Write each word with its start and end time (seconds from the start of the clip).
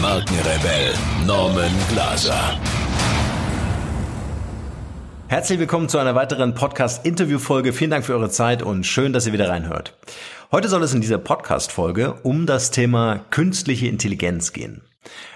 Markenrebell 0.00 0.94
Norman 1.26 1.70
Glaser. 1.90 2.58
Herzlich 5.28 5.58
willkommen 5.58 5.90
zu 5.90 5.98
einer 5.98 6.14
weiteren 6.14 6.54
Podcast-Interview-Folge. 6.54 7.74
Vielen 7.74 7.90
Dank 7.90 8.06
für 8.06 8.14
eure 8.14 8.30
Zeit 8.30 8.62
und 8.62 8.86
schön, 8.86 9.12
dass 9.12 9.26
ihr 9.26 9.34
wieder 9.34 9.50
reinhört. 9.50 9.98
Heute 10.52 10.68
soll 10.68 10.82
es 10.82 10.94
in 10.94 11.02
dieser 11.02 11.18
Podcast-Folge 11.18 12.14
um 12.22 12.46
das 12.46 12.70
Thema 12.70 13.26
künstliche 13.30 13.88
Intelligenz 13.88 14.54
gehen. 14.54 14.80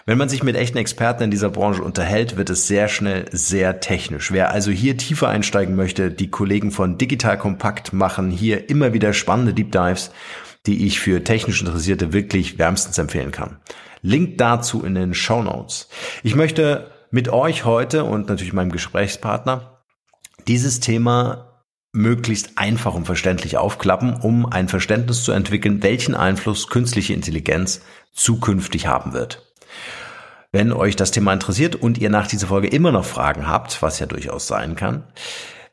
Wenn 0.07 0.17
man 0.17 0.31
sich 0.31 0.43
mit 0.43 0.57
echten 0.57 0.79
Experten 0.79 1.25
in 1.25 1.31
dieser 1.31 1.51
Branche 1.51 1.83
unterhält, 1.83 2.39
wird 2.39 2.49
es 2.49 2.67
sehr 2.67 2.89
schnell 2.89 3.27
sehr 3.33 3.81
technisch. 3.81 4.33
Wer 4.33 4.51
also 4.51 4.71
hier 4.71 4.97
tiefer 4.97 5.29
einsteigen 5.29 5.77
möchte, 5.77 6.11
die 6.11 6.31
Kollegen 6.31 6.71
von 6.71 6.97
Digital 6.97 7.37
Kompakt 7.37 7.93
machen 7.93 8.31
hier 8.31 8.71
immer 8.71 8.95
wieder 8.95 9.13
spannende 9.13 9.53
Deep 9.53 9.73
Dives, 9.73 10.11
die 10.65 10.87
ich 10.87 11.01
für 11.01 11.23
technisch 11.23 11.61
Interessierte 11.61 12.15
wirklich 12.15 12.59
wärmstens 12.59 12.97
empfehlen 12.97 13.31
kann. 13.31 13.59
Link 14.05 14.37
dazu 14.37 14.85
in 14.85 14.95
den 14.95 15.15
Show 15.15 15.43
Notes. 15.43 15.89
Ich 16.23 16.35
möchte 16.35 16.91
mit 17.11 17.31
euch 17.31 17.65
heute 17.65 18.05
und 18.05 18.29
natürlich 18.29 18.53
meinem 18.53 18.71
Gesprächspartner 18.71 19.81
dieses 20.47 20.81
Thema 20.81 21.63
möglichst 21.91 22.59
einfach 22.59 22.93
und 22.93 23.07
verständlich 23.07 23.57
aufklappen, 23.57 24.17
um 24.21 24.45
ein 24.45 24.69
Verständnis 24.69 25.25
zu 25.25 25.33
entwickeln, 25.33 25.83
welchen 25.83 26.15
Einfluss 26.15 26.69
künstliche 26.69 27.15
Intelligenz 27.15 27.81
zukünftig 28.13 28.87
haben 28.87 29.15
wird. 29.15 29.51
Wenn 30.53 30.75
euch 30.75 30.97
das 30.97 31.11
Thema 31.11 31.33
interessiert 31.33 31.75
und 31.75 31.97
ihr 31.97 32.11
nach 32.11 32.27
dieser 32.27 32.49
Folge 32.49 32.69
immer 32.69 32.93
noch 32.93 33.07
Fragen 33.07 33.49
habt, 33.49 33.81
was 33.81 34.01
ja 34.01 34.07
durchaus 34.07 34.47
sein 34.47 34.77
kann, 34.77 35.05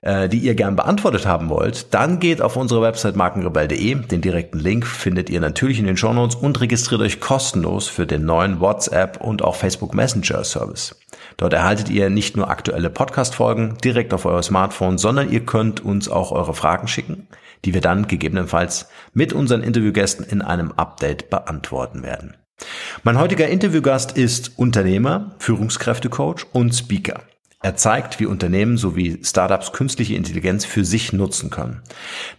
äh, 0.01 0.27
die 0.27 0.39
ihr 0.39 0.55
gern 0.55 0.75
beantwortet 0.75 1.25
haben 1.25 1.49
wollt, 1.49 1.93
dann 1.93 2.19
geht 2.19 2.41
auf 2.41 2.55
unsere 2.55 2.81
Website 2.81 3.15
markenrebell.de. 3.15 3.95
Den 3.95 4.21
direkten 4.21 4.59
Link 4.59 4.85
findet 4.87 5.29
ihr 5.29 5.39
natürlich 5.39 5.79
in 5.79 5.85
den 5.85 5.97
Shownotes 5.97 6.35
und 6.35 6.59
registriert 6.59 7.01
euch 7.01 7.19
kostenlos 7.19 7.87
für 7.87 8.07
den 8.07 8.25
neuen 8.25 8.59
WhatsApp 8.59 9.21
und 9.21 9.43
auch 9.43 9.55
Facebook 9.55 9.93
Messenger 9.93 10.43
Service. 10.43 10.95
Dort 11.37 11.53
erhaltet 11.53 11.89
ihr 11.89 12.09
nicht 12.09 12.35
nur 12.35 12.49
aktuelle 12.49 12.89
Podcast-Folgen 12.89 13.77
direkt 13.83 14.13
auf 14.13 14.25
euer 14.25 14.43
Smartphone, 14.43 14.97
sondern 14.97 15.31
ihr 15.31 15.45
könnt 15.45 15.83
uns 15.83 16.09
auch 16.09 16.31
eure 16.31 16.53
Fragen 16.53 16.87
schicken, 16.87 17.27
die 17.65 17.73
wir 17.73 17.81
dann 17.81 18.07
gegebenenfalls 18.07 18.89
mit 19.13 19.33
unseren 19.33 19.61
Interviewgästen 19.61 20.25
in 20.25 20.41
einem 20.41 20.71
Update 20.71 21.29
beantworten 21.29 22.03
werden. 22.03 22.35
Mein 23.03 23.19
heutiger 23.19 23.47
Interviewgast 23.47 24.17
ist 24.17 24.57
Unternehmer, 24.57 25.35
Führungskräftecoach 25.39 26.45
und 26.53 26.73
Speaker. 26.73 27.21
Er 27.63 27.75
zeigt, 27.75 28.19
wie 28.19 28.25
Unternehmen 28.25 28.75
sowie 28.77 29.19
Startups 29.23 29.71
künstliche 29.71 30.15
Intelligenz 30.15 30.65
für 30.65 30.83
sich 30.83 31.13
nutzen 31.13 31.51
können. 31.51 31.83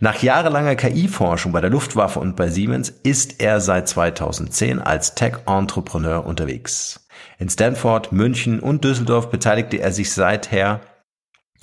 Nach 0.01 0.21
jahrelanger 0.21 0.75
KI-Forschung 0.75 1.53
bei 1.53 1.61
der 1.61 1.71
Luftwaffe 1.71 2.19
und 2.19 2.35
bei 2.35 2.49
Siemens 2.49 2.91
ist 3.05 3.41
er 3.41 3.61
seit 3.61 3.89
2010 3.89 4.81
als 4.81 5.15
Tech-Entrepreneur 5.15 6.27
unterwegs. 6.27 7.07
In 7.39 7.49
Stanford, 7.49 8.11
München 8.11 8.59
und 8.59 8.83
Düsseldorf 8.83 9.31
beteiligte 9.31 9.77
er 9.77 9.93
sich 9.93 10.13
seither 10.13 10.81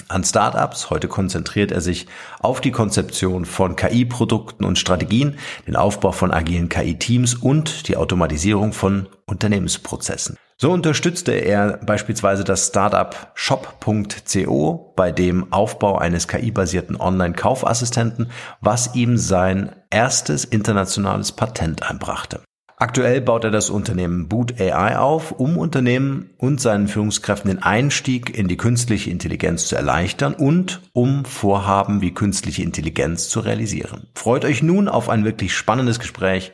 an 0.07 0.23
Startups. 0.23 0.89
Heute 0.89 1.09
konzentriert 1.09 1.73
er 1.73 1.81
sich 1.81 2.07
auf 2.39 2.61
die 2.61 2.71
Konzeption 2.71 3.43
von 3.43 3.75
KI-Produkten 3.75 4.63
und 4.63 4.79
Strategien, 4.79 5.37
den 5.67 5.75
Aufbau 5.75 6.13
von 6.13 6.31
agilen 6.31 6.69
KI-Teams 6.69 7.35
und 7.35 7.89
die 7.89 7.97
Automatisierung 7.97 8.71
von 8.71 9.09
Unternehmensprozessen. 9.25 10.37
So 10.61 10.73
unterstützte 10.73 11.31
er 11.31 11.77
beispielsweise 11.77 12.43
das 12.43 12.67
Startup 12.67 13.31
shop.co 13.33 14.93
bei 14.93 15.13
dem 15.13 15.53
Aufbau 15.53 15.97
eines 15.97 16.27
KI-basierten 16.27 16.99
Online-Kaufassistenten, 16.99 18.29
was 18.59 18.93
ihm 18.93 19.17
sein 19.17 19.73
erstes 19.89 20.43
internationales 20.43 21.31
Patent 21.31 21.89
einbrachte. 21.89 22.41
Aktuell 22.75 23.21
baut 23.21 23.45
er 23.45 23.51
das 23.51 23.69
Unternehmen 23.69 24.27
Boot 24.27 24.59
AI 24.59 24.97
auf, 24.97 25.31
um 25.31 25.57
Unternehmen 25.57 26.31
und 26.37 26.59
seinen 26.59 26.89
Führungskräften 26.89 27.51
den 27.51 27.63
Einstieg 27.63 28.37
in 28.37 28.49
die 28.49 28.57
künstliche 28.57 29.11
Intelligenz 29.11 29.67
zu 29.67 29.77
erleichtern 29.77 30.33
und 30.33 30.81
um 30.91 31.23
Vorhaben 31.23 32.01
wie 32.01 32.13
künstliche 32.13 32.63
Intelligenz 32.63 33.29
zu 33.29 33.39
realisieren. 33.39 34.07
Freut 34.13 34.43
euch 34.43 34.61
nun 34.61 34.89
auf 34.89 35.07
ein 35.07 35.23
wirklich 35.23 35.55
spannendes 35.55 35.99
Gespräch 35.99 36.51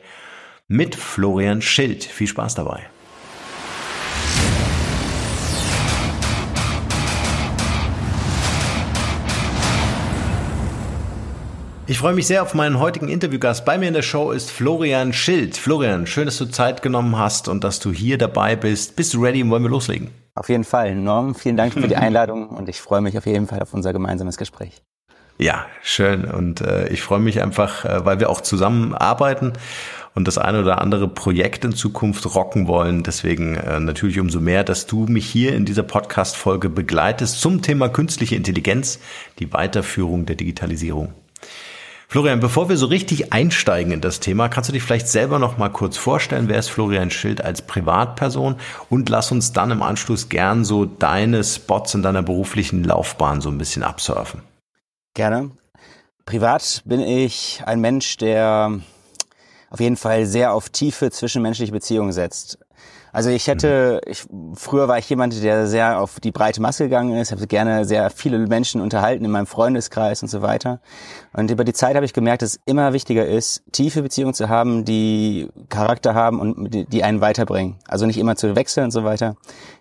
mit 0.68 0.94
Florian 0.94 1.60
Schild. 1.60 2.04
Viel 2.04 2.28
Spaß 2.28 2.54
dabei. 2.54 2.86
Ich 11.88 11.98
freue 11.98 12.14
mich 12.14 12.26
sehr 12.26 12.42
auf 12.42 12.52
meinen 12.52 12.80
heutigen 12.80 13.06
Interviewgast. 13.06 13.64
Bei 13.64 13.78
mir 13.78 13.86
in 13.86 13.94
der 13.94 14.02
Show 14.02 14.32
ist 14.32 14.50
Florian 14.50 15.12
Schild. 15.12 15.56
Florian, 15.56 16.08
schön, 16.08 16.24
dass 16.24 16.36
du 16.36 16.46
Zeit 16.46 16.82
genommen 16.82 17.16
hast 17.16 17.46
und 17.46 17.62
dass 17.62 17.78
du 17.78 17.92
hier 17.92 18.18
dabei 18.18 18.56
bist. 18.56 18.96
Bist 18.96 19.14
du 19.14 19.22
ready 19.22 19.40
und 19.40 19.50
wollen 19.50 19.62
wir 19.62 19.70
loslegen? 19.70 20.10
Auf 20.34 20.48
jeden 20.48 20.64
Fall. 20.64 20.96
Norm, 20.96 21.36
vielen 21.36 21.56
Dank 21.56 21.74
für 21.74 21.86
die 21.86 21.94
Einladung 21.94 22.48
und 22.56 22.68
ich 22.68 22.80
freue 22.80 23.02
mich 23.02 23.16
auf 23.16 23.24
jeden 23.24 23.46
Fall 23.46 23.62
auf 23.62 23.72
unser 23.72 23.92
gemeinsames 23.92 24.36
Gespräch. 24.36 24.82
Ja, 25.38 25.66
schön. 25.80 26.24
Und 26.24 26.60
äh, 26.60 26.88
ich 26.88 27.02
freue 27.02 27.20
mich 27.20 27.40
einfach, 27.40 27.84
äh, 27.84 28.04
weil 28.04 28.18
wir 28.18 28.30
auch 28.30 28.40
zusammenarbeiten 28.40 29.52
und 30.16 30.26
das 30.26 30.38
eine 30.38 30.62
oder 30.62 30.80
andere 30.80 31.06
Projekt 31.06 31.64
in 31.64 31.72
Zukunft 31.72 32.34
rocken 32.34 32.66
wollen. 32.66 33.04
Deswegen 33.04 33.54
äh, 33.54 33.78
natürlich 33.78 34.18
umso 34.18 34.40
mehr, 34.40 34.64
dass 34.64 34.86
du 34.86 35.06
mich 35.06 35.26
hier 35.26 35.54
in 35.54 35.64
dieser 35.64 35.84
Podcast-Folge 35.84 36.68
begleitest 36.68 37.40
zum 37.40 37.62
Thema 37.62 37.88
künstliche 37.88 38.34
Intelligenz, 38.34 38.98
die 39.38 39.52
Weiterführung 39.52 40.26
der 40.26 40.34
Digitalisierung. 40.34 41.14
Florian, 42.08 42.38
bevor 42.38 42.68
wir 42.68 42.76
so 42.76 42.86
richtig 42.86 43.32
einsteigen 43.32 43.92
in 43.92 44.00
das 44.00 44.20
Thema, 44.20 44.48
kannst 44.48 44.68
du 44.68 44.72
dich 44.72 44.82
vielleicht 44.82 45.08
selber 45.08 45.40
noch 45.40 45.58
mal 45.58 45.70
kurz 45.70 45.96
vorstellen, 45.96 46.48
wer 46.48 46.58
ist 46.58 46.68
Florian 46.68 47.10
Schild 47.10 47.42
als 47.42 47.62
Privatperson 47.62 48.56
und 48.88 49.08
lass 49.08 49.32
uns 49.32 49.52
dann 49.52 49.72
im 49.72 49.82
Anschluss 49.82 50.28
gern 50.28 50.64
so 50.64 50.84
deine 50.84 51.42
Spots 51.42 51.94
in 51.94 52.02
deiner 52.02 52.22
beruflichen 52.22 52.84
Laufbahn 52.84 53.40
so 53.40 53.48
ein 53.50 53.58
bisschen 53.58 53.82
absurfen. 53.82 54.42
Gerne. 55.14 55.50
Privat 56.26 56.82
bin 56.84 57.00
ich 57.00 57.62
ein 57.66 57.80
Mensch, 57.80 58.16
der 58.18 58.80
auf 59.70 59.80
jeden 59.80 59.96
Fall 59.96 60.26
sehr 60.26 60.52
auf 60.52 60.68
tiefe 60.68 61.10
zwischenmenschliche 61.10 61.72
Beziehungen 61.72 62.12
setzt. 62.12 62.58
Also 63.16 63.30
ich 63.30 63.46
hätte, 63.46 64.02
mhm. 64.04 64.12
ich, 64.12 64.26
früher 64.56 64.88
war 64.88 64.98
ich 64.98 65.08
jemand, 65.08 65.42
der 65.42 65.66
sehr 65.66 66.02
auf 66.02 66.20
die 66.20 66.32
breite 66.32 66.60
Masse 66.60 66.84
gegangen 66.84 67.16
ist, 67.16 67.32
habe 67.32 67.46
gerne 67.46 67.86
sehr 67.86 68.10
viele 68.10 68.36
Menschen 68.46 68.82
unterhalten 68.82 69.24
in 69.24 69.30
meinem 69.30 69.46
Freundeskreis 69.46 70.22
und 70.22 70.28
so 70.28 70.42
weiter. 70.42 70.82
Und 71.32 71.50
über 71.50 71.64
die 71.64 71.72
Zeit 71.72 71.96
habe 71.96 72.04
ich 72.04 72.12
gemerkt, 72.12 72.42
dass 72.42 72.56
es 72.56 72.60
immer 72.66 72.92
wichtiger 72.92 73.24
ist, 73.24 73.62
tiefe 73.72 74.02
Beziehungen 74.02 74.34
zu 74.34 74.50
haben, 74.50 74.84
die 74.84 75.48
Charakter 75.70 76.12
haben 76.12 76.40
und 76.40 76.92
die, 76.92 77.04
einen 77.04 77.22
weiterbringen. 77.22 77.76
Also 77.88 78.04
nicht 78.04 78.18
immer 78.18 78.36
zu 78.36 78.54
wechseln 78.54 78.84
und 78.84 78.90
so 78.90 79.02
weiter. 79.04 79.36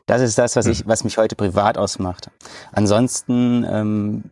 Das 0.06 0.22
ist 0.22 0.38
das, 0.38 0.56
was 0.56 0.66
ich, 0.66 0.86
mhm. 0.86 0.90
was 0.90 1.04
mich 1.04 1.18
heute 1.18 1.36
privat 1.36 1.78
ausmacht. 1.78 2.32
Ansonsten 2.72 3.66
ähm, 3.70 4.24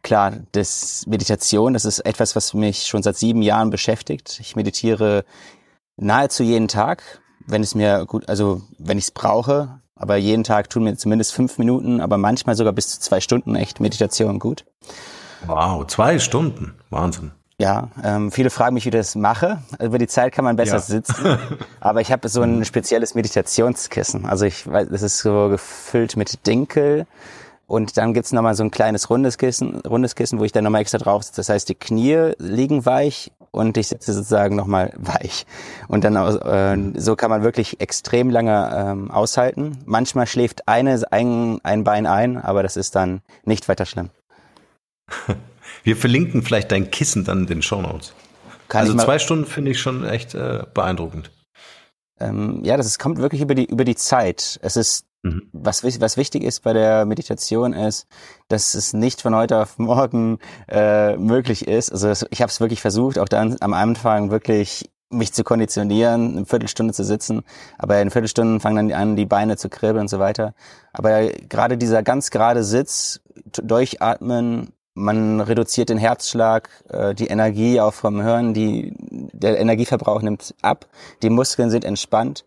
klar, 0.00 0.32
das 0.52 1.04
Meditation, 1.06 1.74
das 1.74 1.84
ist 1.84 1.98
etwas, 1.98 2.34
was 2.34 2.54
mich 2.54 2.86
schon 2.86 3.02
seit 3.02 3.18
sieben 3.18 3.42
Jahren 3.42 3.68
beschäftigt. 3.68 4.38
Ich 4.40 4.56
meditiere 4.56 5.26
nahezu 5.98 6.42
jeden 6.42 6.68
Tag 6.68 7.02
wenn 7.46 7.62
es 7.62 7.74
mir 7.74 8.04
gut, 8.06 8.28
also 8.28 8.62
wenn 8.78 8.98
ich 8.98 9.04
es 9.04 9.10
brauche, 9.10 9.80
aber 9.94 10.16
jeden 10.16 10.44
Tag 10.44 10.68
tun 10.70 10.84
mir 10.84 10.96
zumindest 10.96 11.32
fünf 11.32 11.58
Minuten, 11.58 12.00
aber 12.00 12.18
manchmal 12.18 12.54
sogar 12.54 12.72
bis 12.72 12.88
zu 12.88 13.00
zwei 13.00 13.20
Stunden 13.20 13.56
echt 13.56 13.80
Meditation 13.80 14.38
gut. 14.38 14.64
Wow, 15.46 15.86
zwei 15.86 16.18
Stunden, 16.18 16.74
Wahnsinn. 16.90 17.32
Ja, 17.58 17.88
ähm, 18.04 18.30
viele 18.30 18.50
fragen 18.50 18.74
mich, 18.74 18.84
wie 18.84 18.90
ich 18.90 18.94
das 18.94 19.14
mache. 19.14 19.62
Über 19.80 19.96
die 19.96 20.08
Zeit 20.08 20.34
kann 20.34 20.44
man 20.44 20.56
besser 20.56 20.74
ja. 20.74 20.80
sitzen, 20.80 21.38
aber 21.80 22.02
ich 22.02 22.12
habe 22.12 22.28
so 22.28 22.42
ein 22.42 22.66
spezielles 22.66 23.14
Meditationskissen. 23.14 24.26
Also 24.26 24.44
ich 24.44 24.70
weiß, 24.70 24.88
das 24.90 25.00
ist 25.00 25.18
so 25.18 25.48
gefüllt 25.48 26.16
mit 26.16 26.46
Dinkel 26.46 27.06
und 27.66 27.96
dann 27.96 28.12
gibt's 28.12 28.32
nochmal 28.32 28.54
so 28.54 28.62
ein 28.62 28.70
kleines 28.70 29.08
rundes 29.08 29.38
Kissen, 29.38 29.80
rundes 29.80 30.14
Kissen, 30.14 30.38
wo 30.38 30.44
ich 30.44 30.52
dann 30.52 30.64
nochmal 30.64 30.82
extra 30.82 30.98
drauf 30.98 31.22
sitze. 31.22 31.40
Das 31.40 31.48
heißt, 31.48 31.68
die 31.70 31.74
Knie 31.74 32.32
liegen 32.38 32.84
weich 32.84 33.32
und 33.56 33.76
ich 33.76 33.88
sitze 33.88 34.12
sozusagen 34.12 34.54
nochmal 34.54 34.92
weich. 34.96 35.46
Und 35.88 36.04
dann 36.04 36.16
äh, 36.16 37.00
so 37.00 37.16
kann 37.16 37.30
man 37.30 37.42
wirklich 37.42 37.80
extrem 37.80 38.30
lange 38.30 38.70
ähm, 38.74 39.10
aushalten. 39.10 39.78
Manchmal 39.86 40.26
schläft 40.26 40.68
eine, 40.68 41.02
ein, 41.10 41.60
ein 41.62 41.84
Bein 41.84 42.06
ein, 42.06 42.36
aber 42.36 42.62
das 42.62 42.76
ist 42.76 42.94
dann 42.94 43.22
nicht 43.44 43.68
weiter 43.68 43.86
schlimm. 43.86 44.10
Wir 45.82 45.96
verlinken 45.96 46.42
vielleicht 46.42 46.70
dein 46.72 46.90
Kissen 46.90 47.24
dann 47.24 47.40
in 47.40 47.46
den 47.46 47.62
Show 47.62 47.80
Notes. 47.80 48.12
also 48.68 48.94
zwei 48.94 49.18
Stunden 49.18 49.46
finde 49.46 49.70
ich 49.70 49.80
schon 49.80 50.04
echt 50.04 50.34
äh, 50.34 50.64
beeindruckend. 50.74 51.30
Ähm, 52.18 52.60
ja, 52.64 52.76
das 52.76 52.86
ist, 52.86 52.98
kommt 52.98 53.18
wirklich 53.18 53.40
über 53.40 53.54
die 53.54 53.66
über 53.66 53.84
die 53.84 53.96
Zeit. 53.96 54.58
Es 54.62 54.76
ist 54.76 55.06
Mhm. 55.22 55.48
Was, 55.52 55.82
was 55.84 56.16
wichtig 56.16 56.44
ist 56.44 56.62
bei 56.62 56.72
der 56.72 57.04
Meditation 57.04 57.72
ist, 57.72 58.06
dass 58.48 58.74
es 58.74 58.92
nicht 58.92 59.22
von 59.22 59.34
heute 59.34 59.58
auf 59.58 59.78
morgen 59.78 60.38
äh, 60.68 61.16
möglich 61.16 61.66
ist. 61.66 61.90
Also 61.90 62.26
ich 62.30 62.42
habe 62.42 62.50
es 62.50 62.60
wirklich 62.60 62.80
versucht, 62.80 63.18
auch 63.18 63.28
dann 63.28 63.56
am 63.60 63.74
Anfang 63.74 64.30
wirklich 64.30 64.90
mich 65.08 65.32
zu 65.32 65.44
konditionieren, 65.44 66.36
eine 66.36 66.46
Viertelstunde 66.46 66.92
zu 66.92 67.04
sitzen, 67.04 67.42
aber 67.78 68.00
in 68.00 68.10
Viertelstunden 68.10 68.60
fangen 68.60 68.88
dann 68.88 69.00
an, 69.00 69.16
die 69.16 69.26
Beine 69.26 69.56
zu 69.56 69.68
kribbeln 69.68 70.02
und 70.02 70.08
so 70.08 70.18
weiter. 70.18 70.54
Aber 70.92 71.28
gerade 71.28 71.78
dieser 71.78 72.02
ganz 72.02 72.30
gerade 72.30 72.64
Sitz, 72.64 73.20
durchatmen, 73.44 74.72
man 74.94 75.40
reduziert 75.40 75.90
den 75.90 75.98
Herzschlag, 75.98 76.70
äh, 76.88 77.14
die 77.14 77.26
Energie 77.26 77.80
auch 77.80 77.92
vom 77.92 78.22
Hören, 78.22 78.54
die, 78.54 78.94
der 78.98 79.60
Energieverbrauch 79.60 80.22
nimmt 80.22 80.54
ab, 80.62 80.86
die 81.22 81.30
Muskeln 81.30 81.70
sind 81.70 81.84
entspannt. 81.84 82.44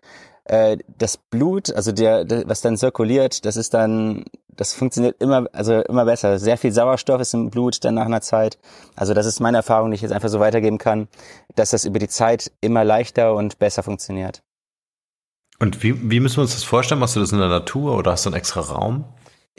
Äh, 0.50 0.78
das 0.98 1.18
Blut, 1.18 1.72
also 1.72 1.92
der, 1.92 2.26
der, 2.26 2.50
was 2.50 2.62
dann 2.62 2.76
zirkuliert, 2.76 3.46
das 3.46 3.56
ist 3.56 3.76
dann, 3.76 4.26
das 4.50 4.74
funktioniert 4.74 5.22
immer, 5.22 5.46
also 5.54 5.82
immer 5.82 6.06
besser. 6.06 6.40
Sehr 6.40 6.58
viel 6.58 6.72
Sauerstoff 6.72 7.22
ist 7.22 7.36
im 7.36 7.52
Blut 7.52 7.84
dann 7.86 7.94
nach 7.94 8.08
einer 8.08 8.22
Zeit. 8.22 8.58
Also 8.96 9.14
das 9.14 9.28
ist 9.28 9.40
meine 9.40 9.58
Erfahrung, 9.58 9.92
die 9.92 9.96
ich 9.96 10.02
jetzt 10.02 10.12
einfach 10.12 10.30
so 10.30 10.40
weitergeben 10.40 10.80
kann, 10.80 11.08
dass 11.54 11.70
das 11.70 11.86
über 11.86 12.00
die 12.00 12.08
Zeit 12.08 12.52
immer 12.62 12.84
leichter 12.84 13.36
und 13.36 13.60
besser 13.60 13.84
funktioniert. 13.84 14.42
Und 15.60 15.84
wie, 15.84 16.10
wie 16.10 16.20
müssen 16.20 16.38
wir 16.38 16.42
uns 16.42 16.56
das 16.56 16.64
vorstellen? 16.64 17.00
Machst 17.00 17.16
du 17.16 17.20
das 17.20 17.32
in 17.32 17.38
der 17.38 17.50
Natur 17.50 17.96
oder 17.96 18.14
hast 18.14 18.26
du 18.26 18.30
einen 18.30 18.38
extra 18.38 18.62
Raum? 18.62 19.06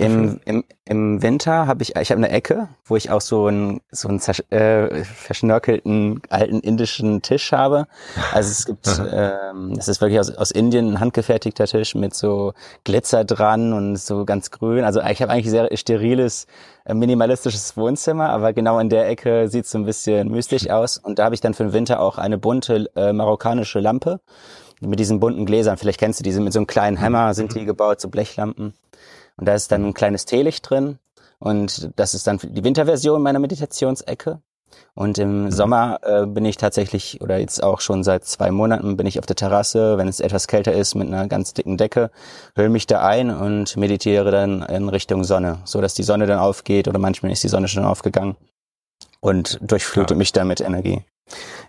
Im, 0.01 0.41
im, 0.47 0.65
im 0.87 1.23
Winter 1.23 1.67
habe 1.67 1.83
ich, 1.83 1.95
ich 1.95 2.11
habe 2.11 2.19
eine 2.19 2.31
Ecke, 2.31 2.69
wo 2.87 2.97
ich 2.97 3.11
auch 3.11 3.21
so 3.21 3.47
einen 3.47 3.81
so 3.91 4.09
einen 4.09 4.19
äh, 4.51 5.05
verschnörkelten 5.05 6.23
alten 6.31 6.61
indischen 6.61 7.21
Tisch 7.21 7.53
habe. 7.53 7.87
Also 8.33 8.51
es 8.51 8.65
gibt, 8.65 8.89
ähm, 9.13 9.75
es 9.79 9.89
ist 9.89 10.01
wirklich 10.01 10.19
aus, 10.19 10.31
aus 10.31 10.51
Indien 10.51 10.93
ein 10.93 11.01
handgefertigter 11.01 11.67
Tisch 11.67 11.95
mit 11.95 12.15
so 12.15 12.55
Glitzer 12.85 13.25
dran 13.25 13.75
und 13.75 13.97
so 13.97 14.25
ganz 14.25 14.51
grün. 14.51 14.85
Also 14.85 15.03
ich 15.03 15.21
habe 15.21 15.33
eigentlich 15.33 15.51
sehr 15.51 15.77
steriles, 15.77 16.47
äh, 16.87 16.95
minimalistisches 16.95 17.77
Wohnzimmer, 17.77 18.31
aber 18.31 18.55
genau 18.55 18.79
in 18.79 18.89
der 18.89 19.07
Ecke 19.07 19.49
sieht 19.49 19.67
es 19.67 19.71
so 19.71 19.79
ein 19.79 19.85
bisschen 19.85 20.31
mystisch 20.31 20.71
aus. 20.71 20.97
Und 20.97 21.19
da 21.19 21.25
habe 21.25 21.35
ich 21.35 21.43
dann 21.43 21.53
für 21.53 21.65
den 21.65 21.75
Winter 21.75 22.01
auch 22.01 22.17
eine 22.17 22.39
bunte 22.39 22.91
äh, 22.97 23.13
marokkanische 23.13 23.81
Lampe 23.81 24.21
mit 24.81 24.99
diesen 24.99 25.21
bunten 25.21 25.45
Gläsern. 25.45 25.77
Vielleicht 25.77 26.01
kennst 26.01 26.21
du 26.21 26.25
diese 26.25 26.41
mit 26.41 26.55
so 26.55 26.59
einem 26.59 26.67
kleinen 26.67 27.01
Hammer 27.01 27.35
sind 27.35 27.55
die 27.55 27.67
gebaut, 27.67 28.01
so 28.01 28.09
Blechlampen. 28.09 28.73
Und 29.41 29.47
da 29.47 29.55
ist 29.55 29.73
dann 29.73 29.87
ein 29.87 29.95
kleines 29.95 30.27
Teelicht 30.27 30.69
drin. 30.69 30.99
Und 31.39 31.91
das 31.97 32.15
ist 32.15 32.27
dann 32.27 32.39
die 32.43 32.63
Winterversion 32.63 33.23
meiner 33.23 33.39
Meditationsecke. 33.39 34.41
Und 34.95 35.19
im 35.19 35.45
mhm. 35.45 35.51
Sommer 35.51 35.99
äh, 36.03 36.27
bin 36.27 36.45
ich 36.45 36.59
tatsächlich, 36.59 37.21
oder 37.23 37.39
jetzt 37.39 37.63
auch 37.63 37.81
schon 37.81 38.05
seit 38.05 38.25
zwei 38.25 38.51
Monaten, 38.51 38.97
bin 38.99 39.07
ich 39.07 39.19
auf 39.19 39.27
der 39.27 39.37
Terrasse, 39.37 39.97
wenn 39.97 40.09
es 40.09 40.21
etwas 40.21 40.47
kälter 40.47 40.73
ist, 40.73 40.95
mit 40.95 41.09
einer 41.09 41.27
ganz 41.27 41.55
dicken 41.55 41.79
Decke, 41.79 42.11
hülle 42.55 42.69
mich 42.69 42.87
da 42.87 43.01
ein 43.01 43.31
und 43.31 43.77
meditiere 43.77 44.31
dann 44.31 44.63
in 44.63 44.89
Richtung 44.91 45.25
Sonne, 45.25 45.59
so 45.65 45.81
dass 45.81 45.95
die 45.95 46.03
Sonne 46.03 46.27
dann 46.27 46.39
aufgeht 46.39 46.87
oder 46.87 46.99
manchmal 46.99 47.33
ist 47.33 47.43
die 47.43 47.49
Sonne 47.49 47.67
schon 47.67 47.85
aufgegangen 47.85 48.37
und 49.21 49.59
durchflutet 49.63 50.13
ja. 50.13 50.17
mich 50.17 50.33
dann 50.33 50.47
mit 50.47 50.61
Energie. 50.61 51.03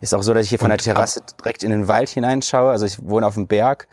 Ist 0.01 0.13
auch 0.13 0.23
so, 0.23 0.33
dass 0.33 0.43
ich 0.43 0.49
hier 0.49 0.59
von 0.59 0.71
und 0.71 0.85
der 0.85 0.93
Terrasse 0.93 1.21
direkt 1.39 1.63
in 1.63 1.71
den 1.71 1.87
Wald 1.87 2.09
hineinschaue. 2.09 2.71
Also 2.71 2.85
ich 2.85 3.01
wohne 3.03 3.27
auf 3.27 3.35
dem 3.35 3.47
Berg 3.47 3.87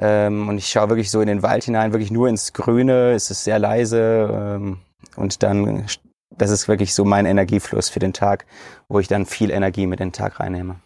ähm, 0.00 0.48
und 0.48 0.58
ich 0.58 0.68
schaue 0.68 0.88
wirklich 0.88 1.10
so 1.10 1.20
in 1.20 1.28
den 1.28 1.42
Wald 1.42 1.64
hinein, 1.64 1.92
wirklich 1.92 2.10
nur 2.10 2.28
ins 2.28 2.52
Grüne. 2.52 3.12
Es 3.12 3.30
ist 3.30 3.44
sehr 3.44 3.58
leise 3.58 4.30
ähm, 4.32 4.78
und 5.16 5.42
dann, 5.42 5.84
das 6.30 6.50
ist 6.50 6.68
wirklich 6.68 6.94
so 6.94 7.04
mein 7.04 7.26
Energiefluss 7.26 7.90
für 7.90 8.00
den 8.00 8.14
Tag, 8.14 8.46
wo 8.88 8.98
ich 8.98 9.08
dann 9.08 9.26
viel 9.26 9.50
Energie 9.50 9.86
mit 9.86 10.00
den 10.00 10.12
Tag 10.12 10.40
reinnehme. 10.40 10.76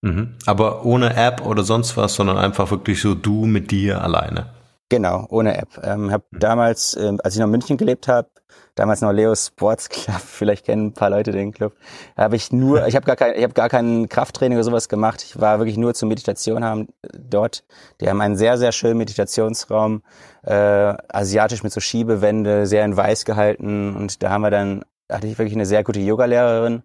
Mhm. 0.00 0.34
Aber 0.46 0.84
ohne 0.84 1.14
App 1.14 1.44
oder 1.44 1.62
sonst 1.62 1.96
was, 1.96 2.14
sondern 2.14 2.38
einfach 2.38 2.70
wirklich 2.70 3.00
so 3.00 3.14
du 3.14 3.44
mit 3.44 3.70
dir 3.70 4.02
alleine. 4.02 4.50
Genau, 4.92 5.24
ohne 5.30 5.56
App. 5.56 5.80
Ähm, 5.82 6.12
hab 6.12 6.30
mhm. 6.30 6.38
damals, 6.38 6.92
äh, 6.96 7.16
als 7.24 7.32
ich 7.32 7.40
noch 7.40 7.46
in 7.46 7.52
München 7.52 7.78
gelebt 7.78 8.08
habe, 8.08 8.28
damals 8.74 9.00
noch 9.00 9.10
Leo 9.10 9.34
Sports 9.34 9.88
Club, 9.88 10.20
vielleicht 10.26 10.66
kennen 10.66 10.88
ein 10.88 10.92
paar 10.92 11.08
Leute 11.08 11.32
den 11.32 11.50
Club, 11.50 11.72
habe 12.14 12.36
ich 12.36 12.52
nur, 12.52 12.86
ich 12.88 12.94
habe 12.94 13.06
gar 13.06 13.16
kein, 13.16 13.34
ich 13.34 13.42
habe 13.42 13.54
gar 13.54 13.70
kein 13.70 14.10
Krafttraining 14.10 14.58
oder 14.58 14.64
sowas 14.64 14.90
gemacht. 14.90 15.24
Ich 15.24 15.40
war 15.40 15.58
wirklich 15.60 15.78
nur 15.78 15.94
zur 15.94 16.10
Meditation 16.10 16.62
haben 16.62 16.88
dort. 17.14 17.64
Die 18.02 18.10
haben 18.10 18.20
einen 18.20 18.36
sehr, 18.36 18.58
sehr 18.58 18.70
schönen 18.72 18.98
Meditationsraum, 18.98 20.02
äh, 20.42 20.52
asiatisch 20.52 21.62
mit 21.62 21.72
so 21.72 21.80
Schiebewände, 21.80 22.66
sehr 22.66 22.84
in 22.84 22.94
weiß 22.94 23.24
gehalten. 23.24 23.96
Und 23.96 24.22
da 24.22 24.28
haben 24.28 24.42
wir 24.42 24.50
dann, 24.50 24.84
hatte 25.10 25.26
ich 25.26 25.38
wirklich 25.38 25.54
eine 25.54 25.64
sehr 25.64 25.84
gute 25.84 26.00
Yogalehrerin. 26.00 26.82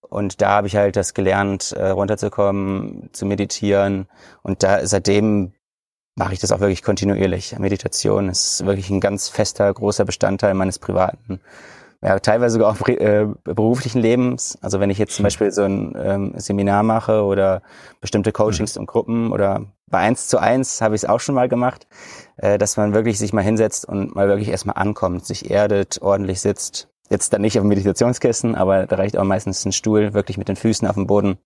Und 0.00 0.42
da 0.42 0.48
habe 0.48 0.66
ich 0.66 0.74
halt 0.74 0.96
das 0.96 1.14
gelernt, 1.14 1.70
äh, 1.70 1.90
runterzukommen, 1.90 3.10
zu 3.12 3.24
meditieren. 3.24 4.08
Und 4.42 4.64
da 4.64 4.84
seitdem 4.84 5.52
mache 6.20 6.34
ich 6.34 6.38
das 6.38 6.52
auch 6.52 6.60
wirklich 6.60 6.82
kontinuierlich. 6.82 7.58
Meditation 7.58 8.28
ist 8.28 8.66
wirklich 8.66 8.90
ein 8.90 9.00
ganz 9.00 9.30
fester, 9.30 9.72
großer 9.72 10.04
Bestandteil 10.04 10.52
meines 10.52 10.78
privaten, 10.78 11.40
ja, 12.02 12.18
teilweise 12.18 12.54
sogar 12.54 12.72
auch 12.72 12.88
äh, 12.88 13.26
beruflichen 13.44 14.00
Lebens. 14.00 14.58
Also 14.60 14.80
wenn 14.80 14.90
ich 14.90 14.98
jetzt 14.98 15.16
zum 15.16 15.22
Beispiel 15.22 15.50
so 15.50 15.62
ein 15.62 15.94
ähm, 15.98 16.32
Seminar 16.36 16.82
mache 16.82 17.24
oder 17.24 17.62
bestimmte 18.02 18.32
Coachings 18.32 18.74
mhm. 18.74 18.80
und 18.80 18.86
Gruppen 18.86 19.32
oder 19.32 19.66
bei 19.90 19.98
eins 19.98 20.28
zu 20.28 20.38
eins 20.38 20.82
habe 20.82 20.94
ich 20.94 21.02
es 21.02 21.08
auch 21.08 21.20
schon 21.20 21.34
mal 21.34 21.48
gemacht, 21.48 21.86
äh, 22.36 22.58
dass 22.58 22.76
man 22.76 22.92
wirklich 22.92 23.18
sich 23.18 23.32
mal 23.32 23.44
hinsetzt 23.44 23.86
und 23.86 24.14
mal 24.14 24.28
wirklich 24.28 24.48
erstmal 24.48 24.76
ankommt, 24.76 25.24
sich 25.24 25.50
erdet, 25.50 26.02
ordentlich 26.02 26.40
sitzt. 26.42 26.88
Jetzt 27.08 27.32
dann 27.32 27.40
nicht 27.40 27.58
auf 27.58 27.64
dem 27.64 27.68
Meditationskissen, 27.68 28.54
aber 28.54 28.86
da 28.86 28.96
reicht 28.96 29.16
auch 29.16 29.24
meistens 29.24 29.64
ein 29.64 29.72
Stuhl, 29.72 30.12
wirklich 30.12 30.36
mit 30.36 30.48
den 30.48 30.56
Füßen 30.56 30.86
auf 30.86 30.94
dem 30.94 31.06
Boden 31.06 31.38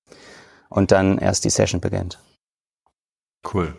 und 0.69 0.91
dann 0.91 1.19
erst 1.19 1.45
die 1.45 1.51
Session 1.51 1.81
beginnt. 1.81 2.19
Cool. 3.53 3.75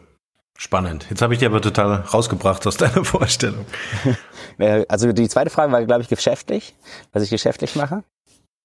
Spannend. 0.58 1.08
Jetzt 1.10 1.22
habe 1.22 1.34
ich 1.34 1.40
dir 1.40 1.48
aber 1.48 1.62
total 1.62 1.96
rausgebracht 1.96 2.66
aus 2.66 2.78
deiner 2.78 3.04
Vorstellung. 3.04 3.66
also 4.88 5.12
die 5.12 5.28
zweite 5.28 5.50
Frage 5.50 5.72
war, 5.72 5.84
glaube 5.86 6.02
ich, 6.02 6.08
geschäftlich, 6.08 6.76
was 7.12 7.24
ich 7.24 7.30
geschäftlich 7.30 7.76
mache. 7.76 8.04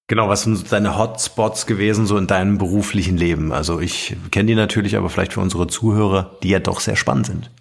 Genau, 0.07 0.27
was 0.27 0.43
sind 0.43 0.71
deine 0.71 0.97
Hotspots 0.97 1.67
gewesen 1.67 2.05
so 2.05 2.17
in 2.17 2.27
deinem 2.27 2.57
beruflichen 2.57 3.15
Leben? 3.15 3.53
Also 3.53 3.79
ich 3.79 4.15
kenne 4.31 4.47
die 4.47 4.55
natürlich, 4.55 4.97
aber 4.97 5.09
vielleicht 5.09 5.33
für 5.33 5.39
unsere 5.39 5.67
Zuhörer, 5.67 6.37
die 6.43 6.49
ja 6.49 6.59
doch 6.59 6.81
sehr 6.81 6.97
spannend 6.97 7.27
sind. 7.27 7.51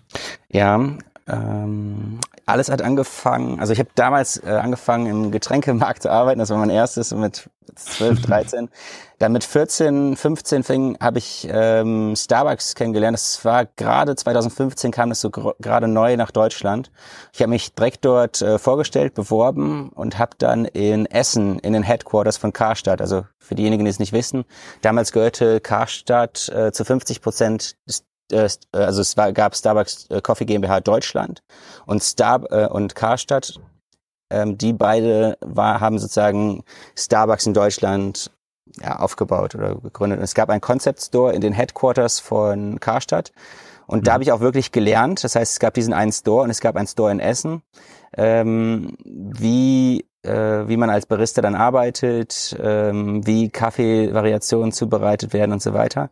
Ja, 0.48 0.96
ähm, 1.30 2.18
alles 2.46 2.70
hat 2.70 2.82
angefangen, 2.82 3.60
also 3.60 3.72
ich 3.72 3.78
habe 3.78 3.90
damals 3.94 4.42
äh, 4.42 4.50
angefangen 4.50 5.06
im 5.06 5.30
Getränkemarkt 5.30 6.02
zu 6.02 6.10
arbeiten, 6.10 6.40
das 6.40 6.50
war 6.50 6.58
mein 6.58 6.70
erstes 6.70 7.12
mit 7.14 7.48
12, 7.74 8.22
13. 8.22 8.68
Dann 9.18 9.32
mit 9.32 9.44
14, 9.44 10.16
15 10.16 10.62
fing, 10.64 10.96
habe 10.98 11.18
ich 11.18 11.46
ähm, 11.50 12.14
Starbucks 12.16 12.74
kennengelernt. 12.74 13.14
Das 13.14 13.44
war 13.44 13.66
gerade 13.66 14.16
2015 14.16 14.92
kam 14.92 15.10
das 15.10 15.20
so 15.20 15.30
gerade 15.30 15.88
neu 15.88 16.16
nach 16.16 16.30
Deutschland. 16.30 16.90
Ich 17.34 17.42
habe 17.42 17.50
mich 17.50 17.74
direkt 17.74 18.04
dort 18.06 18.40
äh, 18.40 18.58
vorgestellt, 18.58 19.12
beworben 19.12 19.90
und 19.90 20.18
habe 20.18 20.36
dann 20.38 20.64
in 20.64 21.04
Essen 21.04 21.58
in 21.58 21.74
den 21.74 21.82
Headquarters 21.82 22.38
von 22.38 22.54
Karstadt, 22.54 23.02
also 23.02 23.26
für 23.38 23.54
diejenigen, 23.54 23.84
die 23.84 23.90
es 23.90 23.98
nicht 23.98 24.14
wissen, 24.14 24.44
damals 24.80 25.12
gehörte 25.12 25.60
Karstadt 25.60 26.48
äh, 26.48 26.72
zu 26.72 26.86
50 26.86 27.20
Prozent 27.20 27.76
des 27.86 28.06
also 28.32 29.00
es 29.00 29.16
war, 29.16 29.32
gab 29.32 29.54
Starbucks 29.54 30.06
äh, 30.10 30.20
Coffee 30.20 30.44
GmbH 30.44 30.80
Deutschland 30.80 31.42
und 31.86 32.02
Star 32.02 32.44
äh, 32.50 32.66
und 32.66 32.94
Karstadt. 32.94 33.60
Ähm, 34.32 34.56
die 34.56 34.72
beide 34.72 35.36
war, 35.40 35.80
haben 35.80 35.98
sozusagen 35.98 36.62
Starbucks 36.96 37.46
in 37.46 37.54
Deutschland 37.54 38.30
ja, 38.80 38.96
aufgebaut 38.96 39.54
oder 39.54 39.74
gegründet. 39.74 40.18
Und 40.18 40.24
es 40.24 40.34
gab 40.34 40.50
einen 40.50 40.60
Concept 40.60 41.02
Store 41.02 41.32
in 41.32 41.40
den 41.40 41.52
Headquarters 41.52 42.20
von 42.20 42.78
Karstadt. 42.78 43.32
Und 43.86 44.00
mhm. 44.00 44.04
da 44.04 44.12
habe 44.12 44.22
ich 44.22 44.30
auch 44.30 44.40
wirklich 44.40 44.70
gelernt. 44.70 45.24
Das 45.24 45.34
heißt, 45.34 45.52
es 45.52 45.58
gab 45.58 45.74
diesen 45.74 45.92
einen 45.92 46.12
Store 46.12 46.44
und 46.44 46.50
es 46.50 46.60
gab 46.60 46.76
einen 46.76 46.86
Store 46.86 47.10
in 47.10 47.18
Essen, 47.18 47.62
ähm, 48.16 48.96
wie 49.04 50.04
äh, 50.22 50.68
wie 50.68 50.76
man 50.76 50.90
als 50.90 51.06
Barista 51.06 51.40
dann 51.40 51.54
arbeitet, 51.54 52.56
ähm, 52.62 53.26
wie 53.26 53.48
Kaffeevariationen 53.48 54.72
zubereitet 54.72 55.32
werden 55.32 55.52
und 55.52 55.62
so 55.62 55.72
weiter. 55.72 56.10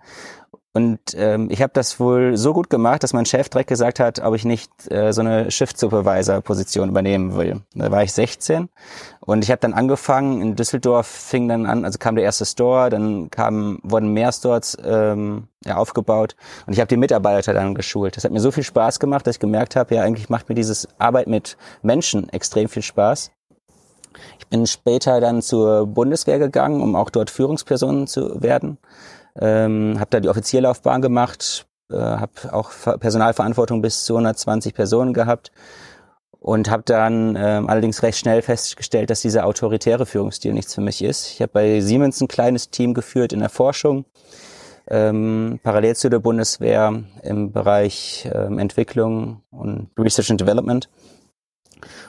Und 0.74 1.00
ähm, 1.14 1.48
ich 1.50 1.62
habe 1.62 1.72
das 1.72 1.98
wohl 1.98 2.36
so 2.36 2.52
gut 2.52 2.68
gemacht, 2.68 3.02
dass 3.02 3.14
mein 3.14 3.24
Chef 3.24 3.48
direkt 3.48 3.68
gesagt 3.68 4.00
hat, 4.00 4.20
ob 4.20 4.34
ich 4.34 4.44
nicht 4.44 4.70
äh, 4.90 5.12
so 5.12 5.22
eine 5.22 5.50
Shift-Supervisor-Position 5.50 6.90
übernehmen 6.90 7.36
will. 7.36 7.62
Da 7.74 7.90
war 7.90 8.02
ich 8.02 8.12
16 8.12 8.68
und 9.20 9.42
ich 9.42 9.50
habe 9.50 9.60
dann 9.60 9.72
angefangen, 9.72 10.42
in 10.42 10.56
Düsseldorf 10.56 11.06
fing 11.06 11.48
dann 11.48 11.64
an, 11.64 11.86
also 11.86 11.98
kam 11.98 12.16
der 12.16 12.24
erste 12.24 12.44
Store, 12.44 12.90
dann 12.90 13.30
kamen, 13.30 13.78
wurden 13.82 14.12
mehr 14.12 14.30
Stores 14.30 14.76
ähm, 14.84 15.48
ja, 15.64 15.76
aufgebaut 15.76 16.36
und 16.66 16.74
ich 16.74 16.80
habe 16.80 16.88
die 16.88 16.98
Mitarbeiter 16.98 17.54
dann 17.54 17.74
geschult. 17.74 18.18
Das 18.18 18.24
hat 18.24 18.32
mir 18.32 18.40
so 18.40 18.50
viel 18.50 18.64
Spaß 18.64 19.00
gemacht, 19.00 19.26
dass 19.26 19.36
ich 19.36 19.40
gemerkt 19.40 19.74
habe, 19.74 19.94
ja 19.94 20.02
eigentlich 20.02 20.28
macht 20.28 20.50
mir 20.50 20.54
dieses 20.54 20.86
Arbeit 20.98 21.28
mit 21.28 21.56
Menschen 21.80 22.28
extrem 22.28 22.68
viel 22.68 22.82
Spaß. 22.82 23.30
Ich 24.38 24.46
bin 24.48 24.66
später 24.66 25.20
dann 25.20 25.40
zur 25.40 25.86
Bundeswehr 25.86 26.38
gegangen, 26.38 26.82
um 26.82 26.94
auch 26.94 27.08
dort 27.08 27.30
Führungspersonen 27.30 28.06
zu 28.06 28.42
werden 28.42 28.78
ähm, 29.36 29.96
habe 29.98 30.10
da 30.10 30.20
die 30.20 30.28
Offizierlaufbahn 30.28 31.02
gemacht, 31.02 31.66
äh, 31.90 31.96
habe 31.96 32.32
auch 32.52 32.70
Personalverantwortung 32.98 33.82
bis 33.82 34.04
zu 34.04 34.14
120 34.14 34.74
Personen 34.74 35.12
gehabt 35.12 35.50
und 36.40 36.70
habe 36.70 36.82
dann 36.84 37.36
ähm, 37.36 37.68
allerdings 37.68 38.02
recht 38.02 38.18
schnell 38.18 38.42
festgestellt, 38.42 39.10
dass 39.10 39.22
dieser 39.22 39.46
autoritäre 39.46 40.06
Führungsstil 40.06 40.52
nichts 40.52 40.74
für 40.74 40.80
mich 40.80 41.02
ist. 41.02 41.32
Ich 41.32 41.42
habe 41.42 41.52
bei 41.52 41.80
Siemens 41.80 42.20
ein 42.20 42.28
kleines 42.28 42.70
Team 42.70 42.94
geführt 42.94 43.32
in 43.32 43.40
der 43.40 43.48
Forschung, 43.48 44.04
ähm, 44.88 45.58
parallel 45.62 45.96
zu 45.96 46.08
der 46.08 46.20
Bundeswehr 46.20 47.02
im 47.22 47.52
Bereich 47.52 48.28
ähm, 48.32 48.58
Entwicklung 48.58 49.42
und 49.50 49.90
Research 49.98 50.30
and 50.30 50.40
Development. 50.40 50.88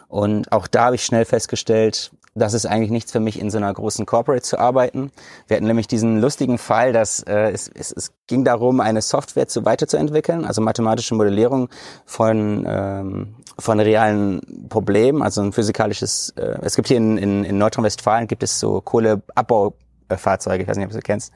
Und 0.08 0.52
auch 0.52 0.68
da 0.68 0.86
habe 0.86 0.96
ich 0.96 1.06
schnell 1.06 1.26
festgestellt, 1.26 2.12
das 2.36 2.54
ist 2.54 2.66
eigentlich 2.66 2.92
nichts 2.92 3.12
für 3.12 3.20
mich, 3.20 3.40
in 3.40 3.50
so 3.50 3.58
einer 3.58 3.74
großen 3.74 4.06
Corporate 4.06 4.44
zu 4.44 4.60
arbeiten. 4.60 5.12
Wir 5.48 5.58
hatten 5.58 5.68
nämlich 5.68 5.88
diesen 5.88 6.22
lustigen 6.22 6.58
Fall, 6.58 6.94
dass 6.94 7.22
äh, 7.24 7.52
es, 7.52 7.68
es, 7.68 7.92
es 7.92 8.14
ging 8.28 8.44
darum, 8.44 8.80
eine 8.80 9.02
Software 9.02 9.48
zu 9.48 9.66
weiterzuentwickeln, 9.66 10.46
also 10.46 10.62
mathematische 10.62 11.16
Modellierung 11.16 11.70
von 12.06 12.66
ähm, 12.68 13.36
von 13.60 13.80
realen 13.80 14.42
Problemen, 14.70 15.22
also 15.22 15.42
ein 15.42 15.52
physikalisches. 15.52 16.34
Äh, 16.38 16.60
es 16.62 16.76
gibt 16.76 16.88
hier 16.88 16.98
in, 16.98 17.18
in, 17.18 17.44
in 17.44 17.58
Nordrhein-Westfalen 17.58 18.28
gibt 18.28 18.44
es 18.44 18.60
so 18.60 18.82
Kohleabbaufahrzeuge, 18.82 20.64
ich 20.64 20.70
weiß 20.70 20.78
nicht, 20.78 20.86
ob 20.86 20.92
du 20.92 20.98
sie 20.98 21.02
kennst. 21.02 21.34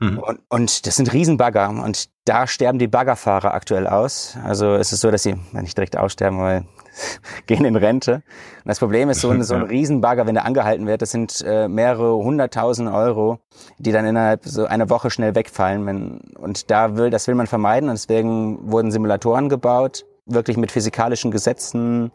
Mhm. 0.00 0.18
Und, 0.18 0.40
und 0.48 0.86
das 0.86 0.96
sind 0.96 1.12
Riesenbagger 1.12 1.68
und 1.68 2.08
da 2.24 2.46
sterben 2.46 2.78
die 2.78 2.88
Baggerfahrer 2.88 3.54
aktuell 3.54 3.86
aus. 3.86 4.36
Also 4.44 4.74
es 4.74 4.92
ist 4.92 5.00
so, 5.00 5.10
dass 5.10 5.22
sie 5.22 5.36
nicht 5.52 5.76
direkt 5.76 5.96
aussterben, 5.96 6.38
weil 6.38 6.64
gehen 7.46 7.64
in 7.64 7.76
Rente. 7.76 8.14
Und 8.14 8.66
das 8.66 8.78
Problem 8.78 9.08
ist, 9.10 9.20
so 9.20 9.30
ein, 9.30 9.42
so 9.42 9.54
ein 9.54 9.62
Riesenbagger, 9.68 10.26
wenn 10.26 10.34
der 10.34 10.44
angehalten 10.44 10.86
wird, 10.86 11.02
das 11.02 11.10
sind 11.10 11.42
äh, 11.46 11.68
mehrere 11.68 12.16
hunderttausend 12.16 12.90
Euro, 12.90 13.38
die 13.78 13.92
dann 13.92 14.04
innerhalb 14.04 14.44
so 14.44 14.66
einer 14.66 14.90
Woche 14.90 15.10
schnell 15.10 15.34
wegfallen. 15.34 15.86
Wenn, 15.86 16.20
und 16.38 16.70
da 16.70 16.96
will, 16.96 17.10
das 17.10 17.26
will 17.26 17.34
man 17.34 17.46
vermeiden 17.46 17.88
und 17.88 17.96
deswegen 17.96 18.70
wurden 18.70 18.90
Simulatoren 18.90 19.48
gebaut, 19.48 20.04
wirklich 20.26 20.56
mit 20.56 20.72
physikalischen 20.72 21.30
Gesetzen 21.30 22.12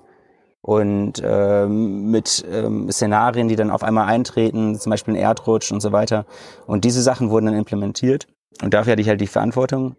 und 0.64 1.22
ähm, 1.24 2.10
mit 2.10 2.46
ähm, 2.50 2.90
Szenarien, 2.90 3.50
die 3.50 3.58
dann 3.58 3.70
auf 3.70 3.84
einmal 3.84 4.08
eintreten, 4.08 4.80
zum 4.80 4.92
Beispiel 4.92 5.14
ein 5.14 5.20
Erdrutsch 5.20 5.74
und 5.74 5.82
so 5.82 5.92
weiter. 5.92 6.26
Und 6.66 6.86
diese 6.86 7.02
Sachen 7.02 7.30
wurden 7.30 7.48
dann 7.48 7.56
implementiert. 7.56 8.28
Und 8.62 8.74
dafür 8.74 8.94
hatte 8.94 9.02
ich 9.02 9.10
halt 9.10 9.20
die 9.20 9.28
Verantwortung, 9.28 9.98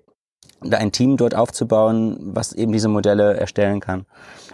ein 0.70 0.92
Team 0.92 1.16
dort 1.16 1.34
aufzubauen, 1.34 2.18
was 2.20 2.52
eben 2.52 2.72
diese 2.72 2.88
Modelle 2.88 3.34
erstellen 3.36 3.80
kann. 3.80 4.06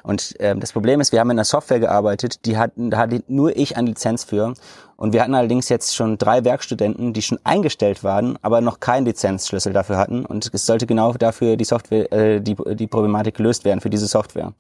Und 0.03 0.35
ähm, 0.39 0.61
das 0.61 0.73
Problem 0.73 1.01
ist, 1.01 1.13
wir 1.13 1.21
haben 1.21 1.31
in 1.31 1.39
einer 1.39 1.45
Software 1.45 1.81
gearbeitet, 1.81 2.47
die 2.47 2.57
hatten, 2.57 2.91
da 2.91 2.99
hatte 2.99 3.23
nur 3.29 3.57
ich 3.57 3.77
eine 3.77 3.89
Lizenz 3.89 4.25
für. 4.25 4.55
Und 4.97 5.15
wir 5.15 5.23
hatten 5.23 5.35
allerdings 5.35 5.69
jetzt 5.71 5.95
schon 5.95 6.19
drei 6.19 6.45
Werkstudenten, 6.45 7.13
die 7.13 7.23
schon 7.23 7.39
eingestellt 7.43 8.05
waren, 8.05 8.39
aber 8.43 8.61
noch 8.61 8.81
keinen 8.81 9.07
Lizenzschlüssel 9.07 9.73
dafür 9.73 9.97
hatten. 9.97 10.27
Und 10.27 10.51
es 10.53 10.67
sollte 10.67 10.87
genau 10.87 11.13
dafür 11.15 11.57
die 11.57 11.65
Software, 11.65 12.13
äh, 12.13 12.41
die, 12.41 12.57
die 12.75 12.87
Problematik 12.87 13.37
gelöst 13.37 13.65
werden 13.65 13.81
für 13.81 13.91
diese 13.91 14.07
Software. 14.07 14.53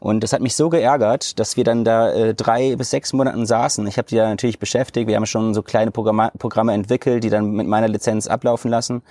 Und 0.00 0.20
das 0.22 0.32
hat 0.32 0.42
mich 0.42 0.54
so 0.54 0.68
geärgert, 0.68 1.38
dass 1.38 1.56
wir 1.56 1.64
dann 1.64 1.84
da 1.84 2.10
äh, 2.12 2.34
drei 2.34 2.76
bis 2.76 2.90
sechs 2.90 3.12
Monaten 3.12 3.46
saßen. 3.46 3.86
Ich 3.86 3.96
habe 3.96 4.08
die 4.08 4.16
da 4.16 4.28
natürlich 4.28 4.58
beschäftigt. 4.58 5.08
Wir 5.08 5.16
haben 5.16 5.26
schon 5.26 5.54
so 5.54 5.62
kleine 5.62 5.90
Programme, 5.90 6.30
Programme 6.38 6.74
entwickelt, 6.74 7.24
die 7.24 7.30
dann 7.30 7.52
mit 7.52 7.66
meiner 7.66 7.88
Lizenz 7.88 8.26
ablaufen 8.26 8.70
lassen. 8.70 9.02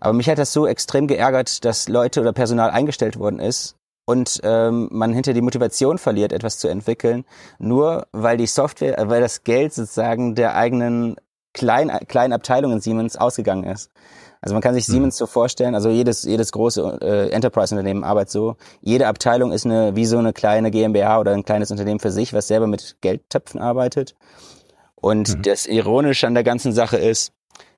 Aber 0.00 0.12
mich 0.12 0.28
hat 0.28 0.38
das 0.38 0.52
so 0.52 0.66
extrem 0.66 1.06
geärgert, 1.06 1.64
dass 1.64 1.88
Leute 1.88 2.20
oder 2.20 2.32
Personal 2.32 2.70
eingestellt 2.70 3.18
worden 3.18 3.38
ist 3.38 3.76
und 4.06 4.40
ähm, 4.44 4.88
man 4.92 5.12
hinter 5.12 5.32
die 5.32 5.42
Motivation 5.42 5.98
verliert, 5.98 6.32
etwas 6.32 6.58
zu 6.58 6.68
entwickeln, 6.68 7.24
nur 7.58 8.06
weil 8.12 8.36
die 8.36 8.46
Software, 8.46 8.98
äh, 8.98 9.08
weil 9.08 9.20
das 9.20 9.44
Geld 9.44 9.74
sozusagen 9.74 10.34
der 10.34 10.54
eigenen 10.54 11.16
kleinen, 11.52 12.06
kleinen 12.06 12.32
Abteilung 12.32 12.72
in 12.72 12.80
Siemens 12.80 13.16
ausgegangen 13.16 13.64
ist. 13.64 13.90
Also 14.40 14.54
man 14.54 14.62
kann 14.62 14.74
sich 14.74 14.86
mhm. 14.86 14.92
Siemens 14.92 15.16
so 15.16 15.26
vorstellen, 15.26 15.74
also 15.74 15.88
jedes, 15.88 16.22
jedes 16.22 16.52
große 16.52 16.98
äh, 17.02 17.30
Enterprise-Unternehmen 17.30 18.04
arbeitet 18.04 18.30
so. 18.30 18.56
Jede 18.80 19.08
Abteilung 19.08 19.50
ist 19.50 19.66
eine, 19.66 19.96
wie 19.96 20.06
so 20.06 20.18
eine 20.18 20.32
kleine 20.32 20.70
GmbH 20.70 21.18
oder 21.18 21.32
ein 21.32 21.44
kleines 21.44 21.70
Unternehmen 21.70 21.98
für 21.98 22.12
sich, 22.12 22.32
was 22.32 22.46
selber 22.46 22.68
mit 22.68 22.98
Geldtöpfen 23.00 23.60
arbeitet. 23.60 24.14
Und 24.94 25.36
mhm. 25.36 25.42
das 25.42 25.66
Ironische 25.66 26.26
an 26.26 26.34
der 26.34 26.44
ganzen 26.44 26.72
Sache 26.72 26.96
ist, 26.96 27.32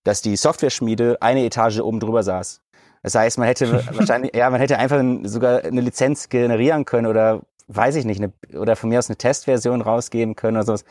dass 0.09 0.23
die 0.23 0.37
Software-Schmiede 0.37 1.19
eine 1.21 1.45
Etage 1.45 1.81
oben 1.81 2.01
drüber 2.01 2.23
saß. 2.23 2.63
Das 3.03 3.15
heißt, 3.15 3.39
man 3.39 3.47
hätte 3.47 3.85
wahrscheinlich, 3.93 4.35
ja, 4.35 4.49
man 4.49 4.59
hätte 4.59 4.79
einfach 4.79 5.03
sogar 5.25 5.65
eine 5.65 5.83
Lizenz 5.83 6.31
generieren 6.31 6.87
können 6.87 7.07
oder 7.07 7.43
weiß 7.69 7.97
ich 7.97 8.07
nicht, 8.07 8.23
eine, 8.23 8.33
oder 8.59 8.75
von 8.75 8.89
mir 8.89 8.99
aus 8.99 9.11
eine 9.11 9.17
Testversion 9.17 9.83
rausgeben 9.83 10.35
können 10.35 10.57
oder 10.57 10.65
sowas. 10.65 10.85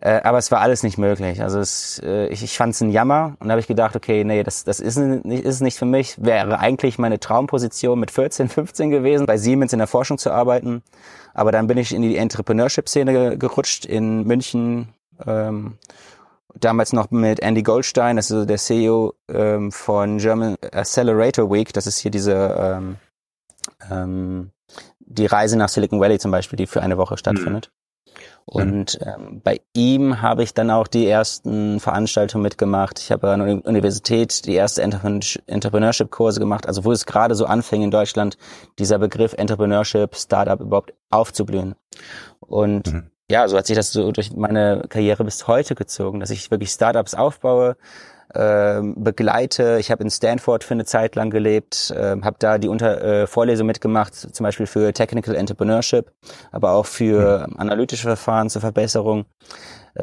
Äh, 0.00 0.20
aber 0.22 0.38
es 0.38 0.50
war 0.50 0.60
alles 0.60 0.82
nicht 0.82 0.98
möglich. 0.98 1.40
Also 1.40 1.60
es, 1.60 2.00
äh, 2.04 2.26
ich, 2.28 2.42
ich 2.42 2.56
fand 2.56 2.74
es 2.74 2.80
ein 2.80 2.90
Jammer 2.90 3.36
und 3.38 3.48
habe 3.50 3.60
ich 3.60 3.68
gedacht, 3.68 3.94
okay, 3.94 4.24
nee, 4.24 4.42
das, 4.42 4.64
das 4.64 4.80
ist, 4.80 4.96
nicht, 4.96 5.44
ist 5.44 5.60
nicht 5.60 5.78
für 5.78 5.86
mich. 5.86 6.16
Wäre 6.20 6.58
eigentlich 6.58 6.98
meine 6.98 7.20
Traumposition 7.20 7.98
mit 8.00 8.10
14, 8.10 8.48
15 8.48 8.90
gewesen, 8.90 9.26
bei 9.26 9.38
Siemens 9.38 9.72
in 9.72 9.78
der 9.78 9.88
Forschung 9.88 10.18
zu 10.18 10.32
arbeiten. 10.32 10.82
Aber 11.32 11.52
dann 11.52 11.68
bin 11.68 11.78
ich 11.78 11.94
in 11.94 12.02
die 12.02 12.16
Entrepreneurship-Szene 12.16 13.38
gerutscht 13.38 13.84
in 13.86 14.24
München. 14.24 14.88
Ähm, 15.24 15.78
damals 16.60 16.92
noch 16.92 17.10
mit 17.10 17.40
Andy 17.40 17.62
Goldstein, 17.62 18.16
das 18.16 18.30
ist 18.30 18.48
der 18.48 18.56
CEO 18.56 19.14
ähm, 19.28 19.72
von 19.72 20.18
German 20.18 20.56
Accelerator 20.72 21.50
Week. 21.50 21.72
Das 21.72 21.86
ist 21.86 21.98
hier 21.98 22.10
diese 22.10 22.34
ähm, 22.34 22.96
ähm, 23.90 24.50
die 25.00 25.26
Reise 25.26 25.56
nach 25.56 25.68
Silicon 25.68 26.00
Valley 26.00 26.18
zum 26.18 26.30
Beispiel, 26.30 26.56
die 26.56 26.66
für 26.66 26.82
eine 26.82 26.98
Woche 26.98 27.16
stattfindet. 27.16 27.70
Mhm. 27.70 27.78
Und 28.44 28.98
ähm, 29.02 29.42
bei 29.42 29.60
ihm 29.74 30.22
habe 30.22 30.42
ich 30.42 30.54
dann 30.54 30.70
auch 30.70 30.86
die 30.86 31.06
ersten 31.06 31.80
Veranstaltungen 31.80 32.42
mitgemacht. 32.42 32.98
Ich 32.98 33.12
habe 33.12 33.30
an 33.30 33.40
der 33.40 33.66
Universität 33.66 34.46
die 34.46 34.54
erste 34.54 34.82
Entrepreneurship-Kurse 34.82 36.40
gemacht, 36.40 36.66
also 36.66 36.84
wo 36.84 36.92
es 36.92 37.04
gerade 37.04 37.34
so 37.34 37.44
anfing 37.44 37.82
in 37.82 37.90
Deutschland, 37.90 38.38
dieser 38.78 38.98
Begriff 38.98 39.34
Entrepreneurship, 39.34 40.16
Startup 40.16 40.60
überhaupt 40.60 40.94
aufzublühen. 41.10 41.74
Und 42.40 42.92
mhm 42.92 43.10
ja, 43.30 43.46
so 43.46 43.56
hat 43.56 43.66
sich 43.66 43.76
das 43.76 43.92
so 43.92 44.10
durch 44.12 44.32
meine 44.34 44.84
Karriere 44.88 45.24
bis 45.24 45.46
heute 45.46 45.74
gezogen, 45.74 46.20
dass 46.20 46.30
ich 46.30 46.50
wirklich 46.50 46.70
Startups 46.70 47.14
aufbaue, 47.14 47.76
äh, 48.34 48.80
begleite. 48.82 49.78
Ich 49.80 49.90
habe 49.90 50.02
in 50.02 50.10
Stanford 50.10 50.64
für 50.64 50.74
eine 50.74 50.84
Zeit 50.84 51.14
lang 51.14 51.30
gelebt, 51.30 51.90
äh, 51.90 52.16
habe 52.20 52.36
da 52.38 52.58
die 52.58 52.68
Unter 52.68 53.02
äh, 53.02 53.26
Vorlesung 53.26 53.66
mitgemacht, 53.66 54.14
zum 54.14 54.44
Beispiel 54.44 54.66
für 54.66 54.92
Technical 54.92 55.34
Entrepreneurship, 55.34 56.10
aber 56.52 56.72
auch 56.72 56.86
für 56.86 57.46
mhm. 57.48 57.56
analytische 57.58 58.04
Verfahren 58.04 58.50
zur 58.50 58.60
Verbesserung 58.60 59.26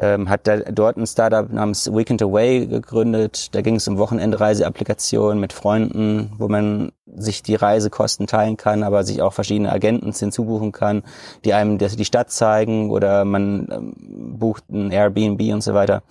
ähm, 0.00 0.28
hat 0.28 0.46
da 0.46 0.58
dort 0.58 0.96
ein 0.96 1.06
Startup 1.06 1.50
namens 1.50 1.92
Weekend 1.92 2.22
Away 2.22 2.66
gegründet. 2.66 3.54
Da 3.54 3.62
ging 3.62 3.76
es 3.76 3.88
um 3.88 3.98
Wochenendreiseapplikationen 3.98 5.40
mit 5.40 5.52
Freunden, 5.52 6.32
wo 6.38 6.48
man 6.48 6.92
sich 7.06 7.42
die 7.42 7.54
Reisekosten 7.54 8.26
teilen 8.26 8.56
kann, 8.56 8.82
aber 8.82 9.04
sich 9.04 9.22
auch 9.22 9.32
verschiedene 9.32 9.72
Agenten 9.72 10.12
hinzubuchen 10.12 10.72
kann, 10.72 11.02
die 11.44 11.54
einem 11.54 11.78
die 11.78 12.04
Stadt 12.04 12.30
zeigen 12.30 12.90
oder 12.90 13.24
man 13.24 13.68
ähm, 13.70 13.94
bucht 14.38 14.68
ein 14.70 14.90
Airbnb 14.90 15.40
und 15.52 15.62
so 15.62 15.74
weiter. 15.74 16.02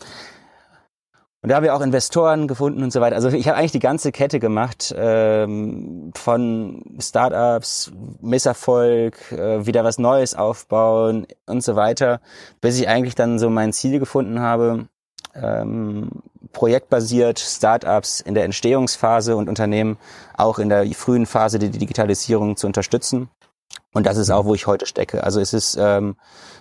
Und 1.46 1.50
da 1.50 1.58
haben 1.58 1.64
wir 1.64 1.76
auch 1.76 1.82
Investoren 1.82 2.48
gefunden 2.48 2.82
und 2.82 2.92
so 2.92 3.02
weiter. 3.02 3.16
Also 3.18 3.30
ich 3.30 3.48
habe 3.48 3.56
eigentlich 3.56 3.72
die 3.72 3.78
ganze 3.78 4.12
Kette 4.12 4.40
gemacht, 4.40 4.92
ähm, 4.98 6.12
von 6.16 6.84
Startups, 6.98 7.92
Misserfolg, 8.20 9.32
äh, 9.32 9.64
wieder 9.64 9.84
was 9.84 10.00
Neues 10.00 10.34
aufbauen 10.34 11.28
und 11.46 11.64
so 11.64 11.76
weiter, 11.76 12.20
bis 12.62 12.80
ich 12.80 12.90
eigentlich 12.90 13.14
dann 13.14 13.38
so 13.38 13.52
mein 13.52 13.74
Ziel 13.74 14.00
gefunden 14.00 14.40
habe, 14.40 14.88
ähm, 15.36 16.10
projektbasiert 16.52 17.38
Startups 17.38 18.22
in 18.22 18.34
der 18.34 18.46
Entstehungsphase 18.46 19.36
und 19.36 19.48
Unternehmen 19.48 20.00
auch 20.36 20.58
in 20.58 20.70
der 20.70 20.84
frühen 20.96 21.28
Phase 21.28 21.60
die 21.60 21.70
Digitalisierung 21.70 22.58
zu 22.58 22.66
unterstützen. 22.66 23.30
Und 23.94 24.08
das 24.08 24.18
ist 24.18 24.32
auch, 24.32 24.46
wo 24.46 24.56
ich 24.56 24.66
heute 24.66 24.88
stecke. 24.88 25.24
Also 25.24 25.40
es 25.40 25.54
ist, 25.54 25.78
ähm, 25.80 26.16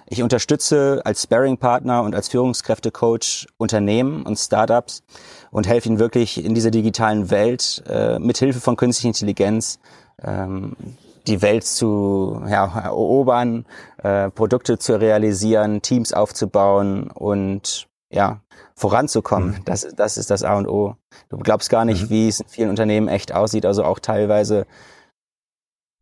ich 0.06 0.22
unterstütze 0.22 1.00
als 1.04 1.22
Sparring-Partner 1.22 2.02
und 2.02 2.14
als 2.14 2.28
Führungskräfte-Coach 2.28 3.46
Unternehmen 3.56 4.22
und 4.22 4.38
Startups 4.38 5.02
und 5.50 5.66
helfe 5.66 5.88
ihnen 5.88 5.98
wirklich 5.98 6.44
in 6.44 6.54
dieser 6.54 6.70
digitalen 6.70 7.30
Welt 7.30 7.82
äh, 7.88 8.18
mit 8.18 8.38
Hilfe 8.38 8.60
von 8.60 8.76
künstlicher 8.76 9.08
Intelligenz 9.08 9.78
ähm, 10.22 10.76
die 11.26 11.40
Welt 11.40 11.64
zu 11.64 12.42
ja, 12.48 12.80
erobern, 12.84 13.64
äh, 14.02 14.30
Produkte 14.30 14.78
zu 14.78 15.00
realisieren, 15.00 15.80
Teams 15.80 16.12
aufzubauen 16.12 17.10
und 17.10 17.86
ja, 18.10 18.40
voranzukommen. 18.74 19.50
Mhm. 19.50 19.64
Das, 19.64 19.86
das 19.96 20.18
ist 20.18 20.30
das 20.30 20.42
A 20.42 20.56
und 20.56 20.68
O. 20.68 20.96
Du 21.30 21.38
glaubst 21.38 21.70
gar 21.70 21.84
nicht, 21.84 22.04
mhm. 22.04 22.10
wie 22.10 22.28
es 22.28 22.40
in 22.40 22.48
vielen 22.48 22.70
Unternehmen 22.70 23.08
echt 23.08 23.32
aussieht. 23.32 23.64
Also 23.64 23.84
auch 23.84 23.98
teilweise 23.98 24.66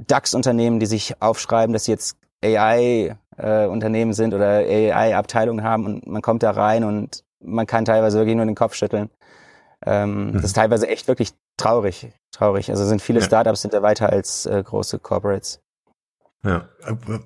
DAX-Unternehmen, 0.06 0.80
die 0.80 0.86
sich 0.86 1.20
aufschreiben, 1.22 1.72
dass 1.72 1.84
sie 1.84 1.92
jetzt 1.92 2.16
AI-Unternehmen 2.42 3.21
äh, 3.36 4.12
sind 4.12 4.34
oder 4.34 4.46
AI-Abteilungen 4.46 5.64
haben 5.64 5.86
und 5.86 6.06
man 6.06 6.22
kommt 6.22 6.42
da 6.42 6.50
rein 6.50 6.84
und 6.84 7.24
man 7.40 7.66
kann 7.66 7.84
teilweise 7.84 8.18
wirklich 8.18 8.36
nur 8.36 8.46
den 8.46 8.54
Kopf 8.54 8.74
schütteln. 8.74 9.10
Ähm, 9.84 10.28
mhm. 10.28 10.32
Das 10.34 10.44
ist 10.44 10.54
teilweise 10.54 10.88
echt 10.88 11.08
wirklich 11.08 11.32
traurig, 11.56 12.12
traurig. 12.30 12.70
Also 12.70 12.84
sind 12.84 13.02
viele 13.02 13.20
ja. 13.20 13.26
Startups 13.26 13.62
sind 13.62 13.74
da 13.74 13.82
weiter 13.82 14.10
als 14.10 14.46
äh, 14.46 14.62
große 14.62 14.98
Corporates. 14.98 15.60
Ja, 16.44 16.68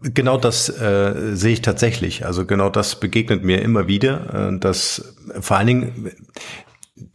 genau 0.03 0.37
das 0.37 0.69
äh, 0.69 1.35
sehe 1.35 1.55
ich 1.55 1.63
tatsächlich. 1.63 2.27
Also 2.27 2.45
genau 2.45 2.69
das 2.69 3.01
begegnet 3.01 3.45
mir 3.45 3.63
immer 3.63 3.87
wieder, 3.87 4.51
äh, 4.53 4.59
dass 4.59 5.17
vor 5.41 5.57
allen 5.57 5.67
Dingen 5.67 6.13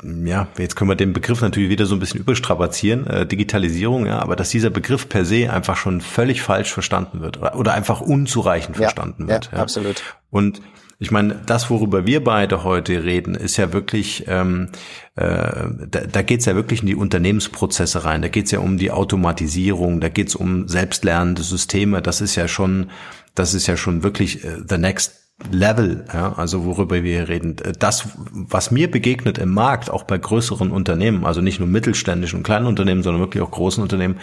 ja, 0.04 0.48
jetzt 0.58 0.76
können 0.76 0.90
wir 0.92 0.96
den 0.96 1.14
Begriff 1.14 1.42
natürlich 1.42 1.70
wieder 1.70 1.86
so 1.86 1.96
ein 1.96 2.00
bisschen 2.00 2.20
überstrapazieren, 2.20 3.08
äh, 3.08 3.26
Digitalisierung, 3.26 4.06
ja, 4.06 4.20
aber 4.20 4.36
dass 4.36 4.50
dieser 4.50 4.70
Begriff 4.70 5.10
per 5.10 5.26
se 5.26 5.52
einfach 5.52 5.76
schon 5.76 6.02
völlig 6.02 6.42
falsch 6.42 6.72
verstanden 6.72 7.22
wird 7.22 7.38
oder, 7.38 7.56
oder 7.56 7.74
einfach 7.74 8.02
unzureichend 8.02 8.76
ja, 8.78 8.84
verstanden 8.84 9.28
wird. 9.28 9.50
Ja, 9.52 9.58
ja, 9.58 9.64
absolut. 9.64 10.04
Und 10.30 10.62
Ich 11.04 11.10
meine, 11.10 11.42
das, 11.48 11.72
worüber 11.72 12.06
wir 12.06 12.24
beide 12.24 12.64
heute 12.64 13.04
reden, 13.04 13.34
ist 13.34 13.58
ja 13.58 13.74
wirklich, 13.74 14.26
ähm, 14.28 14.70
äh, 15.16 15.66
da, 15.90 16.02
da 16.02 16.22
geht 16.22 16.42
es 16.42 16.46
ja 16.46 16.54
wirklich 16.54 16.82
in 16.82 16.86
die 16.86 16.96
Unternehmensprozesse 16.96 18.06
rein. 18.06 18.22
Da 18.22 18.28
geht 18.28 18.46
es 18.46 18.52
ja 18.52 18.60
um 18.60 18.78
die 18.78 18.92
Automatisierung, 18.92 20.00
da 20.00 20.10
geht 20.10 20.28
es 20.28 20.36
um 20.36 20.68
selbstlernende 20.68 21.42
Systeme. 21.42 22.04
Das 22.04 22.22
ist 22.22 22.36
ja 22.36 22.48
schon, 22.48 22.92
das 23.34 23.56
ist 23.56 23.66
ja 23.66 23.78
schon 23.78 24.04
wirklich 24.04 24.46
äh, 24.46 24.58
the 24.70 24.78
next 24.78 25.21
Level, 25.52 26.06
ja, 26.14 26.34
also 26.34 26.66
worüber 26.66 27.04
wir 27.04 27.20
hier 27.20 27.30
reden. 27.30 27.56
Das, 27.80 28.10
was 28.32 28.72
mir 28.72 28.90
begegnet 28.90 29.38
im 29.38 29.54
Markt, 29.54 29.90
auch 29.90 30.04
bei 30.04 30.18
größeren 30.18 30.72
Unternehmen, 30.72 31.26
also 31.26 31.42
nicht 31.42 31.60
nur 31.60 31.68
mittelständischen 31.68 32.38
und 32.38 32.44
kleinen 32.44 32.68
Unternehmen, 32.68 33.04
sondern 33.04 33.22
wirklich 33.22 33.44
auch 33.44 33.52
großen 33.52 33.82
Unternehmen, 33.82 34.18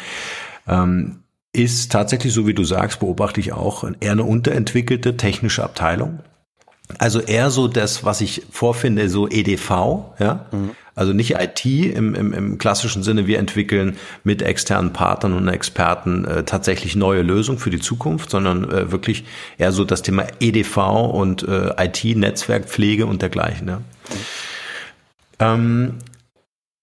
ähm, 0.67 1.25
ist 1.53 1.91
tatsächlich, 1.91 2.33
so 2.33 2.47
wie 2.47 2.55
du 2.55 2.65
sagst, 2.65 3.01
beobachte 3.01 3.41
ich 3.41 3.53
auch 3.53 3.85
eher 4.01 4.13
eine 4.13 4.25
unterentwickelte 4.25 5.17
technische 5.17 5.65
Abteilung. 5.65 6.21
Also 6.99 7.21
eher 7.21 7.51
so 7.51 7.69
das, 7.69 8.05
was 8.05 8.21
ich 8.21 8.47
vorfinde, 8.51 9.09
so 9.09 9.29
EDV, 9.29 9.71
ja. 10.19 10.47
Mhm. 10.53 10.71
Also 10.99 11.13
nicht 11.13 11.37
IT 11.37 11.65
im, 11.65 12.15
im, 12.15 12.33
im 12.33 12.59
klassischen 12.59 13.03
Sinne, 13.03 13.27
wir 13.27 13.39
entwickeln 13.39 13.97
mit 14.25 14.43
externen 14.43 14.93
Partnern 14.93 15.35
und 15.35 15.49
Experten 15.49 16.25
äh, 16.25 16.45
tatsächlich 16.45 16.97
neue 16.97 17.23
Lösungen 17.23 17.59
für 17.59 17.71
die 17.71 17.79
Zukunft, 17.79 18.31
sondern 18.31 18.71
äh, 18.71 18.91
wirklich 18.91 19.25
eher 19.59 19.73
so 19.73 19.85
das 19.85 20.03
Thema 20.03 20.27
EDV 20.41 20.77
und 21.13 21.47
äh, 21.47 21.73
IT, 21.79 22.05
Netzwerkpflege 22.05 23.07
und 23.07 23.23
dergleichen. 23.23 23.69
Ja. 23.69 23.81
Ähm, 25.39 25.95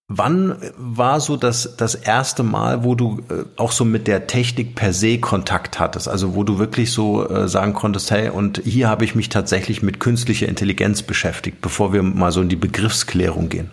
Wann 0.07 0.57
war 0.77 1.19
so 1.19 1.35
das, 1.35 1.77
das 1.77 1.95
erste 1.95 2.43
Mal, 2.43 2.83
wo 2.83 2.93
du 2.93 3.23
äh, 3.29 3.43
auch 3.57 3.71
so 3.71 3.83
mit 3.83 4.05
der 4.05 4.27
Technik 4.27 4.75
per 4.75 4.93
se 4.93 5.17
Kontakt 5.17 5.79
hattest? 5.79 6.07
Also 6.07 6.35
wo 6.35 6.43
du 6.43 6.59
wirklich 6.59 6.91
so 6.91 7.27
äh, 7.27 7.47
sagen 7.47 7.73
konntest, 7.73 8.11
hey, 8.11 8.29
und 8.29 8.61
hier 8.63 8.87
habe 8.87 9.03
ich 9.03 9.15
mich 9.15 9.29
tatsächlich 9.29 9.81
mit 9.81 9.99
künstlicher 9.99 10.47
Intelligenz 10.47 11.01
beschäftigt, 11.01 11.59
bevor 11.59 11.91
wir 11.91 12.03
mal 12.03 12.31
so 12.31 12.41
in 12.41 12.49
die 12.49 12.55
Begriffsklärung 12.55 13.49
gehen. 13.49 13.71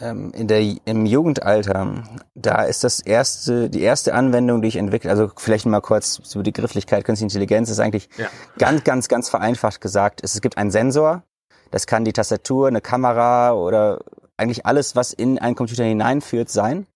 Ähm, 0.00 0.32
in 0.32 0.46
der, 0.46 0.60
Im 0.84 1.06
Jugendalter, 1.06 2.04
da 2.34 2.62
ist 2.62 2.84
das 2.84 3.00
erste, 3.00 3.68
die 3.68 3.82
erste 3.82 4.14
Anwendung, 4.14 4.62
die 4.62 4.68
ich 4.68 4.76
entwickle, 4.76 5.10
also 5.10 5.30
vielleicht 5.36 5.66
mal 5.66 5.80
kurz 5.80 6.20
zur 6.22 6.42
Begrifflichkeit 6.42 7.04
künstliche 7.04 7.26
Intelligenz, 7.26 7.70
ist 7.70 7.80
eigentlich 7.80 8.08
ja. 8.16 8.28
ganz, 8.58 8.84
ganz, 8.84 9.08
ganz 9.08 9.28
vereinfacht 9.28 9.80
gesagt. 9.80 10.20
Es 10.22 10.40
gibt 10.40 10.56
einen 10.56 10.70
Sensor, 10.70 11.22
das 11.70 11.86
kann 11.86 12.04
die 12.04 12.12
Tastatur, 12.12 12.68
eine 12.68 12.80
Kamera 12.80 13.52
oder 13.52 13.98
eigentlich 14.36 14.66
alles, 14.66 14.94
was 14.94 15.12
in 15.12 15.38
einen 15.38 15.56
Computer 15.56 15.84
hineinführt, 15.84 16.48
sein 16.48 16.86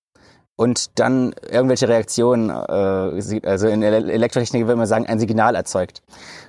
und 0.56 0.99
dann 1.00 1.35
irgendwelche 1.50 1.88
Reaktionen, 1.88 2.50
äh, 2.50 3.47
also 3.47 3.68
in 3.68 3.80
der 3.80 3.92
Elektrotechnik 3.92 4.66
würde 4.66 4.76
man 4.76 4.87
sagen, 4.87 5.06
ein 5.06 5.18
Signal 5.18 5.54
erzeugt. 5.54 6.02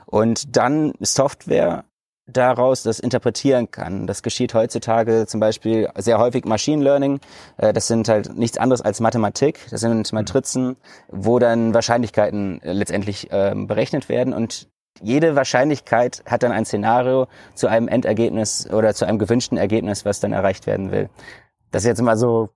Und 0.06 0.56
dann 0.56 0.94
Software 1.00 1.86
daraus 2.26 2.84
das 2.84 3.00
interpretieren 3.00 3.70
kann. 3.72 4.08
Das 4.08 4.24
geschieht 4.24 4.54
heutzutage 4.54 5.26
zum 5.28 5.40
Beispiel 5.40 5.90
sehr 5.98 6.20
häufig 6.20 6.46
Machine 6.46 6.84
Learning. 6.84 7.20
Äh, 7.58 7.74
das 7.74 7.88
sind 7.88 8.08
halt 8.08 8.36
nichts 8.36 8.58
anderes 8.58 8.82
als 8.82 9.00
Mathematik. 9.00 9.60
Das 9.70 9.82
sind 9.82 10.12
Matrizen, 10.14 10.78
wo 11.10 11.40
dann 11.40 11.74
Wahrscheinlichkeiten 11.74 12.62
letztendlich 12.64 13.28
ähm, 13.32 13.68
berechnet 13.68 14.10
werden 14.10 14.34
und 14.34 14.70
jede 15.02 15.36
Wahrscheinlichkeit 15.36 16.24
hat 16.28 16.44
dann 16.44 16.52
ein 16.52 16.66
Szenario 16.66 17.28
zu 17.56 17.68
einem 17.68 17.88
Endergebnis 17.88 18.70
oder 18.70 18.94
zu 18.94 19.06
einem 19.06 19.18
gewünschten 19.18 19.58
Ergebnis, 19.58 20.06
was 20.06 20.20
dann 20.20 20.34
erreicht 20.34 20.68
werden 20.68 20.92
will. 20.92 21.10
Das 21.72 21.84
ist 21.84 21.88
jetzt 21.88 22.02
mal 22.02 22.16
so 22.16 22.50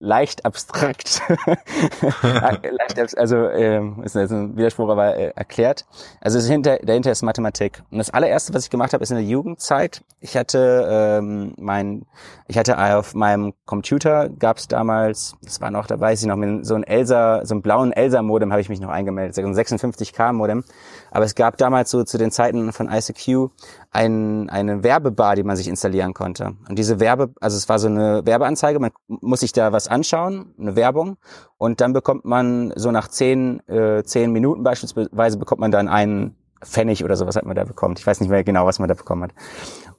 leicht 0.00 0.44
abstrakt. 0.44 1.22
leicht, 2.22 3.18
also 3.18 3.48
ähm, 3.48 4.02
ist 4.04 4.16
ein 4.16 4.56
Widerspruch, 4.56 4.88
aber 4.88 5.16
äh, 5.16 5.32
erklärt. 5.34 5.86
Also 6.20 6.38
hinter, 6.40 6.78
dahinter 6.78 7.10
ist 7.10 7.22
Mathematik. 7.22 7.82
Und 7.90 7.98
das 7.98 8.10
allererste, 8.10 8.54
was 8.54 8.64
ich 8.64 8.70
gemacht 8.70 8.92
habe, 8.92 9.02
ist 9.02 9.10
in 9.10 9.16
der 9.16 9.24
Jugendzeit. 9.24 10.04
Ich 10.20 10.36
hatte 10.36 10.86
ähm, 10.88 11.54
mein, 11.58 12.06
ich 12.46 12.58
hatte 12.58 12.78
auf 12.96 13.14
meinem 13.14 13.54
Computer 13.66 14.28
gab 14.28 14.58
es 14.58 14.68
damals, 14.68 15.34
das 15.42 15.60
war 15.60 15.70
noch, 15.70 15.86
da 15.86 15.98
weiß 15.98 16.20
ich 16.20 16.28
noch, 16.28 16.36
mit 16.36 16.64
so 16.64 16.74
ein 16.74 16.84
Elsa, 16.84 17.44
so 17.44 17.54
einem 17.54 17.62
blauen 17.62 17.92
Elsa-Modem 17.92 18.52
habe 18.52 18.60
ich 18.60 18.68
mich 18.68 18.80
noch 18.80 18.90
eingemeldet, 18.90 19.34
so 19.34 19.42
ein 19.42 19.54
56K-Modem. 19.54 20.64
Aber 21.10 21.24
es 21.24 21.34
gab 21.34 21.56
damals 21.56 21.90
so 21.90 22.04
zu 22.04 22.18
den 22.18 22.30
Zeiten 22.30 22.72
von 22.72 22.88
ICQ 22.88 23.50
ein, 23.90 24.50
eine 24.50 24.84
Werbebar, 24.84 25.34
die 25.36 25.42
man 25.42 25.56
sich 25.56 25.68
installieren 25.68 26.14
konnte. 26.14 26.54
Und 26.68 26.78
diese 26.78 27.00
Werbe, 27.00 27.30
also 27.40 27.56
es 27.56 27.68
war 27.68 27.78
so 27.78 27.88
eine 27.88 28.24
Werbeanzeige, 28.24 28.78
man 28.78 28.90
muss 29.08 29.40
sich 29.40 29.52
da 29.52 29.72
was 29.72 29.87
anschauen, 29.90 30.54
eine 30.58 30.76
Werbung, 30.76 31.16
und 31.56 31.80
dann 31.80 31.92
bekommt 31.92 32.24
man 32.24 32.72
so 32.76 32.90
nach 32.90 33.08
zehn, 33.08 33.60
äh, 33.68 34.02
zehn 34.04 34.32
Minuten 34.32 34.62
beispielsweise 34.62 35.38
bekommt 35.38 35.60
man 35.60 35.70
dann 35.70 35.88
einen 35.88 36.36
Pfennig 36.62 37.04
oder 37.04 37.16
sowas 37.16 37.36
hat 37.36 37.46
man 37.46 37.56
da 37.56 37.64
bekommt. 37.64 37.98
Ich 37.98 38.06
weiß 38.06 38.20
nicht 38.20 38.30
mehr 38.30 38.44
genau, 38.44 38.66
was 38.66 38.78
man 38.78 38.88
da 38.88 38.94
bekommen 38.94 39.24
hat. 39.24 39.32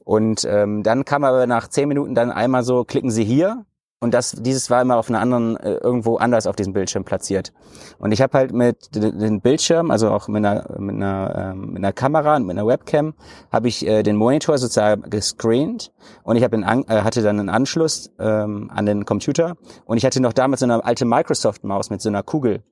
Und 0.03 0.45
ähm, 0.49 0.83
dann 0.83 1.05
kam 1.05 1.23
aber 1.23 1.47
nach 1.47 1.67
zehn 1.67 1.87
Minuten 1.87 2.15
dann 2.15 2.31
einmal 2.31 2.63
so, 2.63 2.83
klicken 2.83 3.11
Sie 3.11 3.23
hier 3.23 3.65
und 4.01 4.13
das, 4.13 4.31
dieses 4.31 4.69
war 4.69 4.81
immer 4.81 4.95
auf 4.97 5.09
einer 5.09 5.19
anderen, 5.19 5.57
äh, 5.57 5.73
irgendwo 5.73 6.17
anders 6.17 6.47
auf 6.47 6.55
diesem 6.55 6.71
Bildschirm 6.71 7.03
platziert. 7.03 7.51
Und 7.97 8.13
ich 8.13 8.21
habe 8.21 8.37
halt 8.37 8.53
mit 8.53 8.95
den 8.95 9.41
Bildschirm, 9.41 9.91
also 9.91 10.09
auch 10.09 10.29
mit 10.29 10.45
einer, 10.45 10.79
mit 10.79 10.95
einer, 10.95 11.51
ähm, 11.53 11.73
mit 11.73 11.77
einer 11.77 11.91
Kamera 11.91 12.37
und 12.37 12.45
mit 12.45 12.57
einer 12.57 12.65
Webcam, 12.65 13.13
habe 13.51 13.67
ich 13.67 13.85
äh, 13.85 14.01
den 14.03 14.15
Monitor 14.15 14.57
sozusagen 14.57 15.09
gescreent. 15.09 15.91
Und 16.23 16.37
ich 16.37 16.43
hab 16.43 16.51
den, 16.51 16.63
äh, 16.63 17.01
hatte 17.01 17.21
dann 17.21 17.39
einen 17.39 17.49
Anschluss 17.49 18.09
ähm, 18.19 18.71
an 18.73 18.85
den 18.85 19.03
Computer. 19.03 19.57
Und 19.85 19.97
ich 19.97 20.05
hatte 20.05 20.21
noch 20.21 20.33
damals 20.33 20.61
so 20.61 20.65
eine 20.65 20.83
alte 20.83 21.03
Microsoft-Maus 21.03 21.89
mit 21.89 22.01
so 22.01 22.07
einer 22.07 22.23
Kugel 22.23 22.63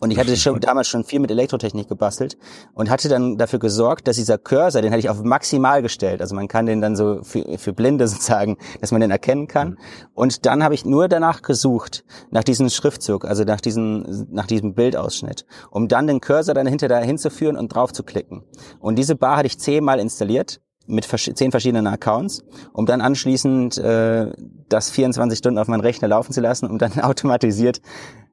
und 0.00 0.10
ich 0.10 0.18
hatte 0.18 0.34
schon 0.36 0.58
damals 0.60 0.88
schon 0.88 1.04
viel 1.04 1.20
mit 1.20 1.30
Elektrotechnik 1.30 1.86
gebastelt 1.86 2.38
und 2.72 2.88
hatte 2.88 3.10
dann 3.10 3.36
dafür 3.36 3.58
gesorgt, 3.58 4.08
dass 4.08 4.16
dieser 4.16 4.38
Cursor, 4.38 4.80
den 4.80 4.90
hatte 4.90 5.00
ich 5.00 5.10
auf 5.10 5.22
maximal 5.22 5.82
gestellt. 5.82 6.22
Also 6.22 6.34
man 6.34 6.48
kann 6.48 6.64
den 6.64 6.80
dann 6.80 6.96
so 6.96 7.22
für, 7.22 7.58
für 7.58 7.74
Blinde 7.74 8.08
sozusagen, 8.08 8.56
dass 8.80 8.92
man 8.92 9.02
den 9.02 9.10
erkennen 9.10 9.46
kann. 9.46 9.70
Mhm. 9.70 9.76
Und 10.14 10.46
dann 10.46 10.64
habe 10.64 10.74
ich 10.74 10.86
nur 10.86 11.08
danach 11.08 11.42
gesucht, 11.42 12.04
nach 12.30 12.44
diesem 12.44 12.70
Schriftzug, 12.70 13.26
also 13.26 13.44
nach 13.44 13.60
diesem, 13.60 14.26
nach 14.30 14.46
diesem 14.46 14.74
Bildausschnitt, 14.74 15.44
um 15.70 15.86
dann 15.86 16.06
den 16.06 16.20
Cursor 16.20 16.54
dann 16.54 16.66
hinter 16.66 16.88
dahin 16.88 17.18
zu 17.18 17.28
führen 17.30 17.58
und 17.58 17.68
drauf 17.68 17.92
zu 17.92 18.02
klicken. 18.02 18.42
Und 18.80 18.96
diese 18.98 19.16
Bar 19.16 19.36
hatte 19.36 19.48
ich 19.48 19.58
zehnmal 19.58 20.00
installiert 20.00 20.62
mit 20.86 21.04
zehn 21.04 21.50
verschiedenen 21.50 21.86
Accounts, 21.86 22.42
um 22.72 22.86
dann 22.86 23.02
anschließend 23.02 23.76
äh, 23.78 24.32
das 24.68 24.90
24 24.90 25.38
Stunden 25.38 25.58
auf 25.58 25.68
meinen 25.68 25.82
Rechner 25.82 26.08
laufen 26.08 26.32
zu 26.32 26.40
lassen, 26.40 26.70
um 26.70 26.78
dann 26.78 26.98
automatisiert 27.00 27.82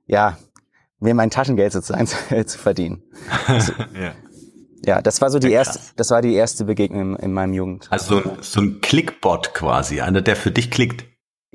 ja 0.08 0.38
mir 1.00 1.14
mein 1.14 1.30
Taschengeld 1.30 1.74
sozusagen 1.74 2.08
zu, 2.08 2.46
zu 2.46 2.58
verdienen. 2.58 3.04
Also, 3.48 3.74
ja. 3.94 4.14
ja. 4.86 5.02
das 5.02 5.22
war 5.22 5.30
so 5.30 5.40
die 5.40 5.48
ja, 5.48 5.60
erste, 5.60 5.80
das 5.96 6.12
war 6.12 6.22
die 6.22 6.34
erste 6.34 6.66
Begegnung 6.66 7.16
in, 7.16 7.24
in 7.24 7.34
meinem 7.34 7.54
Jugend. 7.54 7.88
Also 7.90 8.22
so, 8.22 8.38
so 8.42 8.62
ein 8.62 8.82
Clickbot 8.82 9.54
quasi, 9.54 10.02
einer, 10.02 10.22
der 10.22 10.36
für 10.36 10.52
dich 10.52 10.72
klickt. 10.72 11.06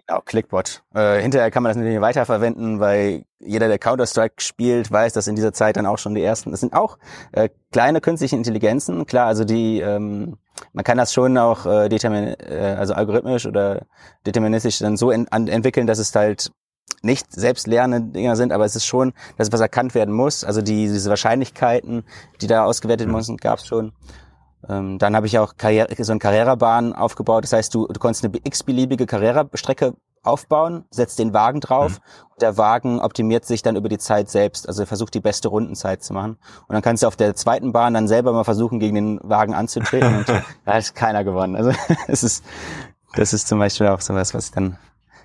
Genau, 0.07 0.21
Clickbot. 0.25 0.83
Äh, 0.95 1.21
hinterher 1.21 1.51
kann 1.51 1.63
man 1.63 1.71
das 1.71 1.77
natürlich 1.77 2.01
weiterverwenden, 2.01 2.81
weil 2.81 3.25
jeder, 3.39 3.69
der 3.69 3.79
Counter-Strike 3.79 4.37
spielt, 4.39 4.91
weiß, 4.91 5.13
dass 5.13 5.27
in 5.27 5.37
dieser 5.37 5.53
Zeit 5.53 5.77
dann 5.77 5.87
auch 5.87 5.99
schon 5.99 6.15
die 6.15 6.23
ersten, 6.23 6.51
das 6.51 6.61
sind 6.61 6.73
auch 6.73 6.99
äh, 7.33 7.51
kleine 7.73 8.01
künstliche 8.01 8.37
Intelligenzen, 8.37 9.05
klar, 9.07 9.27
also 9.27 9.45
die, 9.45 9.81
ähm, 9.81 10.39
man 10.73 10.85
kann 10.85 10.99
das 10.99 11.13
schon 11.13 11.37
auch 11.39 11.67
äh, 11.67 11.89
determin 11.89 12.35
äh, 12.39 12.77
also 12.79 12.95
algorithmisch 12.95 13.47
oder 13.47 13.87
deterministisch 14.27 14.79
dann 14.79 14.97
so 14.97 15.11
ent 15.11 15.29
entwickeln, 15.31 15.87
dass 15.87 15.99
es 15.99 16.15
halt 16.15 16.51
nicht 17.03 17.33
selbstlernende 17.33 18.13
Dinger 18.13 18.37
sind, 18.37 18.53
aber 18.53 18.65
es 18.65 18.77
ist 18.77 18.87
schon, 18.87 19.13
dass 19.37 19.49
etwas 19.49 19.61
erkannt 19.61 19.95
werden 19.95 20.15
muss. 20.15 20.45
Also 20.45 20.63
die, 20.63 20.87
diese 20.87 21.11
Wahrscheinlichkeiten, 21.11 22.05
die 22.41 22.47
da 22.47 22.65
ausgewertet 22.65 23.09
mhm. 23.09 23.15
müssen, 23.15 23.37
gab 23.37 23.59
es 23.59 23.67
schon. 23.67 23.93
Ähm, 24.69 24.99
dann 24.99 25.17
habe 25.17 25.27
ich 25.27 25.39
auch 25.39 25.57
Karriere, 25.57 25.89
so 26.05 26.13
eine 26.13 26.21
Karrierebahn 26.21 26.93
aufgebaut. 26.93 27.45
Das 27.45 27.53
heißt, 27.53 27.75
du, 27.75 27.87
du 27.89 27.99
konntest 27.99 28.25
eine 28.25 28.33
x-beliebige 28.45 29.07
Karrierestrecke 29.07 29.95
aufbauen, 30.23 30.85
setzt 30.91 31.19
den 31.19 31.33
Wagen 31.33 31.61
drauf 31.61 31.93
mhm. 31.93 32.33
und 32.35 32.43
der 32.43 32.57
Wagen 32.57 33.01
optimiert 33.01 33.45
sich 33.45 33.63
dann 33.63 33.75
über 33.75 33.89
die 33.89 33.99
Zeit 33.99 34.31
selbst. 34.31 34.69
Also 34.69 34.85
er 34.85 34.87
versucht 34.87 35.15
die 35.15 35.21
beste 35.21 35.49
Rundenzeit 35.49 36.03
zu 36.03 36.13
machen. 36.13 36.39
Und 36.69 36.75
dann 36.75 36.83
kannst 36.83 37.03
du 37.03 37.09
auf 37.09 37.17
der 37.17 37.35
zweiten 37.35 37.73
Bahn 37.73 37.95
dann 37.95 38.07
selber 38.07 38.33
mal 38.33 38.45
versuchen, 38.45 38.79
gegen 38.79 38.95
den 38.95 39.21
Wagen 39.23 39.55
anzutreten 39.55 40.17
und 40.19 40.29
da 40.29 40.45
hat 40.67 40.95
keiner 40.95 41.25
gewonnen. 41.25 41.57
Also 41.57 41.73
es 42.07 42.23
ist, 42.23 42.45
das 43.15 43.33
ist 43.33 43.49
zum 43.49 43.59
Beispiel 43.59 43.89
auch 43.89 44.01
sowas, 44.01 44.33
was 44.33 44.47
ich 44.47 44.53
dann 44.53 44.79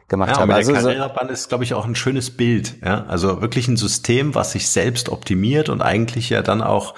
gemacht 0.08 0.32
ja, 0.32 0.40
habe. 0.40 0.54
Also 0.54 0.72
der 0.72 0.82
Karrierebahn 0.82 1.30
ist, 1.30 1.50
glaube 1.50 1.64
ich, 1.64 1.74
auch 1.74 1.86
ein 1.86 1.96
schönes 1.96 2.32
Bild. 2.32 2.76
Ja? 2.84 3.06
Also 3.08 3.42
wirklich 3.42 3.68
ein 3.68 3.78
System, 3.78 4.36
was 4.36 4.52
sich 4.52 4.70
selbst 4.70 5.10
optimiert 5.10 5.70
und 5.70 5.82
eigentlich 5.82 6.30
ja 6.30 6.42
dann 6.42 6.62
auch 6.62 6.94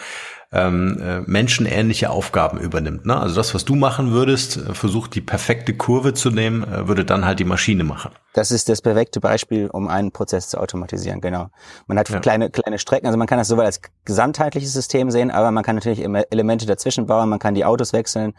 ähm, 0.51 0.99
äh, 0.99 1.21
menschenähnliche 1.21 2.09
Aufgaben 2.09 2.59
übernimmt. 2.59 3.05
Ne? 3.05 3.19
Also 3.19 3.35
das, 3.35 3.53
was 3.53 3.65
du 3.65 3.75
machen 3.75 4.11
würdest, 4.11 4.57
äh, 4.57 4.73
versucht 4.73 5.13
die 5.13 5.21
perfekte 5.21 5.75
Kurve 5.75 6.15
zu 6.15 6.31
nehmen, 6.31 6.63
äh, 6.63 6.87
würde 6.87 7.05
dann 7.05 7.23
halt 7.23 7.39
die 7.39 7.45
Maschine 7.45 7.83
machen. 7.83 8.11
Das 8.33 8.49
ist 8.49 8.67
das 8.67 8.81
perfekte 8.81 9.19
Beispiel, 9.19 9.67
um 9.67 9.87
einen 9.87 10.11
Prozess 10.11 10.49
zu 10.49 10.59
automatisieren, 10.59 11.21
genau. 11.21 11.49
Man 11.85 11.99
hat 11.99 12.09
ja. 12.09 12.19
kleine, 12.19 12.49
kleine 12.49 12.79
Strecken, 12.79 13.05
also 13.05 13.17
man 13.17 13.27
kann 13.27 13.37
das 13.37 13.47
sowohl 13.47 13.65
als 13.65 13.79
gesamtheitliches 14.05 14.73
System 14.73 15.11
sehen, 15.11 15.29
aber 15.29 15.51
man 15.51 15.63
kann 15.63 15.75
natürlich 15.75 16.03
Elemente 16.03 16.65
dazwischen 16.65 17.05
bauen, 17.05 17.29
man 17.29 17.39
kann 17.39 17.53
die 17.53 17.65
Autos 17.65 17.93
wechseln, 17.93 18.33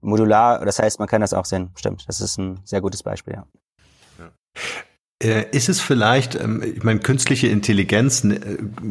modular, 0.00 0.64
das 0.64 0.78
heißt, 0.78 1.00
man 1.00 1.08
kann 1.08 1.20
das 1.20 1.34
auch 1.34 1.46
sehen, 1.46 1.70
stimmt. 1.74 2.04
Das 2.06 2.20
ist 2.20 2.38
ein 2.38 2.60
sehr 2.64 2.80
gutes 2.80 3.02
Beispiel, 3.02 3.34
ja. 3.34 3.44
Äh, 5.22 5.46
ist 5.50 5.70
es 5.70 5.80
vielleicht, 5.80 6.34
ähm, 6.34 6.62
ich 6.62 6.82
meine, 6.82 7.00
künstliche 7.00 7.46
Intelligenz, 7.46 8.22
ne, 8.22 8.38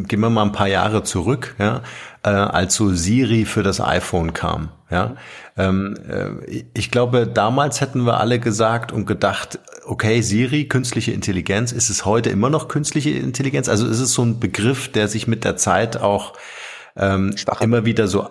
gehen 0.08 0.20
wir 0.20 0.32
mal 0.32 0.42
ein 0.42 0.54
paar 0.54 0.68
Jahre 0.68 1.04
zurück, 1.04 1.56
ja, 1.60 1.84
äh, 2.24 2.30
als 2.30 2.74
so 2.74 2.92
Siri 2.94 3.46
für 3.46 3.62
das 3.62 3.80
iPhone 3.80 4.34
kam, 4.34 4.70
ja. 4.90 5.18
Ähm, 5.56 5.96
äh, 6.10 6.64
ich 6.74 6.90
glaube, 6.90 7.28
damals 7.28 7.80
hätten 7.80 8.08
wir 8.08 8.20
alle 8.20 8.40
gesagt 8.40 8.92
und 8.92 9.06
gedacht, 9.06 9.60
okay, 9.86 10.22
Siri, 10.22 10.66
künstliche 10.68 11.12
Intelligenz, 11.12 11.72
ist 11.72 11.92
es 11.92 12.06
heute 12.06 12.32
immer 12.32 12.50
noch 12.50 12.70
künstliche 12.70 13.12
Intelligenz? 13.12 13.70
Also 13.70 13.86
ist 13.88 14.00
es 14.00 14.14
so 14.14 14.24
ein 14.24 14.40
Begriff, 14.40 14.92
der 14.92 15.08
sich 15.08 15.28
mit 15.28 15.44
der 15.44 15.58
Zeit 15.58 15.98
auch 15.98 16.34
ähm, 16.96 17.36
immer 17.60 17.86
wieder 17.86 18.08
so 18.08 18.28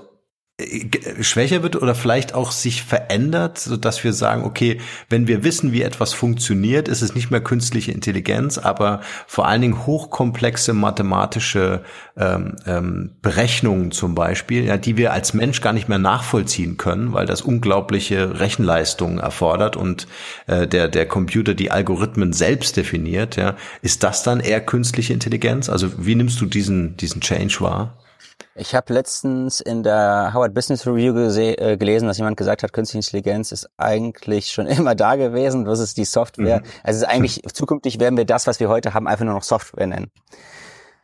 schwächer 1.21 1.65
wird 1.65 1.75
oder 1.75 1.97
vielleicht 1.97 2.33
auch 2.33 2.53
sich 2.53 2.85
verändert, 2.85 3.59
so 3.59 3.77
dass 3.77 4.05
wir 4.05 4.13
sagen, 4.13 4.45
okay, 4.45 4.81
wenn 5.09 5.27
wir 5.27 5.43
wissen, 5.43 5.73
wie 5.73 5.83
etwas 5.83 6.13
funktioniert, 6.13 6.87
ist 6.87 7.03
es 7.03 7.17
nicht 7.17 7.33
mehr 7.33 7.41
künstliche 7.41 7.91
Intelligenz, 7.91 8.59
aber 8.59 9.01
vor 9.27 9.49
allen 9.49 9.63
Dingen 9.63 9.85
hochkomplexe 9.85 10.73
mathematische 10.73 11.83
ähm, 12.17 12.55
ähm, 12.67 13.17
Berechnungen 13.21 13.91
zum 13.91 14.15
Beispiel, 14.15 14.65
ja, 14.65 14.77
die 14.77 14.97
wir 14.97 15.13
als 15.13 15.35
Mensch 15.35 15.61
gar 15.61 15.73
nicht 15.73 15.89
mehr 15.89 15.99
nachvollziehen 15.99 16.77
können, 16.77 17.13
weil 17.13 17.27
das 17.27 17.43
unglaubliche 17.43 18.39
Rechenleistungen 18.39 19.19
erfordert 19.19 19.77
und 19.77 20.07
äh, 20.47 20.69
der 20.69 20.87
der 20.87 21.07
Computer 21.07 21.55
die 21.55 21.73
Algorithmen 21.73 22.33
selbst 22.33 22.77
definiert, 22.77 23.35
ja, 23.35 23.57
ist 23.83 24.05
das 24.05 24.23
dann 24.23 24.39
eher 24.39 24.61
künstliche 24.61 25.15
Intelligenz? 25.15 25.69
Also 25.69 25.91
wie 25.99 26.15
nimmst 26.15 26.41
du 26.41 26.47
diesen 26.47 26.97
diesen 26.97 27.21
Change 27.21 27.57
wahr? 27.59 27.99
Ich 28.57 28.75
habe 28.75 28.93
letztens 28.93 29.61
in 29.61 29.83
der 29.83 30.31
Howard 30.33 30.55
Business 30.55 30.87
Review 30.87 31.17
äh, 31.17 31.77
gelesen, 31.77 32.07
dass 32.07 32.19
jemand 32.19 32.37
gesagt 32.37 32.63
hat, 32.63 32.73
künstliche 32.73 33.05
Intelligenz 33.05 33.51
ist 33.51 33.69
eigentlich 33.77 34.51
schon 34.53 34.67
immer 34.69 34.95
da 34.95 35.17
gewesen. 35.17 35.67
Was 35.67 35.81
ist 35.81 35.97
die 35.97 36.05
Software? 36.05 36.61
Mhm. 36.61 36.67
Also 36.85 36.97
es 36.99 37.03
ist 37.03 37.09
eigentlich 37.09 37.43
zukünftig 37.53 37.99
werden 37.99 38.17
wir 38.17 38.25
das, 38.25 38.47
was 38.47 38.61
wir 38.61 38.69
heute 38.69 38.95
haben, 38.95 39.09
einfach 39.09 39.25
nur 39.25 39.35
noch 39.35 39.43
Software 39.43 39.87
nennen. 39.87 40.11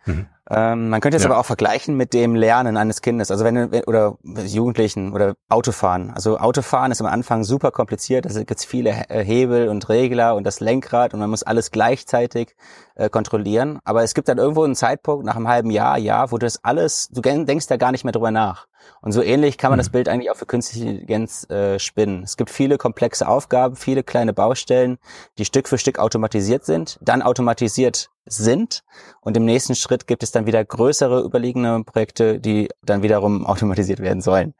Mhm. 0.06 0.28
Ähm, 0.50 0.88
man 0.88 1.00
könnte 1.00 1.16
es 1.16 1.22
ja. 1.22 1.30
aber 1.30 1.38
auch 1.38 1.46
vergleichen 1.46 1.96
mit 1.96 2.12
dem 2.12 2.34
Lernen 2.34 2.76
eines 2.76 3.02
Kindes, 3.02 3.30
also 3.30 3.44
wenn 3.44 3.68
oder 3.86 4.18
Jugendlichen 4.44 5.12
oder 5.12 5.34
Autofahren. 5.48 6.10
Also 6.10 6.38
Autofahren 6.38 6.90
ist 6.90 7.00
am 7.00 7.06
Anfang 7.06 7.44
super 7.44 7.70
kompliziert, 7.70 8.24
da 8.24 8.38
gibt 8.38 8.58
es 8.58 8.64
viele 8.64 8.90
äh, 9.08 9.24
Hebel 9.24 9.68
und 9.68 9.88
Regler 9.88 10.34
und 10.34 10.44
das 10.44 10.58
Lenkrad 10.58 11.14
und 11.14 11.20
man 11.20 11.30
muss 11.30 11.44
alles 11.44 11.70
gleichzeitig 11.70 12.56
äh, 12.96 13.08
kontrollieren. 13.08 13.78
Aber 13.84 14.02
es 14.02 14.14
gibt 14.14 14.28
dann 14.28 14.38
irgendwo 14.38 14.64
einen 14.64 14.74
Zeitpunkt 14.74 15.24
nach 15.24 15.36
einem 15.36 15.48
halben 15.48 15.70
Jahr, 15.70 15.98
Jahr, 15.98 16.32
wo 16.32 16.38
das 16.38 16.64
alles, 16.64 17.08
du 17.10 17.20
denkst 17.20 17.68
da 17.68 17.76
gar 17.76 17.92
nicht 17.92 18.04
mehr 18.04 18.12
drüber 18.12 18.32
nach. 18.32 18.66
Und 19.02 19.12
so 19.12 19.22
ähnlich 19.22 19.58
kann 19.58 19.70
man 19.70 19.78
mhm. 19.78 19.80
das 19.80 19.90
Bild 19.90 20.08
eigentlich 20.08 20.30
auch 20.30 20.36
für 20.36 20.46
künstliche 20.46 20.86
Intelligenz 20.86 21.48
äh, 21.50 21.78
spinnen. 21.78 22.22
Es 22.22 22.36
gibt 22.36 22.50
viele 22.50 22.78
komplexe 22.78 23.26
Aufgaben, 23.26 23.76
viele 23.76 24.02
kleine 24.02 24.32
Baustellen, 24.32 24.98
die 25.38 25.44
Stück 25.44 25.68
für 25.68 25.78
Stück 25.78 25.98
automatisiert 25.98 26.64
sind, 26.64 26.98
dann 27.00 27.22
automatisiert 27.22 28.10
sind 28.26 28.84
und 29.20 29.36
im 29.36 29.44
nächsten 29.44 29.74
Schritt 29.74 30.06
gibt 30.06 30.22
es 30.22 30.32
dann 30.32 30.46
wieder 30.46 30.64
größere 30.64 31.22
überliegende 31.22 31.82
Projekte, 31.84 32.38
die 32.38 32.68
dann 32.82 33.02
wiederum 33.02 33.46
automatisiert 33.46 34.00
werden 34.00 34.20
sollen. 34.20 34.54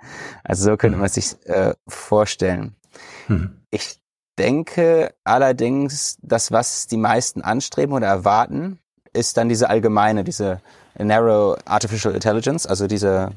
Also 0.44 0.64
so 0.64 0.76
könnte 0.76 0.96
mhm. 0.96 1.02
man 1.02 1.10
sich 1.10 1.36
äh, 1.46 1.74
vorstellen. 1.86 2.76
Mhm. 3.28 3.60
Ich 3.70 4.00
denke 4.38 5.12
allerdings, 5.22 6.16
dass 6.22 6.50
was 6.50 6.86
die 6.86 6.96
meisten 6.96 7.42
anstreben 7.42 7.94
oder 7.94 8.06
erwarten, 8.06 8.78
ist 9.12 9.36
dann 9.36 9.48
diese 9.48 9.68
allgemeine, 9.68 10.24
diese 10.24 10.60
Narrow 10.98 11.58
Artificial 11.64 12.14
Intelligence, 12.14 12.66
also 12.66 12.86
diese 12.86 13.32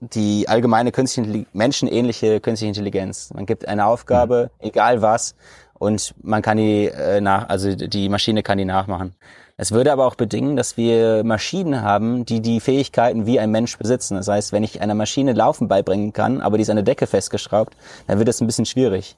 die 0.00 0.48
allgemeine 0.48 0.92
künstliche, 0.92 1.46
menschenähnliche 1.52 2.40
künstliche 2.40 2.68
Intelligenz. 2.68 3.32
Man 3.34 3.46
gibt 3.46 3.66
eine 3.66 3.86
Aufgabe, 3.86 4.50
mhm. 4.60 4.68
egal 4.68 5.02
was, 5.02 5.34
und 5.78 6.14
man 6.22 6.42
kann 6.42 6.56
die 6.56 6.86
äh, 6.86 7.20
nach, 7.20 7.48
also 7.48 7.74
die 7.74 8.08
Maschine 8.08 8.42
kann 8.42 8.58
die 8.58 8.64
nachmachen. 8.64 9.14
Es 9.58 9.72
würde 9.72 9.92
aber 9.92 10.06
auch 10.06 10.16
bedingen, 10.16 10.56
dass 10.56 10.76
wir 10.76 11.24
Maschinen 11.24 11.82
haben, 11.82 12.26
die 12.26 12.40
die 12.40 12.60
Fähigkeiten 12.60 13.24
wie 13.24 13.40
ein 13.40 13.50
Mensch 13.50 13.78
besitzen. 13.78 14.16
Das 14.16 14.28
heißt, 14.28 14.52
wenn 14.52 14.62
ich 14.62 14.82
einer 14.82 14.94
Maschine 14.94 15.32
Laufen 15.32 15.66
beibringen 15.66 16.12
kann, 16.12 16.42
aber 16.42 16.58
die 16.58 16.62
ist 16.62 16.70
an 16.70 16.76
der 16.76 16.84
Decke 16.84 17.06
festgeschraubt, 17.06 17.74
dann 18.06 18.18
wird 18.18 18.28
es 18.28 18.40
ein 18.40 18.46
bisschen 18.46 18.66
schwierig. 18.66 19.16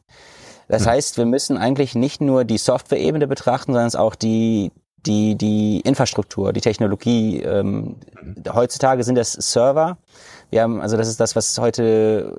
Das 0.69 0.85
mhm. 0.85 0.91
heißt, 0.91 1.19
wir 1.19 1.27
müssen 1.27 1.57
eigentlich 1.57 1.95
nicht 1.95 2.21
nur 2.21 2.45
die 2.45 2.59
Software-Ebene 2.59 3.27
betrachten, 3.27 3.73
sondern 3.73 3.95
auch 3.95 4.15
die 4.15 4.71
die 5.07 5.37
die 5.37 5.81
Infrastruktur, 5.81 6.53
die 6.53 6.61
Technologie. 6.61 7.41
Ähm, 7.41 7.97
heutzutage 8.53 9.05
sind 9.05 9.15
das 9.15 9.33
Server, 9.33 9.97
wir 10.51 10.63
haben, 10.63 10.81
also 10.81 10.97
das 10.97 11.09
ist 11.09 11.21
das, 11.21 11.37
was 11.37 11.59
heute, 11.59 12.37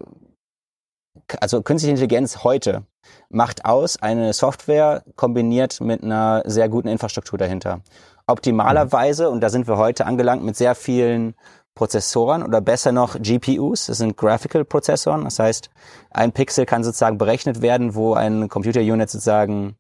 also 1.40 1.62
künstliche 1.62 1.92
Intelligenz 1.92 2.44
heute 2.44 2.84
macht 3.30 3.66
aus 3.66 4.02
eine 4.02 4.34
Software 4.34 5.04
kombiniert 5.16 5.82
mit 5.82 6.04
einer 6.04 6.44
sehr 6.46 6.70
guten 6.70 6.88
Infrastruktur 6.88 7.38
dahinter. 7.38 7.82
Optimalerweise, 8.28 9.30
und 9.30 9.42
da 9.42 9.50
sind 9.50 9.68
wir 9.68 9.78
heute 9.78 10.06
angelangt, 10.06 10.44
mit 10.44 10.56
sehr 10.56 10.76
vielen 10.76 11.36
Prozessoren 11.76 12.44
oder 12.44 12.62
besser 12.62 12.92
noch 12.92 13.16
GPUs, 13.20 13.86
das 13.86 14.00
sind 14.00 14.18
Graphical 14.18 14.66
Prozessoren. 14.66 15.24
Das 15.24 15.40
heißt, 15.40 15.70
ein 16.12 16.32
Pixel 16.32 16.66
kann 16.66 16.84
sozusagen 16.84 17.18
berechnet 17.18 17.62
werden, 17.62 17.96
wo 17.96 18.14
ein 18.14 18.50
Computer 18.50 18.82
Unit 18.82 19.10
sozusagen 19.10 19.78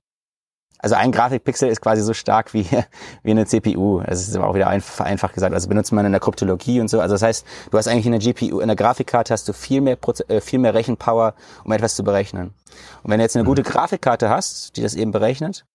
also 0.82 0.96
ein 0.96 1.12
Grafikpixel 1.12 1.70
ist 1.70 1.82
quasi 1.82 2.02
so 2.02 2.14
stark 2.14 2.54
wie, 2.54 2.66
wie 3.24 3.32
eine 3.32 3.46
CPU. 3.46 4.02
Das 4.02 4.28
ist 4.28 4.36
aber 4.36 4.48
auch 4.48 4.56
wieder 4.56 4.68
einfach, 4.68 5.06
einfach 5.06 5.34
gesagt. 5.34 5.54
Also 5.54 5.68
benutzt 5.68 5.92
man 5.92 6.06
in 6.06 6.14
der 6.14 6.22
Kryptologie 6.22 6.80
und 6.80 6.88
so. 6.88 7.02
Also 7.02 7.16
das 7.16 7.22
heißt, 7.22 7.46
du 7.70 7.78
hast 7.78 7.88
eigentlich 7.88 8.06
in 8.06 8.14
der 8.14 8.22
GPU, 8.22 8.62
in 8.62 8.68
der 8.68 8.78
Grafikkarte 8.78 9.34
hast 9.34 9.48
du 9.48 9.54
viel 9.54 9.82
mehr, 9.82 9.98
äh, 10.30 10.40
viel 10.40 10.60
mehr 10.60 10.74
Rechenpower, 10.74 11.36
um 11.66 11.72
etwas 11.74 11.96
zu 11.96 12.04
berechnen. 12.04 12.54
Und 13.04 13.12
wenn 13.12 13.20
du 13.20 13.24
jetzt 13.24 13.36
eine 13.36 13.46
gute 13.46 13.64
Grafikkarte 13.64 14.30
hast, 14.30 14.78
die 14.78 14.82
das 14.82 14.96
eben 14.96 15.12
berechnet, 15.12 15.66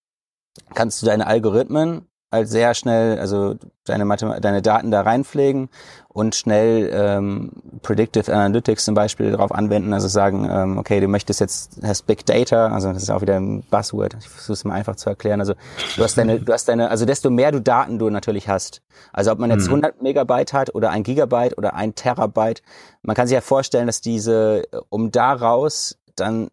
kannst 0.73 1.01
du 1.01 1.05
deine 1.05 1.27
Algorithmen 1.27 2.07
halt 2.35 2.47
sehr 2.47 2.73
schnell, 2.73 3.19
also 3.19 3.55
deine, 3.85 4.05
Mathema 4.05 4.39
deine 4.39 4.61
Daten 4.61 4.91
da 4.91 5.01
reinpflegen 5.01 5.69
und 6.07 6.35
schnell 6.35 6.89
ähm, 6.93 7.51
Predictive 7.81 8.33
Analytics 8.33 8.85
zum 8.85 8.95
Beispiel 8.95 9.31
darauf 9.31 9.51
anwenden, 9.51 9.93
also 9.93 10.07
sagen, 10.07 10.47
ähm, 10.49 10.77
okay, 10.77 10.99
du 10.99 11.07
möchtest 11.07 11.39
jetzt, 11.39 11.79
hast 11.83 12.05
Big 12.07 12.25
Data, 12.25 12.67
also 12.67 12.93
das 12.93 13.03
ist 13.03 13.09
auch 13.09 13.21
wieder 13.21 13.35
ein 13.35 13.63
Buzzword, 13.69 14.15
ich 14.19 14.29
versuche 14.29 14.53
es 14.53 14.63
mal 14.63 14.75
einfach 14.75 14.95
zu 14.95 15.09
erklären, 15.09 15.39
also 15.39 15.53
du 15.95 16.03
hast 16.03 16.17
deine, 16.17 16.39
du 16.39 16.53
hast 16.53 16.67
deine, 16.67 16.89
also 16.89 17.05
desto 17.05 17.29
mehr 17.29 17.51
du 17.51 17.61
Daten 17.61 17.99
du 17.99 18.09
natürlich 18.09 18.47
hast, 18.47 18.81
also 19.11 19.31
ob 19.31 19.39
man 19.39 19.49
jetzt 19.49 19.67
100 19.67 19.97
mhm. 19.97 20.03
Megabyte 20.03 20.53
hat 20.53 20.73
oder 20.75 20.91
ein 20.91 21.03
Gigabyte 21.03 21.57
oder 21.57 21.73
ein 21.73 21.95
Terabyte, 21.95 22.61
man 23.01 23.15
kann 23.15 23.27
sich 23.27 23.35
ja 23.35 23.41
vorstellen, 23.41 23.87
dass 23.87 24.01
diese, 24.01 24.63
um 24.89 25.11
daraus 25.11 25.97
dann 26.15 26.49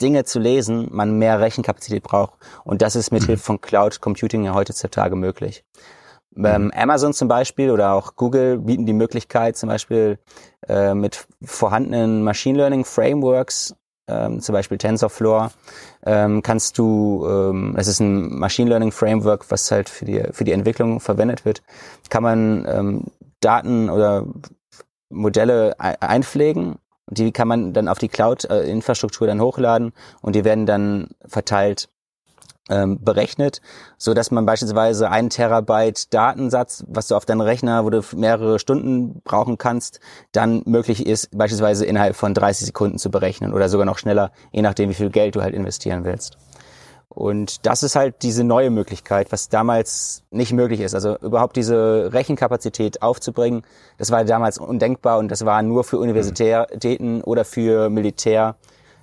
Dinge 0.00 0.24
zu 0.24 0.38
lesen, 0.38 0.88
man 0.90 1.18
mehr 1.18 1.40
Rechenkapazität 1.40 2.02
braucht. 2.02 2.34
Und 2.64 2.82
das 2.82 2.96
ist 2.96 3.10
mit 3.10 3.24
Hilfe 3.24 3.42
von 3.42 3.60
Cloud 3.60 4.00
Computing 4.00 4.44
ja 4.44 4.54
heutzutage 4.54 5.16
möglich. 5.16 5.64
Ähm, 6.36 6.64
mhm. 6.64 6.72
Amazon 6.74 7.12
zum 7.12 7.28
Beispiel 7.28 7.70
oder 7.70 7.92
auch 7.92 8.14
Google 8.14 8.58
bieten 8.58 8.86
die 8.86 8.92
Möglichkeit, 8.92 9.56
zum 9.56 9.68
Beispiel 9.68 10.18
äh, 10.68 10.94
mit 10.94 11.26
vorhandenen 11.42 12.22
Machine 12.22 12.58
Learning 12.58 12.84
Frameworks, 12.84 13.74
ähm, 14.06 14.40
zum 14.40 14.52
Beispiel 14.52 14.78
TensorFlow, 14.78 15.48
ähm, 16.06 16.42
kannst 16.42 16.78
du, 16.78 17.26
ähm, 17.28 17.74
das 17.76 17.88
ist 17.88 18.00
ein 18.00 18.38
Machine 18.38 18.68
Learning 18.68 18.92
Framework, 18.92 19.50
was 19.50 19.70
halt 19.70 19.88
für 19.88 20.04
die, 20.04 20.22
für 20.32 20.44
die 20.44 20.52
Entwicklung 20.52 21.00
verwendet 21.00 21.44
wird, 21.44 21.62
kann 22.08 22.22
man 22.22 22.66
ähm, 22.68 23.04
Daten 23.40 23.90
oder 23.90 24.26
Modelle 25.10 25.74
einpflegen 25.78 26.76
und 27.08 27.18
die 27.18 27.32
kann 27.32 27.48
man 27.48 27.72
dann 27.72 27.88
auf 27.88 27.98
die 27.98 28.08
Cloud-Infrastruktur 28.08 29.26
dann 29.26 29.40
hochladen 29.40 29.92
und 30.20 30.36
die 30.36 30.44
werden 30.44 30.66
dann 30.66 31.08
verteilt 31.26 31.88
ähm, 32.70 33.02
berechnet, 33.02 33.62
so 33.96 34.12
dass 34.12 34.30
man 34.30 34.44
beispielsweise 34.44 35.10
einen 35.10 35.30
Terabyte 35.30 36.12
Datensatz, 36.12 36.84
was 36.86 37.08
du 37.08 37.16
auf 37.16 37.24
deinen 37.24 37.40
Rechner, 37.40 37.84
wo 37.84 37.90
du 37.90 38.02
mehrere 38.14 38.58
Stunden 38.58 39.22
brauchen 39.24 39.56
kannst, 39.56 40.00
dann 40.32 40.62
möglich 40.66 41.06
ist, 41.06 41.36
beispielsweise 41.36 41.86
innerhalb 41.86 42.14
von 42.14 42.34
30 42.34 42.66
Sekunden 42.66 42.98
zu 42.98 43.10
berechnen 43.10 43.54
oder 43.54 43.68
sogar 43.68 43.86
noch 43.86 43.98
schneller, 43.98 44.32
je 44.52 44.62
nachdem, 44.62 44.90
wie 44.90 44.94
viel 44.94 45.10
Geld 45.10 45.34
du 45.34 45.42
halt 45.42 45.54
investieren 45.54 46.04
willst. 46.04 46.36
Und 47.18 47.66
das 47.66 47.82
ist 47.82 47.96
halt 47.96 48.22
diese 48.22 48.44
neue 48.44 48.70
Möglichkeit, 48.70 49.32
was 49.32 49.48
damals 49.48 50.22
nicht 50.30 50.52
möglich 50.52 50.78
ist. 50.78 50.94
Also 50.94 51.16
überhaupt 51.18 51.56
diese 51.56 52.12
Rechenkapazität 52.12 53.02
aufzubringen, 53.02 53.62
das 53.96 54.12
war 54.12 54.24
damals 54.24 54.56
undenkbar 54.58 55.18
und 55.18 55.28
das 55.28 55.44
war 55.44 55.60
nur 55.64 55.82
für 55.82 55.98
Universitäten 55.98 57.20
oder 57.22 57.44
für 57.44 57.90
Militär 57.90 58.54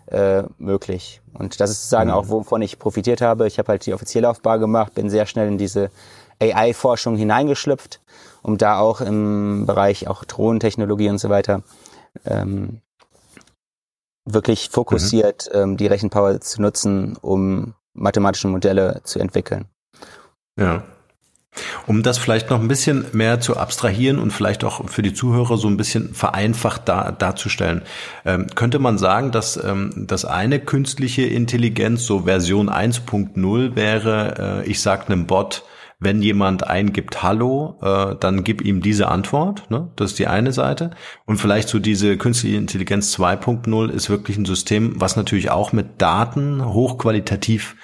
äh, 0.06 0.44
möglich. 0.60 1.22
Und 1.34 1.60
das 1.60 1.70
ist 1.70 1.82
sozusagen 1.82 2.10
mhm. 2.10 2.16
auch, 2.16 2.30
wovon 2.30 2.62
ich 2.62 2.80
profitiert 2.80 3.20
habe. 3.20 3.48
Ich 3.48 3.60
habe 3.60 3.68
halt 3.68 3.86
die 3.86 3.94
Offizierlaufbahn 3.94 4.62
gemacht, 4.62 4.96
bin 4.96 5.10
sehr 5.10 5.26
schnell 5.26 5.50
in 5.50 5.58
diese 5.58 5.92
AI-Forschung 6.42 7.18
hineingeschlüpft, 7.18 8.00
um 8.42 8.58
da 8.58 8.80
auch 8.80 9.02
im 9.02 9.66
Bereich 9.66 10.08
auch 10.08 10.24
Drohnentechnologie 10.24 11.10
und 11.10 11.18
so 11.18 11.28
weiter 11.28 11.64
ähm, 12.24 12.80
wirklich 14.24 14.70
fokussiert 14.70 15.50
mhm. 15.54 15.60
ähm, 15.60 15.78
die 15.78 15.88
Rechenpower 15.88 16.40
zu 16.40 16.62
nutzen, 16.62 17.18
um 17.18 17.74
mathematische 17.96 18.48
Modelle 18.48 19.02
zu 19.04 19.20
entwickeln. 19.20 19.66
Ja. 20.60 20.84
Um 21.88 22.04
das 22.04 22.18
vielleicht 22.18 22.50
noch 22.50 22.60
ein 22.60 22.68
bisschen 22.68 23.06
mehr 23.14 23.40
zu 23.40 23.56
abstrahieren 23.56 24.20
und 24.20 24.32
vielleicht 24.32 24.66
auch 24.66 24.90
für 24.90 25.02
die 25.02 25.14
Zuhörer 25.14 25.58
so 25.58 25.70
ein 25.70 25.78
bisschen 25.78 26.14
vereinfacht 26.14 26.90
dar, 26.90 27.14
darzustellen, 27.14 27.84
ähm, 28.26 28.48
könnte 28.56 28.80
man 28.80 28.98
sagen, 28.98 29.32
dass 29.32 29.56
ähm, 29.64 30.06
das 30.08 30.26
eine 30.26 30.60
künstliche 30.60 31.24
Intelligenz, 31.24 32.06
so 32.06 32.22
Version 32.24 32.70
1.0 32.70 33.76
wäre, 33.76 34.64
äh, 34.66 34.70
ich 34.70 34.82
sage 34.82 35.08
einem 35.08 35.28
Bot, 35.28 35.64
wenn 36.00 36.22
jemand 36.22 36.68
eingibt 36.68 37.24
Hallo, 37.24 37.80
äh, 37.82 38.16
dann 38.20 38.44
gib 38.44 38.62
ihm 38.62 38.82
diese 38.82 39.08
Antwort. 39.08 39.70
Ne? 39.70 39.92
Das 39.96 40.12
ist 40.12 40.20
die 40.20 40.28
eine 40.28 40.52
Seite. 40.52 40.92
Und 41.26 41.38
vielleicht 41.38 41.70
so 41.70 41.80
diese 41.80 42.18
künstliche 42.18 42.58
Intelligenz 42.58 43.18
2.0 43.18 43.90
ist 43.90 44.10
wirklich 44.10 44.38
ein 44.38 44.46
System, 44.46 44.94
was 45.00 45.16
natürlich 45.16 45.52
auch 45.52 45.74
mit 45.74 46.02
Daten 46.02 46.66
hochqualitativ 46.66 47.76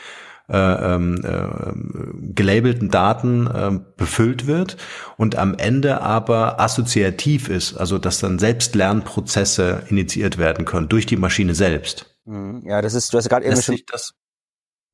äh, 0.51 0.57
ähm, 0.95 1.21
äh, 1.23 2.33
gelabelten 2.33 2.89
Daten 2.89 3.47
äh, 3.47 3.79
befüllt 3.95 4.47
wird 4.47 4.75
und 5.15 5.37
am 5.37 5.55
Ende 5.55 6.01
aber 6.01 6.59
assoziativ 6.59 7.47
ist, 7.47 7.77
also 7.77 7.97
dass 7.97 8.19
dann 8.19 8.37
Selbstlernprozesse 8.37 9.83
initiiert 9.87 10.37
werden 10.37 10.65
können 10.65 10.89
durch 10.89 11.05
die 11.05 11.15
Maschine 11.15 11.55
selbst. 11.55 12.17
Mhm. 12.25 12.63
Ja, 12.65 12.81
das 12.81 12.95
ist, 12.95 13.13
du 13.13 13.17
hast 13.17 13.29
gerade 13.29 13.45
eben 13.45 13.61
schon, 13.61 13.79
das 13.89 14.13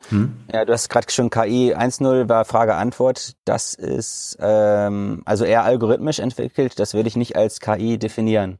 hm? 0.09 0.37
Ja, 0.51 0.63
du 0.63 0.73
hast 0.73 0.89
gerade 0.89 1.11
schon 1.11 1.29
KI 1.29 1.73
1.0 1.75 2.29
war 2.29 2.45
Frage-Antwort. 2.45 3.33
Das 3.45 3.73
ist 3.73 4.37
ähm, 4.39 5.21
also 5.25 5.43
eher 5.43 5.63
algorithmisch 5.63 6.19
entwickelt. 6.19 6.79
Das 6.79 6.93
würde 6.93 7.09
ich 7.09 7.15
nicht 7.15 7.35
als 7.35 7.59
KI 7.59 7.97
definieren. 7.97 8.59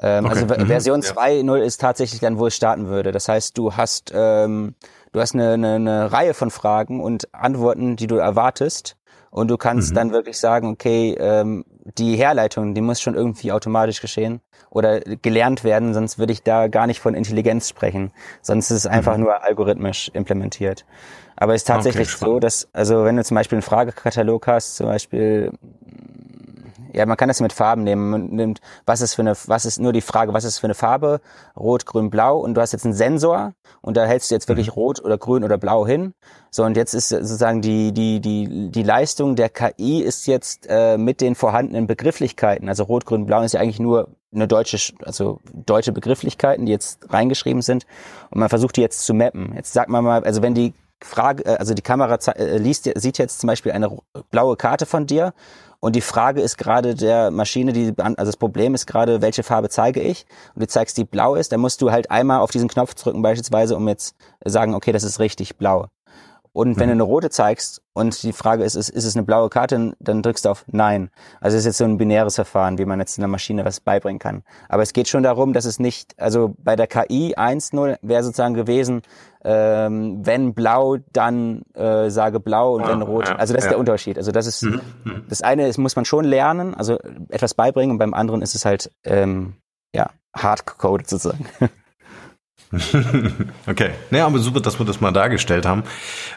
Ähm, 0.00 0.26
okay. 0.26 0.34
Also 0.34 0.46
mhm. 0.46 0.66
Version 0.66 1.00
ja. 1.02 1.10
2.0 1.10 1.58
ist 1.58 1.80
tatsächlich 1.80 2.20
dann, 2.20 2.38
wo 2.38 2.46
es 2.46 2.54
starten 2.54 2.88
würde. 2.88 3.12
Das 3.12 3.28
heißt, 3.28 3.56
du 3.56 3.74
hast 3.74 4.12
ähm, 4.14 4.74
du 5.12 5.20
hast 5.20 5.34
eine, 5.34 5.52
eine, 5.52 5.74
eine 5.74 6.12
Reihe 6.12 6.34
von 6.34 6.50
Fragen 6.50 7.02
und 7.02 7.32
Antworten, 7.34 7.96
die 7.96 8.06
du 8.06 8.16
erwartest. 8.16 8.96
Und 9.30 9.48
du 9.48 9.56
kannst 9.56 9.90
mhm. 9.90 9.94
dann 9.96 10.12
wirklich 10.12 10.38
sagen, 10.38 10.68
okay, 10.68 11.16
ähm, 11.18 11.64
die 11.98 12.16
Herleitung, 12.16 12.74
die 12.74 12.80
muss 12.80 13.00
schon 13.00 13.14
irgendwie 13.14 13.52
automatisch 13.52 14.00
geschehen 14.00 14.40
oder 14.70 15.00
gelernt 15.00 15.64
werden, 15.64 15.94
sonst 15.94 16.18
würde 16.18 16.32
ich 16.32 16.42
da 16.42 16.66
gar 16.68 16.86
nicht 16.86 17.00
von 17.00 17.14
Intelligenz 17.14 17.68
sprechen. 17.68 18.12
Sonst 18.42 18.70
ist 18.70 18.78
es 18.78 18.86
einfach 18.86 19.16
mhm. 19.16 19.24
nur 19.24 19.44
algorithmisch 19.44 20.10
implementiert. 20.12 20.84
Aber 21.36 21.54
es 21.54 21.62
ist 21.62 21.68
tatsächlich 21.68 22.08
okay, 22.08 22.24
so, 22.24 22.38
dass, 22.40 22.68
also 22.72 23.04
wenn 23.04 23.16
du 23.16 23.24
zum 23.24 23.34
Beispiel 23.34 23.56
einen 23.56 23.62
Fragekatalog 23.62 24.46
hast, 24.46 24.76
zum 24.76 24.86
Beispiel 24.86 25.52
ja, 26.96 27.04
man 27.04 27.18
kann 27.18 27.28
das 27.28 27.40
mit 27.40 27.52
Farben 27.52 27.84
nehmen. 27.84 28.10
Man 28.10 28.26
nimmt, 28.28 28.60
was 28.86 29.02
ist 29.02 29.14
für 29.14 29.22
eine, 29.22 29.34
was 29.46 29.66
ist 29.66 29.78
nur 29.78 29.92
die 29.92 30.00
Frage, 30.00 30.32
was 30.32 30.44
ist 30.44 30.58
für 30.58 30.66
eine 30.66 30.74
Farbe? 30.74 31.20
Rot, 31.54 31.84
grün, 31.84 32.08
blau. 32.08 32.38
Und 32.38 32.54
du 32.54 32.62
hast 32.62 32.72
jetzt 32.72 32.86
einen 32.86 32.94
Sensor 32.94 33.52
und 33.82 33.98
da 33.98 34.06
hältst 34.06 34.30
du 34.30 34.34
jetzt 34.34 34.48
wirklich 34.48 34.68
mhm. 34.68 34.74
rot 34.74 35.04
oder 35.04 35.18
grün 35.18 35.44
oder 35.44 35.58
blau 35.58 35.86
hin. 35.86 36.14
So, 36.50 36.64
und 36.64 36.74
jetzt 36.74 36.94
ist 36.94 37.10
sozusagen 37.10 37.60
die, 37.60 37.92
die, 37.92 38.20
die, 38.20 38.70
die 38.70 38.82
Leistung 38.82 39.36
der 39.36 39.50
KI 39.50 40.00
ist 40.00 40.26
jetzt 40.26 40.66
äh, 40.70 40.96
mit 40.96 41.20
den 41.20 41.34
vorhandenen 41.34 41.86
Begrifflichkeiten, 41.86 42.70
also 42.70 42.84
rot, 42.84 43.04
grün, 43.04 43.26
blau 43.26 43.42
ist 43.42 43.52
ja 43.52 43.60
eigentlich 43.60 43.78
nur 43.78 44.08
eine 44.34 44.48
deutsche, 44.48 44.94
also 45.04 45.40
deutsche 45.52 45.92
Begrifflichkeiten, 45.92 46.64
die 46.64 46.72
jetzt 46.72 47.12
reingeschrieben 47.12 47.60
sind. 47.60 47.84
Und 48.30 48.40
man 48.40 48.48
versucht 48.48 48.76
die 48.76 48.80
jetzt 48.80 49.04
zu 49.04 49.12
mappen. 49.12 49.52
Jetzt 49.54 49.74
sagt 49.74 49.90
man 49.90 50.02
mal, 50.02 50.24
also 50.24 50.40
wenn 50.40 50.54
die 50.54 50.72
Frage, 51.02 51.44
äh, 51.44 51.56
also 51.56 51.74
die 51.74 51.82
Kamera 51.82 52.16
äh, 52.32 52.56
liest, 52.56 52.90
sieht 52.94 53.18
jetzt 53.18 53.40
zum 53.40 53.48
Beispiel 53.48 53.72
eine 53.72 53.98
blaue 54.30 54.56
Karte 54.56 54.86
von 54.86 55.06
dir 55.06 55.34
und 55.80 55.96
die 55.96 56.00
Frage 56.00 56.40
ist 56.40 56.58
gerade 56.58 56.94
der 56.94 57.30
Maschine, 57.30 57.72
die, 57.72 57.92
also 57.96 58.24
das 58.24 58.36
Problem 58.36 58.74
ist 58.74 58.86
gerade, 58.86 59.22
welche 59.22 59.42
Farbe 59.42 59.68
zeige 59.68 60.00
ich? 60.00 60.26
Und 60.54 60.62
du 60.62 60.66
zeigst, 60.66 60.96
die 60.96 61.04
blau 61.04 61.34
ist, 61.34 61.52
dann 61.52 61.60
musst 61.60 61.82
du 61.82 61.90
halt 61.90 62.10
einmal 62.10 62.40
auf 62.40 62.50
diesen 62.50 62.68
Knopf 62.68 62.94
drücken 62.94 63.22
beispielsweise, 63.22 63.76
um 63.76 63.86
jetzt 63.88 64.16
sagen, 64.44 64.74
okay, 64.74 64.92
das 64.92 65.04
ist 65.04 65.20
richtig 65.20 65.56
blau. 65.56 65.86
Und 66.56 66.78
wenn 66.78 66.86
mhm. 66.86 66.92
du 66.92 66.92
eine 66.94 67.02
rote 67.02 67.28
zeigst 67.28 67.82
und 67.92 68.22
die 68.22 68.32
Frage 68.32 68.64
ist, 68.64 68.76
ist, 68.76 68.88
ist 68.88 69.04
es 69.04 69.14
eine 69.14 69.26
blaue 69.26 69.50
Karte, 69.50 69.92
dann 70.00 70.22
drückst 70.22 70.46
du 70.46 70.48
auf 70.48 70.64
Nein. 70.68 71.10
Also 71.38 71.54
es 71.54 71.60
ist 71.60 71.66
jetzt 71.66 71.76
so 71.76 71.84
ein 71.84 71.98
binäres 71.98 72.36
Verfahren, 72.36 72.78
wie 72.78 72.86
man 72.86 72.98
jetzt 72.98 73.18
einer 73.18 73.28
Maschine 73.28 73.66
was 73.66 73.80
beibringen 73.80 74.18
kann. 74.18 74.42
Aber 74.70 74.82
es 74.82 74.94
geht 74.94 75.06
schon 75.06 75.22
darum, 75.22 75.52
dass 75.52 75.66
es 75.66 75.78
nicht, 75.78 76.18
also 76.18 76.54
bei 76.56 76.74
der 76.74 76.86
KI 76.86 77.34
1.0 77.36 77.98
wäre 78.00 78.22
sozusagen 78.24 78.54
gewesen, 78.54 79.02
ähm, 79.44 80.24
wenn 80.24 80.54
blau, 80.54 80.96
dann 81.12 81.60
äh, 81.74 82.08
sage 82.08 82.40
blau 82.40 82.76
und 82.76 82.84
ah, 82.84 82.88
wenn 82.88 83.02
rot. 83.02 83.28
Ja, 83.28 83.36
also 83.36 83.52
das 83.52 83.64
ist 83.64 83.66
ja. 83.66 83.72
der 83.72 83.78
Unterschied. 83.78 84.16
Also 84.16 84.32
das 84.32 84.46
ist 84.46 84.62
mhm, 84.62 84.80
mhm. 85.04 85.26
das 85.28 85.42
eine 85.42 85.68
ist, 85.68 85.76
muss 85.76 85.94
man 85.94 86.06
schon 86.06 86.24
lernen, 86.24 86.74
also 86.74 86.96
etwas 87.28 87.52
beibringen 87.52 87.90
und 87.90 87.98
beim 87.98 88.14
anderen 88.14 88.40
ist 88.40 88.54
es 88.54 88.64
halt 88.64 88.90
ähm, 89.04 89.56
ja 89.94 90.08
hardcoded 90.34 91.06
sozusagen. 91.06 91.44
okay, 93.66 93.90
naja, 94.10 94.26
aber 94.26 94.38
super, 94.38 94.60
dass 94.60 94.78
wir 94.78 94.86
das 94.86 95.00
mal 95.00 95.12
dargestellt 95.12 95.66
haben, 95.66 95.84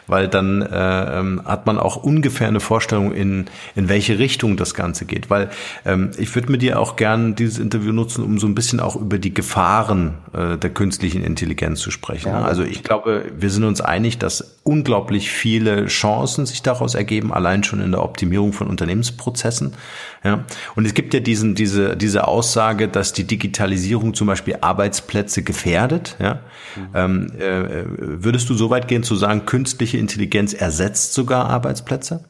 weil 0.06 0.28
dann 0.28 0.62
äh, 0.62 1.18
ähm, 1.18 1.42
hat 1.44 1.66
man 1.66 1.78
auch 1.78 1.96
ungefähr 1.96 2.48
eine 2.48 2.60
Vorstellung, 2.60 3.12
in, 3.12 3.46
in 3.74 3.88
welche 3.88 4.18
Richtung 4.18 4.56
das 4.56 4.74
Ganze 4.74 5.06
geht. 5.06 5.28
Weil 5.28 5.50
ähm, 5.84 6.12
ich 6.18 6.34
würde 6.34 6.50
mit 6.52 6.62
dir 6.62 6.78
auch 6.78 6.96
gern 6.96 7.34
dieses 7.34 7.58
Interview 7.58 7.92
nutzen, 7.92 8.24
um 8.24 8.38
so 8.38 8.46
ein 8.46 8.54
bisschen 8.54 8.80
auch 8.80 8.96
über 8.96 9.18
die 9.18 9.34
Gefahren 9.34 10.14
äh, 10.32 10.56
der 10.56 10.70
künstlichen 10.70 11.24
Intelligenz 11.24 11.80
zu 11.80 11.90
sprechen. 11.90 12.28
Ja. 12.28 12.42
Also 12.42 12.62
ich 12.62 12.84
glaube, 12.84 13.24
wir 13.36 13.50
sind 13.50 13.64
uns 13.64 13.80
einig, 13.80 14.18
dass 14.18 14.58
unglaublich 14.62 15.30
viele 15.30 15.86
Chancen 15.86 16.46
sich 16.46 16.62
daraus 16.62 16.94
ergeben, 16.94 17.32
allein 17.32 17.64
schon 17.64 17.80
in 17.80 17.90
der 17.90 18.02
Optimierung 18.02 18.52
von 18.52 18.68
Unternehmensprozessen. 18.68 19.74
Ja. 20.22 20.44
Und 20.76 20.86
es 20.86 20.94
gibt 20.94 21.14
ja 21.14 21.20
diesen, 21.20 21.54
diese, 21.54 21.96
diese 21.96 22.28
Aussage, 22.28 22.86
dass 22.88 23.12
die 23.12 23.24
Digitalisierung 23.24 24.14
zum 24.14 24.26
Beispiel 24.26 24.58
Arbeitsplätze 24.60 25.42
gefährdet. 25.42 26.16
Ja? 26.20 26.42
Mhm. 26.76 26.90
Ähm, 26.94 27.32
äh, 27.38 27.84
würdest 28.22 28.48
du 28.50 28.54
so 28.54 28.70
weit 28.70 28.88
gehen 28.88 29.02
zu 29.02 29.16
sagen, 29.16 29.46
künstliche 29.46 29.98
Intelligenz 29.98 30.52
ersetzt 30.52 31.14
sogar 31.14 31.46
Arbeitsplätze? 31.46 32.24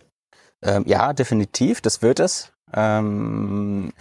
Ähm, 0.63 0.85
ja, 0.87 1.13
definitiv, 1.13 1.81
das 1.81 2.03
wird 2.03 2.21
es. 2.21 2.53
Ähm 2.73 3.93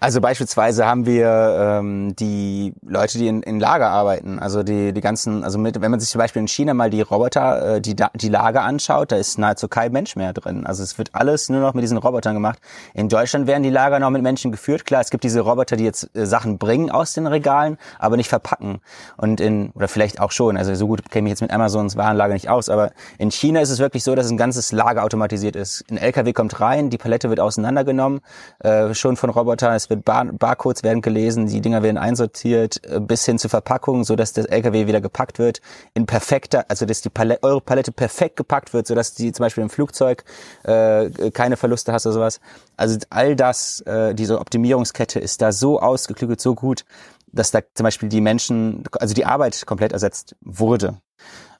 also 0.00 0.20
beispielsweise 0.20 0.86
haben 0.86 1.06
wir 1.06 1.78
ähm, 1.80 2.14
die 2.16 2.72
Leute, 2.86 3.18
die 3.18 3.26
in, 3.26 3.42
in 3.42 3.58
Lager 3.58 3.90
arbeiten, 3.90 4.38
also 4.38 4.62
die 4.62 4.92
die 4.92 5.00
ganzen, 5.00 5.42
also 5.42 5.58
mit, 5.58 5.80
wenn 5.80 5.90
man 5.90 5.98
sich 5.98 6.08
zum 6.08 6.20
Beispiel 6.20 6.40
in 6.40 6.48
China 6.48 6.72
mal 6.74 6.88
die 6.90 7.00
Roboter, 7.00 7.76
äh, 7.76 7.80
die 7.80 7.96
die 8.14 8.28
Lager 8.28 8.62
anschaut, 8.62 9.10
da 9.10 9.16
ist 9.16 9.38
nahezu 9.38 9.66
kein 9.66 9.90
Mensch 9.90 10.14
mehr 10.14 10.32
drin. 10.32 10.66
Also 10.66 10.82
es 10.82 10.98
wird 10.98 11.14
alles 11.14 11.48
nur 11.48 11.60
noch 11.60 11.74
mit 11.74 11.82
diesen 11.82 11.98
Robotern 11.98 12.34
gemacht. 12.34 12.60
In 12.94 13.08
Deutschland 13.08 13.48
werden 13.48 13.64
die 13.64 13.70
Lager 13.70 13.98
noch 13.98 14.10
mit 14.10 14.22
Menschen 14.22 14.52
geführt. 14.52 14.86
Klar, 14.86 15.00
es 15.00 15.10
gibt 15.10 15.24
diese 15.24 15.40
Roboter, 15.40 15.76
die 15.76 15.84
jetzt 15.84 16.14
äh, 16.14 16.26
Sachen 16.26 16.58
bringen 16.58 16.90
aus 16.90 17.14
den 17.14 17.26
Regalen, 17.26 17.76
aber 17.98 18.16
nicht 18.16 18.28
verpacken. 18.28 18.80
Und 19.16 19.40
in 19.40 19.70
oder 19.74 19.88
vielleicht 19.88 20.20
auch 20.20 20.30
schon. 20.30 20.56
Also 20.56 20.74
so 20.76 20.86
gut 20.86 21.10
kenne 21.10 21.28
ich 21.28 21.32
jetzt 21.32 21.40
mit 21.40 21.50
Amazons 21.50 21.96
Warenlager 21.96 22.34
nicht 22.34 22.48
aus, 22.48 22.68
aber 22.68 22.92
in 23.18 23.32
China 23.32 23.60
ist 23.60 23.70
es 23.70 23.80
wirklich 23.80 24.04
so, 24.04 24.14
dass 24.14 24.30
ein 24.30 24.36
ganzes 24.36 24.70
Lager 24.70 25.02
automatisiert 25.02 25.56
ist. 25.56 25.84
Ein 25.90 25.96
LKW 25.96 26.32
kommt 26.32 26.60
rein, 26.60 26.88
die 26.88 26.98
Palette 26.98 27.30
wird 27.30 27.40
auseinandergenommen, 27.40 28.20
äh, 28.60 28.94
schon 28.94 29.16
von 29.16 29.30
Robotern. 29.30 29.87
Wird 29.88 30.04
Bar 30.04 30.26
Barcodes 30.26 30.82
werden 30.82 31.02
gelesen, 31.02 31.46
die 31.46 31.60
Dinger 31.60 31.82
werden 31.82 31.98
einsortiert, 31.98 32.80
äh, 32.84 33.00
bis 33.00 33.24
hin 33.24 33.38
zur 33.38 33.50
Verpackung, 33.50 34.04
so 34.04 34.16
dass 34.16 34.32
das 34.32 34.46
LKW 34.46 34.86
wieder 34.86 35.00
gepackt 35.00 35.38
wird 35.38 35.60
in 35.94 36.06
perfekter, 36.06 36.64
also 36.68 36.86
dass 36.86 37.00
die 37.00 37.10
Palette, 37.10 37.42
eure 37.42 37.60
Palette 37.60 37.92
perfekt 37.92 38.36
gepackt 38.36 38.72
wird, 38.72 38.86
so 38.86 38.94
dass 38.94 39.14
die 39.14 39.32
zum 39.32 39.44
Beispiel 39.44 39.62
im 39.62 39.70
Flugzeug 39.70 40.24
äh, 40.64 41.30
keine 41.30 41.56
Verluste 41.56 41.92
hast 41.92 42.06
oder 42.06 42.14
sowas. 42.14 42.40
Also 42.76 42.98
all 43.10 43.36
das, 43.36 43.80
äh, 43.82 44.14
diese 44.14 44.40
Optimierungskette 44.40 45.18
ist 45.18 45.42
da 45.42 45.52
so 45.52 45.80
ausgeklügelt, 45.80 46.40
so 46.40 46.54
gut, 46.54 46.84
dass 47.32 47.50
da 47.50 47.60
zum 47.74 47.84
Beispiel 47.84 48.08
die 48.08 48.20
Menschen, 48.20 48.84
also 48.92 49.14
die 49.14 49.26
Arbeit 49.26 49.66
komplett 49.66 49.92
ersetzt 49.92 50.36
wurde. 50.40 50.98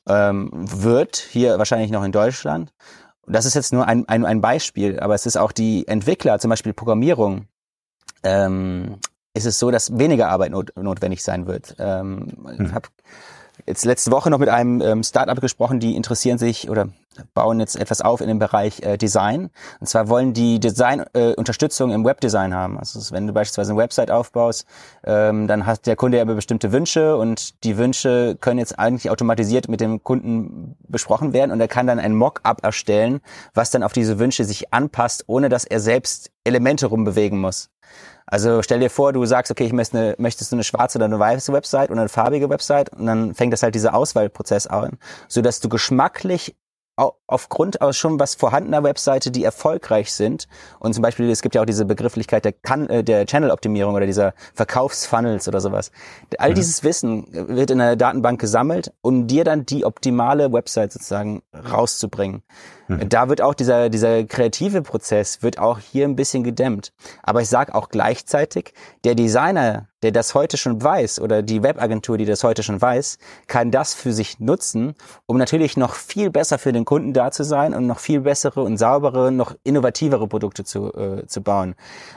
Ähm, 0.09 0.51
wird 0.53 1.17
hier 1.17 1.59
wahrscheinlich 1.59 1.91
noch 1.91 2.05
in 2.05 2.13
Deutschland. 2.13 2.73
Das 3.27 3.45
ist 3.45 3.55
jetzt 3.55 3.73
nur 3.73 3.87
ein, 3.87 4.09
ein, 4.09 4.25
ein 4.25 4.41
Beispiel, 4.41 4.99
aber 5.01 5.15
es 5.15 5.27
ist 5.27 5.37
auch 5.37 5.53
die 5.53 5.87
Entwickler, 5.87 6.39
zum 6.39 6.49
Beispiel 6.49 6.73
Programmierung, 6.73 7.47
ähm, 8.23 8.99
ist 9.35 9.47
es 9.47 9.59
so, 9.59 9.71
dass 9.71 9.99
weniger 9.99 10.29
Arbeit 10.29 10.51
not 10.51 10.73
notwendig 10.77 11.23
sein 11.23 11.47
wird. 11.47 11.77
Ähm, 11.79 12.29
hm. 12.45 12.67
Ich 12.67 12.73
habe 12.73 12.89
jetzt 13.67 13.85
letzte 13.85 14.11
Woche 14.11 14.31
noch 14.31 14.39
mit 14.39 14.49
einem 14.49 14.81
ähm, 14.81 15.03
Startup 15.03 15.41
gesprochen, 15.41 15.81
die 15.81 15.97
interessieren 15.97 16.39
sich 16.39 16.69
oder 16.71 16.89
bauen 17.35 17.59
jetzt 17.59 17.77
etwas 17.77 18.01
auf 18.01 18.21
in 18.21 18.29
dem 18.29 18.39
Bereich 18.39 18.81
äh, 18.83 18.97
Design. 18.97 19.51
Und 19.81 19.89
zwar 19.89 20.09
wollen 20.09 20.35
die 20.35 20.61
Design-Unterstützung 20.61 21.91
äh, 21.91 21.95
im 21.95 22.05
Webdesign 22.05 22.55
haben. 22.55 22.79
Also 22.79 23.13
wenn 23.13 23.27
du 23.27 23.33
beispielsweise 23.33 23.73
eine 23.73 23.81
Website 23.81 24.11
aufbaust, 24.11 24.67
ähm, 25.05 25.49
dann 25.49 25.67
hat 25.67 25.87
der 25.87 25.97
Kunde 25.97 26.19
ja 26.19 26.25
bestimmte 26.25 26.73
Wünsche 26.73 27.17
und 27.17 27.65
die 27.65 27.77
Wünsche 27.77 28.37
können 28.41 28.59
jetzt 28.59 28.79
eigentlich 28.79 29.11
automatisiert 29.11 29.69
mit 29.69 29.81
dem 29.81 30.03
Kunden 30.03 30.77
besprochen 30.87 31.33
werden 31.33 31.51
und 31.51 31.61
er 31.61 31.69
kann 31.69 31.87
dann 31.87 31.99
ein 31.99 32.15
Mock-up 32.15 32.63
erstellen, 32.63 33.21
was 33.55 33.71
dann 33.71 33.83
auf 33.83 33.93
diese 33.93 34.19
Wünsche 34.19 34.45
sich 34.45 34.73
anpasst, 34.73 35.25
ohne 35.27 35.49
dass 35.49 35.65
er 35.65 35.81
selbst 35.81 36.31
Elemente 36.45 36.87
rumbewegen 36.87 37.41
muss. 37.41 37.71
Also 38.31 38.63
stell 38.63 38.81
dir 38.81 38.91
vor, 38.91 39.13
du 39.13 39.25
sagst, 39.25 39.51
okay, 39.51 39.65
ich 39.65 39.73
möchte 39.73 39.99
eine, 39.99 40.15
möchtest 40.19 40.53
du 40.53 40.57
eine 40.57 40.65
schwarze 40.65 40.99
oder 40.99 41.07
eine 41.07 41.19
weiße 41.19 41.53
Website 41.53 41.91
oder 41.91 42.01
eine 42.01 42.09
farbige 42.09 42.51
Website? 42.51 42.93
Und 42.93 43.07
dann 43.07 43.35
fängt 43.35 43.53
das 43.53 43.63
halt 43.63 43.75
dieser 43.75 43.95
Auswahlprozess 43.95 44.67
an, 44.67 44.99
so 45.29 45.41
dass 45.41 45.61
du 45.61 45.69
geschmacklich 45.69 46.55
aufgrund 47.27 47.81
aus 47.81 47.97
schon 47.97 48.19
was 48.19 48.35
vorhandener 48.35 48.83
Webseite, 48.83 49.31
die 49.31 49.45
erfolgreich 49.45 50.13
sind 50.13 50.49
und 50.81 50.95
zum 50.95 51.03
Beispiel, 51.03 51.31
es 51.31 51.43
gibt 51.43 51.55
ja 51.55 51.63
auch 51.63 51.67
diese 51.67 51.85
Begrifflichkeit 51.85 52.45
der, 52.45 52.55
äh, 52.91 53.05
der 53.05 53.27
Channel-Optimierung 53.27 53.95
oder 53.95 54.07
dieser 54.07 54.35
Verkaufsfunnels 54.55 55.49
oder 55.49 55.61
sowas. 55.61 55.91
All 56.39 56.51
mhm. 56.51 56.55
dieses 56.55 56.83
Wissen 56.83 57.27
wird 57.31 57.71
in 57.71 57.81
einer 57.81 57.97
Datenbank 57.97 58.41
gesammelt, 58.41 58.93
um 59.01 59.27
dir 59.27 59.45
dann 59.45 59.67
die 59.67 59.85
optimale 59.85 60.53
Website 60.53 60.93
sozusagen 60.93 61.43
rauszubringen. 61.55 62.43
Mhm. 62.89 63.09
Da 63.09 63.29
wird 63.29 63.43
auch 63.43 63.55
dieser, 63.55 63.89
dieser 63.91 64.25
kreative 64.25 64.83
Prozess 64.83 65.43
wird 65.43 65.59
auch 65.59 65.79
hier 65.79 66.07
ein 66.07 66.17
bisschen 66.17 66.43
gedämmt. 66.43 66.93
Aber 67.23 67.43
ich 67.43 67.49
sage 67.49 67.75
auch 67.75 67.91
gleichzeitig, 67.91 68.73
der 69.05 69.15
Designer, 69.15 69.88
der 70.03 70.13
das 70.13 70.35
heute 70.35 70.57
schon 70.57 70.83
weiß 70.83 71.21
oder 71.21 71.43
die 71.43 71.63
Webagentur, 71.63 72.19
die 72.19 72.25
das 72.25 72.45
heute 72.45 72.63
schon 72.63 72.81
weiß, 72.81 73.19
kann 73.47 73.71
das 73.71 73.95
für 73.95 74.13
sich 74.13 74.39
nutzen, 74.39 74.95
um 75.27 75.39
natürlich 75.39 75.77
noch 75.77 75.95
viel 75.95 76.31
besser 76.31 76.59
für 76.59 76.73
den 76.73 76.85
Kunden 76.85 77.13
da 77.13 77.31
zu 77.31 77.45
sein 77.45 77.75
und 77.75 77.87
noch 77.87 77.99
viel 77.99 78.21
bessere 78.21 78.63
und 78.63 78.77
saubere, 78.77 79.33
noch 79.33 79.55
innovativere 79.65 80.29
Produkte 80.29 80.65
zu, 80.65 80.93
äh, 80.95 81.27
zu 81.27 81.43
bauen. 81.43 81.75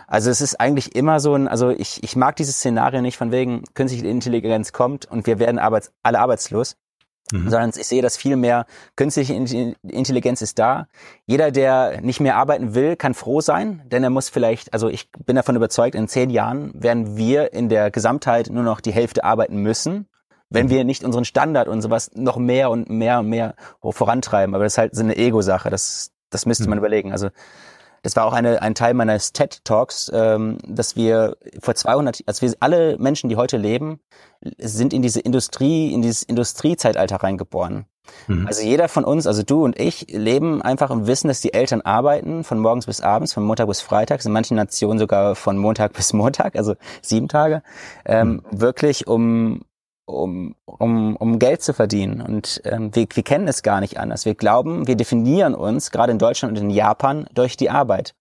Also 0.07 0.29
es 0.29 0.41
ist 0.41 0.59
eigentlich 0.59 0.95
immer 0.95 1.19
so 1.19 1.33
ein, 1.33 1.47
also 1.47 1.69
ich, 1.69 2.03
ich 2.03 2.15
mag 2.15 2.35
dieses 2.35 2.55
Szenario 2.57 3.01
nicht 3.01 3.17
von 3.17 3.31
wegen 3.31 3.63
künstliche 3.73 4.07
Intelligenz 4.07 4.73
kommt 4.73 5.05
und 5.05 5.25
wir 5.25 5.39
werden 5.39 5.59
arbeits, 5.59 5.91
alle 6.03 6.19
arbeitslos 6.19 6.77
Mhm. 7.31 7.49
sondern 7.49 7.69
ich 7.75 7.87
sehe 7.87 8.01
das 8.01 8.17
viel 8.17 8.35
mehr, 8.35 8.65
künstliche 8.95 9.33
Intelligenz 9.33 10.41
ist 10.41 10.59
da. 10.59 10.87
Jeder, 11.25 11.51
der 11.51 12.01
nicht 12.01 12.19
mehr 12.19 12.35
arbeiten 12.35 12.75
will, 12.75 12.95
kann 12.95 13.13
froh 13.13 13.41
sein, 13.41 13.81
denn 13.85 14.03
er 14.03 14.09
muss 14.09 14.29
vielleicht, 14.29 14.73
also 14.73 14.89
ich 14.89 15.11
bin 15.25 15.35
davon 15.35 15.55
überzeugt, 15.55 15.95
in 15.95 16.07
zehn 16.07 16.29
Jahren 16.29 16.71
werden 16.73 17.17
wir 17.17 17.53
in 17.53 17.69
der 17.69 17.91
Gesamtheit 17.91 18.49
nur 18.49 18.63
noch 18.63 18.81
die 18.81 18.91
Hälfte 18.91 19.23
arbeiten 19.23 19.57
müssen, 19.57 20.07
wenn 20.49 20.69
wir 20.69 20.83
nicht 20.83 21.03
unseren 21.03 21.25
Standard 21.25 21.67
und 21.69 21.81
sowas 21.81 22.11
noch 22.13 22.37
mehr 22.37 22.69
und 22.69 22.89
mehr 22.89 23.19
und 23.19 23.29
mehr 23.29 23.55
vorantreiben. 23.81 24.53
Aber 24.53 24.65
das 24.65 24.73
ist 24.73 24.77
halt 24.77 24.95
so 24.95 25.01
eine 25.01 25.15
Ego-Sache, 25.15 25.69
das, 25.69 26.11
das 26.29 26.45
müsste 26.45 26.67
man 26.67 26.77
mhm. 26.77 26.83
überlegen. 26.83 27.11
Also 27.13 27.29
das 28.01 28.15
war 28.15 28.25
auch 28.25 28.33
eine, 28.33 28.61
ein 28.61 28.75
Teil 28.75 28.93
meines 28.93 29.33
TED 29.33 29.63
Talks, 29.63 30.11
ähm, 30.13 30.57
dass 30.65 30.95
wir 30.95 31.37
vor 31.61 31.75
200, 31.75 32.21
also 32.25 32.41
wir 32.41 32.53
alle 32.59 32.97
Menschen, 32.97 33.29
die 33.29 33.35
heute 33.35 33.57
leben, 33.57 33.99
sind 34.57 34.93
in 34.93 35.01
diese 35.01 35.19
Industrie, 35.19 35.93
in 35.93 36.01
dieses 36.01 36.23
Industriezeitalter 36.23 37.17
reingeboren. 37.17 37.85
Mhm. 38.27 38.47
Also 38.47 38.63
jeder 38.63 38.87
von 38.87 39.03
uns, 39.03 39.27
also 39.27 39.43
du 39.43 39.63
und 39.63 39.79
ich, 39.79 40.07
leben 40.09 40.61
einfach 40.61 40.89
im 40.89 41.07
Wissen, 41.07 41.27
dass 41.27 41.41
die 41.41 41.53
Eltern 41.53 41.81
arbeiten 41.81 42.43
von 42.43 42.59
morgens 42.59 42.87
bis 42.87 43.01
abends, 43.01 43.33
von 43.33 43.43
Montag 43.43 43.67
bis 43.67 43.81
Freitag, 43.81 44.23
in 44.25 44.31
manchen 44.31 44.57
Nationen 44.57 44.99
sogar 44.99 45.35
von 45.35 45.57
Montag 45.57 45.93
bis 45.97 46.13
Montag, 46.13 46.55
also 46.55 46.75
sieben 47.01 47.27
Tage, 47.27 47.61
ähm, 48.05 48.41
mhm. 48.51 48.61
wirklich 48.61 49.07
um 49.07 49.61
um, 50.05 50.55
um, 50.65 51.15
um 51.15 51.39
Geld 51.39 51.61
zu 51.61 51.73
verdienen. 51.73 52.21
Und 52.21 52.61
ähm, 52.65 52.93
wir, 52.93 53.07
wir 53.11 53.23
kennen 53.23 53.47
es 53.47 53.63
gar 53.63 53.79
nicht 53.79 53.99
anders. 53.99 54.25
Wir 54.25 54.35
glauben, 54.35 54.87
wir 54.87 54.95
definieren 54.95 55.55
uns, 55.55 55.91
gerade 55.91 56.11
in 56.11 56.19
Deutschland 56.19 56.57
und 56.57 56.63
in 56.63 56.69
Japan, 56.69 57.27
durch 57.33 57.57
die 57.57 57.69
Arbeit. 57.69 58.15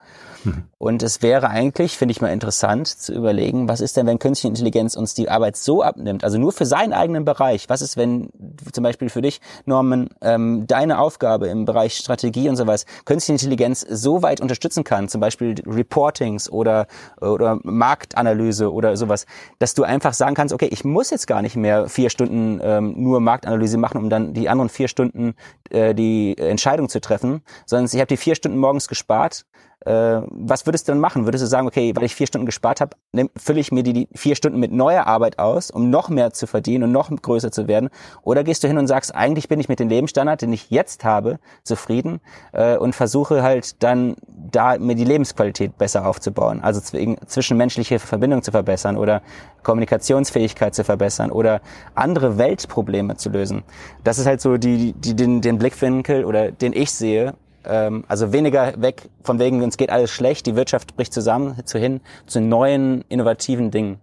Mhm. 0.45 0.69
Und 0.83 1.03
es 1.03 1.21
wäre 1.21 1.51
eigentlich, 1.51 1.99
finde 1.99 2.12
ich 2.12 2.23
mal 2.23 2.33
interessant, 2.33 2.88
zu 2.88 3.12
überlegen, 3.12 3.69
was 3.69 3.83
ist 3.83 3.99
denn, 3.99 4.07
wenn 4.07 4.19
künstliche 4.19 4.49
Intelligenz 4.49 4.97
uns 4.97 5.12
die 5.12 5.29
Arbeit 5.29 5.59
so 5.59 5.83
abnimmt, 5.83 6.25
also 6.25 6.38
nur 6.38 6.53
für 6.53 6.64
seinen 6.64 6.95
eigenen 6.95 7.27
Bereich. 7.27 7.69
Was 7.69 7.83
ist, 7.83 7.99
wenn 7.99 8.31
zum 8.73 8.83
Beispiel 8.83 9.11
für 9.11 9.21
dich, 9.21 9.43
Norman, 9.66 10.09
ähm, 10.23 10.66
deine 10.66 10.99
Aufgabe 10.99 11.49
im 11.49 11.66
Bereich 11.66 11.99
Strategie 11.99 12.49
und 12.49 12.57
sowas, 12.57 12.87
künstliche 13.05 13.45
Intelligenz 13.45 13.85
so 13.90 14.23
weit 14.23 14.40
unterstützen 14.40 14.83
kann, 14.83 15.11
zum 15.11 15.21
Beispiel 15.21 15.55
Reportings 15.66 16.51
oder, 16.51 16.87
oder 17.21 17.59
Marktanalyse 17.62 18.73
oder 18.73 18.97
sowas, 18.97 19.27
dass 19.59 19.75
du 19.75 19.83
einfach 19.83 20.14
sagen 20.14 20.35
kannst, 20.35 20.55
okay, 20.55 20.71
ich 20.73 20.83
muss 20.83 21.11
jetzt 21.11 21.27
gar 21.27 21.43
nicht 21.43 21.57
mehr 21.57 21.90
vier 21.90 22.09
Stunden 22.09 22.59
ähm, 22.62 22.95
nur 22.97 23.21
Marktanalyse 23.21 23.77
machen, 23.77 23.99
um 23.99 24.09
dann 24.09 24.33
die 24.33 24.49
anderen 24.49 24.71
vier 24.71 24.88
Stunden 24.88 25.35
äh, 25.69 25.95
die 25.95 26.38
Entscheidung 26.38 26.88
zu 26.88 27.03
treffen, 27.03 27.43
sondern 27.66 27.85
ich 27.85 28.01
habe 28.01 28.07
die 28.07 28.16
vier 28.16 28.35
Stunden 28.35 28.57
morgens 28.57 28.88
gespart. 28.88 29.45
Äh, 29.87 30.21
was 30.27 30.66
würdest 30.70 30.87
du 30.87 30.92
dann 30.92 31.00
machen? 31.00 31.24
Würdest 31.24 31.42
du 31.42 31.48
sagen, 31.48 31.66
okay, 31.66 31.92
weil 31.96 32.04
ich 32.04 32.14
vier 32.14 32.28
Stunden 32.28 32.46
gespart 32.46 32.80
habe, 32.80 32.96
fülle 33.37 33.59
ich 33.59 33.72
mir 33.72 33.83
die, 33.83 33.92
die 33.92 34.09
vier 34.14 34.37
Stunden 34.37 34.61
mit 34.61 34.70
neuer 34.70 35.06
Arbeit 35.06 35.40
aus, 35.40 35.70
um 35.70 35.90
noch 35.90 36.09
mehr 36.09 36.33
zu 36.33 36.46
verdienen 36.46 36.85
und 36.85 36.92
noch 36.92 37.11
größer 37.11 37.50
zu 37.50 37.66
werden? 37.66 37.90
Oder 38.22 38.44
gehst 38.44 38.62
du 38.62 38.68
hin 38.68 38.78
und 38.78 38.87
sagst, 38.87 39.14
eigentlich 39.14 39.48
bin 39.48 39.59
ich 39.59 39.68
mit 39.68 39.80
dem 39.80 39.88
Lebensstandard, 39.88 40.42
den 40.42 40.52
ich 40.52 40.70
jetzt 40.70 41.02
habe, 41.04 41.40
zufrieden 41.64 42.20
äh, 42.52 42.76
und 42.76 42.94
versuche 42.94 43.42
halt 43.42 43.83
dann 43.83 44.14
da 44.28 44.78
mir 44.78 44.94
die 44.94 45.04
Lebensqualität 45.04 45.76
besser 45.76 46.06
aufzubauen, 46.06 46.61
also 46.62 46.80
zwischenmenschliche 46.80 47.98
Verbindung 47.98 48.42
zu 48.42 48.52
verbessern 48.52 48.96
oder 48.96 49.22
Kommunikationsfähigkeit 49.62 50.74
zu 50.74 50.85
verbessern 50.85 51.30
oder 51.33 51.61
andere 51.94 52.38
Weltprobleme 52.38 53.16
zu 53.16 53.30
lösen. 53.30 53.64
Das 54.04 54.18
ist 54.18 54.26
halt 54.26 54.40
so 54.40 54.56
die, 54.56 54.92
die, 54.92 55.14
den, 55.14 55.40
den 55.40 55.59
Blickwinkel 55.59 56.24
oder 56.24 56.52
den 56.52 56.72
ich 56.72 56.92
sehe, 56.92 57.35
ähm, 57.64 58.05
also 58.09 58.33
weniger 58.33 58.81
weg 58.81 59.09
von 59.23 59.38
wegen, 59.38 59.62
uns 59.62 59.77
geht 59.77 59.90
alles 59.90 60.11
schlecht, 60.11 60.46
die 60.46 60.57
Wirtschaft 60.57 60.96
bricht 60.96 61.12
zusammen, 61.12 61.64
zu 61.64 61.79
hin 61.79 62.01
zu 62.27 62.40
neuen, 62.40 63.05
innovativen 63.09 63.70
Dingen. 63.70 63.99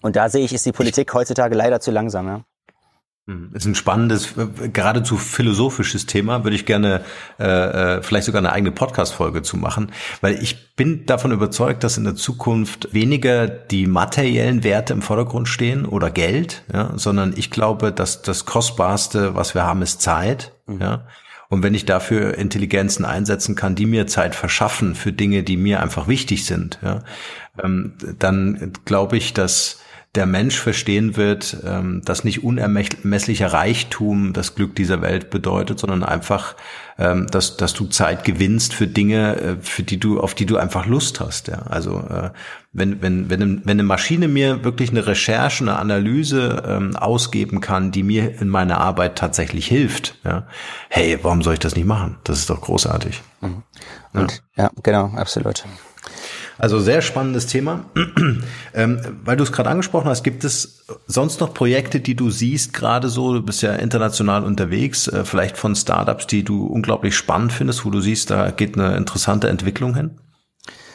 Und 0.00 0.16
da 0.16 0.28
sehe 0.28 0.44
ich, 0.44 0.52
ist 0.52 0.66
die 0.66 0.72
Politik 0.72 1.14
heutzutage 1.14 1.54
leider 1.54 1.80
zu 1.80 1.90
langsam. 1.90 2.26
Ja. 2.26 2.44
Hm, 3.28 3.50
ist 3.54 3.66
ein 3.66 3.76
spannendes, 3.76 4.36
äh, 4.36 4.68
geradezu 4.68 5.16
philosophisches 5.16 6.06
Thema, 6.06 6.42
würde 6.42 6.56
ich 6.56 6.66
gerne 6.66 7.02
äh, 7.38 7.44
äh, 7.44 8.02
vielleicht 8.02 8.26
sogar 8.26 8.40
eine 8.40 8.50
eigene 8.50 8.72
Podcast-Folge 8.72 9.42
zu 9.42 9.56
machen, 9.56 9.92
weil 10.20 10.42
ich 10.42 10.74
bin 10.74 11.06
davon 11.06 11.30
überzeugt, 11.30 11.84
dass 11.84 11.96
in 11.96 12.02
der 12.02 12.16
Zukunft 12.16 12.92
weniger 12.92 13.46
die 13.46 13.86
materiellen 13.86 14.64
Werte 14.64 14.92
im 14.92 15.02
Vordergrund 15.02 15.48
stehen 15.48 15.86
oder 15.86 16.10
Geld, 16.10 16.64
ja, 16.72 16.94
sondern 16.96 17.32
ich 17.36 17.52
glaube, 17.52 17.92
dass 17.92 18.22
das 18.22 18.44
Kostbarste, 18.44 19.36
was 19.36 19.54
wir 19.54 19.62
haben, 19.62 19.82
ist 19.82 20.02
Zeit. 20.02 20.52
Mhm. 20.66 20.80
Ja. 20.80 21.06
Und 21.52 21.62
wenn 21.62 21.74
ich 21.74 21.84
dafür 21.84 22.38
Intelligenzen 22.38 23.04
einsetzen 23.04 23.56
kann, 23.56 23.74
die 23.74 23.84
mir 23.84 24.06
Zeit 24.06 24.34
verschaffen 24.34 24.94
für 24.94 25.12
Dinge, 25.12 25.42
die 25.42 25.58
mir 25.58 25.82
einfach 25.82 26.08
wichtig 26.08 26.46
sind, 26.46 26.78
ja, 26.80 27.00
ähm, 27.62 27.92
dann 28.18 28.72
glaube 28.86 29.18
ich, 29.18 29.34
dass 29.34 29.82
der 30.14 30.26
Mensch 30.26 30.58
verstehen 30.58 31.16
wird, 31.16 31.56
ähm, 31.64 32.02
dass 32.04 32.22
nicht 32.22 32.44
unermesslicher 32.44 33.50
Reichtum 33.52 34.34
das 34.34 34.54
Glück 34.54 34.76
dieser 34.76 35.00
Welt 35.00 35.30
bedeutet, 35.30 35.78
sondern 35.78 36.04
einfach, 36.04 36.54
ähm, 36.98 37.28
dass, 37.30 37.56
dass 37.56 37.72
du 37.72 37.86
Zeit 37.86 38.22
gewinnst 38.22 38.74
für 38.74 38.86
Dinge, 38.86 39.36
äh, 39.36 39.56
für 39.62 39.82
die 39.82 39.98
du, 39.98 40.20
auf 40.20 40.34
die 40.34 40.44
du 40.44 40.58
einfach 40.58 40.84
Lust 40.84 41.20
hast. 41.20 41.48
Ja. 41.48 41.62
Also 41.62 42.00
äh, 42.00 42.30
wenn, 42.74 43.00
wenn, 43.00 43.30
wenn, 43.30 43.62
wenn 43.64 43.70
eine 43.70 43.82
Maschine 43.84 44.28
mir 44.28 44.64
wirklich 44.64 44.90
eine 44.90 45.06
Recherche, 45.06 45.64
eine 45.64 45.76
Analyse 45.78 46.62
ähm, 46.66 46.94
ausgeben 46.94 47.62
kann, 47.62 47.90
die 47.90 48.02
mir 48.02 48.38
in 48.38 48.48
meiner 48.48 48.78
Arbeit 48.78 49.16
tatsächlich 49.16 49.66
hilft, 49.66 50.18
ja, 50.24 50.46
hey, 50.90 51.18
warum 51.22 51.40
soll 51.40 51.54
ich 51.54 51.60
das 51.60 51.74
nicht 51.74 51.86
machen? 51.86 52.18
Das 52.24 52.38
ist 52.38 52.50
doch 52.50 52.60
großartig. 52.60 53.22
Mhm. 53.40 53.62
Und 54.12 54.42
ja, 54.56 54.64
ja 54.64 54.70
genau, 54.82 55.06
absolut. 55.16 55.64
Also 56.58 56.78
sehr 56.80 57.02
spannendes 57.02 57.46
Thema. 57.46 57.84
ähm, 58.74 59.00
weil 59.24 59.36
du 59.36 59.44
es 59.44 59.52
gerade 59.52 59.70
angesprochen 59.70 60.08
hast, 60.08 60.22
gibt 60.22 60.44
es 60.44 60.84
sonst 61.06 61.40
noch 61.40 61.54
Projekte, 61.54 62.00
die 62.00 62.14
du 62.14 62.30
siehst, 62.30 62.72
gerade 62.72 63.08
so, 63.08 63.32
du 63.34 63.42
bist 63.42 63.62
ja 63.62 63.72
international 63.74 64.44
unterwegs, 64.44 65.08
äh, 65.08 65.24
vielleicht 65.24 65.56
von 65.56 65.74
Startups, 65.74 66.26
die 66.26 66.44
du 66.44 66.66
unglaublich 66.66 67.16
spannend 67.16 67.52
findest, 67.52 67.84
wo 67.84 67.90
du 67.90 68.00
siehst, 68.00 68.30
da 68.30 68.50
geht 68.50 68.78
eine 68.78 68.96
interessante 68.96 69.48
Entwicklung 69.48 69.94
hin? 69.94 70.10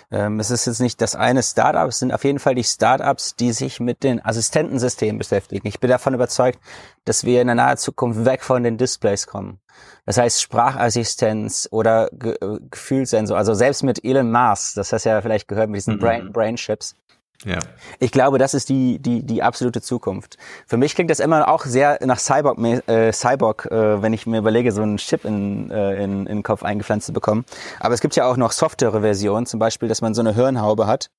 Ähm, 0.10 0.40
es 0.40 0.52
ist 0.52 0.66
jetzt 0.66 0.80
nicht 0.80 1.02
das 1.02 1.16
eine 1.16 1.44
Startup, 1.44 1.88
es 1.88 2.00
sind 2.00 2.14
auf 2.14 2.24
jeden 2.24 2.40
Fall 2.40 2.56
die 2.56 2.64
Startups, 2.64 3.36
die 3.36 3.52
sich 3.52 3.80
mit 3.80 4.04
den 4.04 4.24
Assistentensystemen 4.24 5.18
beschäftigen. 5.18 5.68
Ich 5.68 5.80
bin 5.80 5.90
davon 5.90 6.14
überzeugt, 6.14 6.60
dass 7.04 7.26
wir 7.26 7.42
in 7.42 7.48
der 7.48 7.56
nahen 7.56 7.78
Zukunft 7.78 8.24
weg 8.24 8.42
von 8.44 8.64
den 8.64 8.78
Displays 8.78 9.28
kommen. 9.28 9.60
Das 10.06 10.18
heißt 10.18 10.42
Sprachassistenz 10.42 11.68
oder 11.72 12.10
Ge 12.14 12.36
äh, 12.42 12.60
Gefühlssensor. 12.72 13.38
Also 13.38 13.54
selbst 13.54 13.84
mit 13.84 14.04
Elon 14.06 14.32
Musk, 14.32 14.76
das 14.76 14.94
hast 14.94 15.06
du 15.06 15.10
ja 15.10 15.22
vielleicht 15.22 15.50
gehört 15.50 15.70
mit 15.70 15.80
diesen 15.80 15.96
mhm. 15.96 16.00
Brain, 16.00 16.32
Brain 16.32 16.56
Chips. 16.56 16.96
Ja. 17.46 17.60
Ich 18.00 18.12
glaube, 18.12 18.40
das 18.40 18.54
ist 18.54 18.70
die, 18.70 19.00
die, 19.00 19.24
die 19.24 19.44
absolute 19.44 19.82
Zukunft. 19.82 20.38
Für 20.66 20.78
mich 20.78 20.96
klingt 20.96 21.12
das 21.12 21.20
immer 21.20 21.48
auch 21.48 21.66
sehr 21.66 22.00
nach 22.06 22.20
Cyborg, 22.20 22.58
äh, 22.88 23.14
Cyborg 23.14 23.68
äh, 23.70 24.02
wenn 24.02 24.14
ich 24.14 24.26
mir 24.26 24.40
überlege, 24.40 24.72
so 24.72 24.82
einen 24.82 24.98
Chip 24.98 25.24
in, 25.24 25.70
äh, 25.70 26.04
in, 26.04 26.22
in 26.22 26.38
den 26.38 26.44
Kopf 26.44 26.64
eingepflanzt 26.64 27.06
zu 27.06 27.14
bekommen. 27.14 27.46
Aber 27.80 27.94
es 27.94 28.02
gibt 28.02 28.16
ja 28.16 28.26
auch 28.26 28.38
noch 28.38 28.52
softere 28.52 29.02
Versionen, 29.02 29.46
zum 29.46 29.60
Beispiel, 29.60 29.88
dass 29.88 30.02
man 30.02 30.14
so 30.14 30.22
eine 30.22 30.34
Hirnhaube 30.34 30.88
hat, 30.88 31.12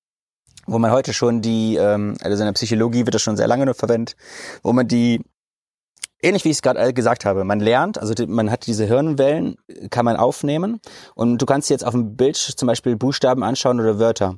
wo 0.67 0.79
man 0.79 0.91
heute 0.91 1.13
schon 1.13 1.41
die, 1.41 1.77
ähm, 1.77 2.17
also 2.21 2.43
in 2.43 2.47
der 2.47 2.53
Psychologie 2.53 3.07
wird 3.07 3.15
das 3.15 3.23
schon 3.23 3.37
sehr 3.37 3.49
lange 3.49 3.65
nur 3.65 3.75
verwendet, 3.75 4.17
wo 4.63 4.73
man 4.73 4.89
die 4.89 5.23
Ähnlich 6.21 6.45
wie 6.45 6.49
ich 6.49 6.57
es 6.57 6.63
gerade 6.63 6.93
gesagt 6.93 7.25
habe, 7.25 7.45
man 7.45 7.61
lernt, 7.61 7.97
also 7.97 8.13
man 8.27 8.51
hat 8.51 8.67
diese 8.67 8.87
Hirnwellen, 8.87 9.57
kann 9.91 10.05
man 10.05 10.17
aufnehmen 10.17 10.81
und 11.15 11.41
du 11.41 11.47
kannst 11.47 11.71
jetzt 11.71 11.87
auf 11.87 11.93
dem 11.93 12.17
Bild 12.17 12.37
zum 12.37 12.67
Beispiel 12.67 12.97
Buchstaben 12.97 13.45
anschauen 13.45 13.79
oder 13.79 14.01
Wörter. 14.01 14.35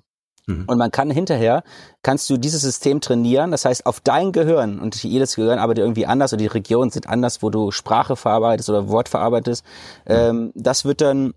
Mhm. 0.50 0.64
Und 0.66 0.78
man 0.78 0.90
kann 0.90 1.10
hinterher, 1.10 1.62
kannst 2.02 2.28
du 2.30 2.36
dieses 2.36 2.62
System 2.62 3.00
trainieren, 3.00 3.50
das 3.50 3.64
heißt 3.64 3.86
auf 3.86 4.00
dein 4.00 4.32
Gehirn, 4.32 4.80
und 4.80 5.02
jedes 5.02 5.36
Gehirn 5.36 5.58
arbeitet 5.58 5.82
irgendwie 5.82 6.06
anders 6.06 6.32
oder 6.32 6.40
die 6.40 6.46
Regionen 6.46 6.90
sind 6.90 7.08
anders, 7.08 7.42
wo 7.42 7.50
du 7.50 7.70
Sprache 7.70 8.16
verarbeitest 8.16 8.70
oder 8.70 8.88
Wort 8.88 9.08
verarbeitest, 9.08 9.64
mhm. 10.06 10.14
ähm, 10.14 10.52
das 10.54 10.84
wird 10.84 11.00
dann 11.00 11.34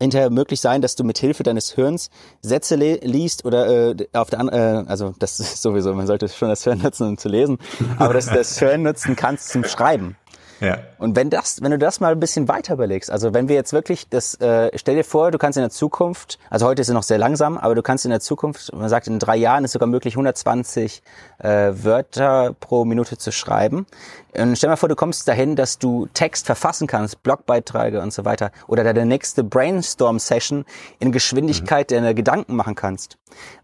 hinterher 0.00 0.30
möglich 0.30 0.60
sein, 0.60 0.80
dass 0.80 0.94
du 0.94 1.04
mit 1.04 1.18
Hilfe 1.18 1.42
deines 1.42 1.72
Hirns 1.72 2.10
Sätze 2.40 2.76
liest 2.76 3.44
oder 3.44 3.90
äh, 3.90 4.06
auf 4.12 4.30
der 4.30 4.40
äh, 4.40 4.84
also 4.86 5.14
das 5.18 5.40
ist 5.40 5.60
sowieso, 5.60 5.92
man 5.94 6.06
sollte 6.06 6.28
schon 6.28 6.48
das 6.48 6.64
Hirn 6.64 6.78
nutzen, 6.78 7.08
um 7.08 7.18
zu 7.18 7.28
lesen, 7.28 7.58
aber 7.98 8.14
dass 8.14 8.26
das 8.26 8.58
Hirn 8.58 8.82
nutzen 8.82 9.16
kannst 9.16 9.48
zum 9.48 9.64
Schreiben. 9.64 10.16
Ja. 10.60 10.78
Und 10.98 11.14
wenn 11.16 11.30
das, 11.30 11.62
wenn 11.62 11.70
du 11.70 11.78
das 11.78 12.00
mal 12.00 12.12
ein 12.12 12.20
bisschen 12.20 12.48
weiter 12.48 12.74
überlegst, 12.74 13.10
also 13.10 13.32
wenn 13.34 13.48
wir 13.48 13.54
jetzt 13.54 13.72
wirklich 13.72 14.08
das, 14.08 14.34
äh, 14.40 14.70
stell 14.76 14.96
dir 14.96 15.04
vor, 15.04 15.30
du 15.30 15.38
kannst 15.38 15.56
in 15.56 15.62
der 15.62 15.70
Zukunft, 15.70 16.38
also 16.50 16.66
heute 16.66 16.82
ist 16.82 16.88
es 16.88 16.94
noch 16.94 17.02
sehr 17.02 17.18
langsam, 17.18 17.56
aber 17.56 17.74
du 17.74 17.82
kannst 17.82 18.04
in 18.04 18.10
der 18.10 18.20
Zukunft, 18.20 18.72
man 18.72 18.88
sagt 18.88 19.06
in 19.06 19.18
drei 19.18 19.36
Jahren 19.36 19.64
ist 19.64 19.72
sogar 19.72 19.88
möglich, 19.88 20.14
120 20.14 21.02
äh, 21.38 21.48
Wörter 21.72 22.54
pro 22.58 22.84
Minute 22.84 23.18
zu 23.18 23.30
schreiben. 23.30 23.86
Und 24.34 24.56
stell 24.56 24.68
dir 24.68 24.72
mal 24.72 24.76
vor, 24.76 24.88
du 24.88 24.96
kommst 24.96 25.26
dahin, 25.28 25.56
dass 25.56 25.78
du 25.78 26.06
Text 26.12 26.46
verfassen 26.46 26.86
kannst, 26.86 27.22
Blogbeiträge 27.22 28.00
und 28.00 28.12
so 28.12 28.24
weiter, 28.24 28.50
oder 28.66 28.84
deine 28.84 29.06
nächste 29.06 29.44
Brainstorm-Session 29.44 30.64
in 30.98 31.12
Geschwindigkeit 31.12 31.90
mhm. 31.90 31.94
deiner 31.94 32.14
Gedanken 32.14 32.56
machen 32.56 32.74
kannst. 32.74 33.16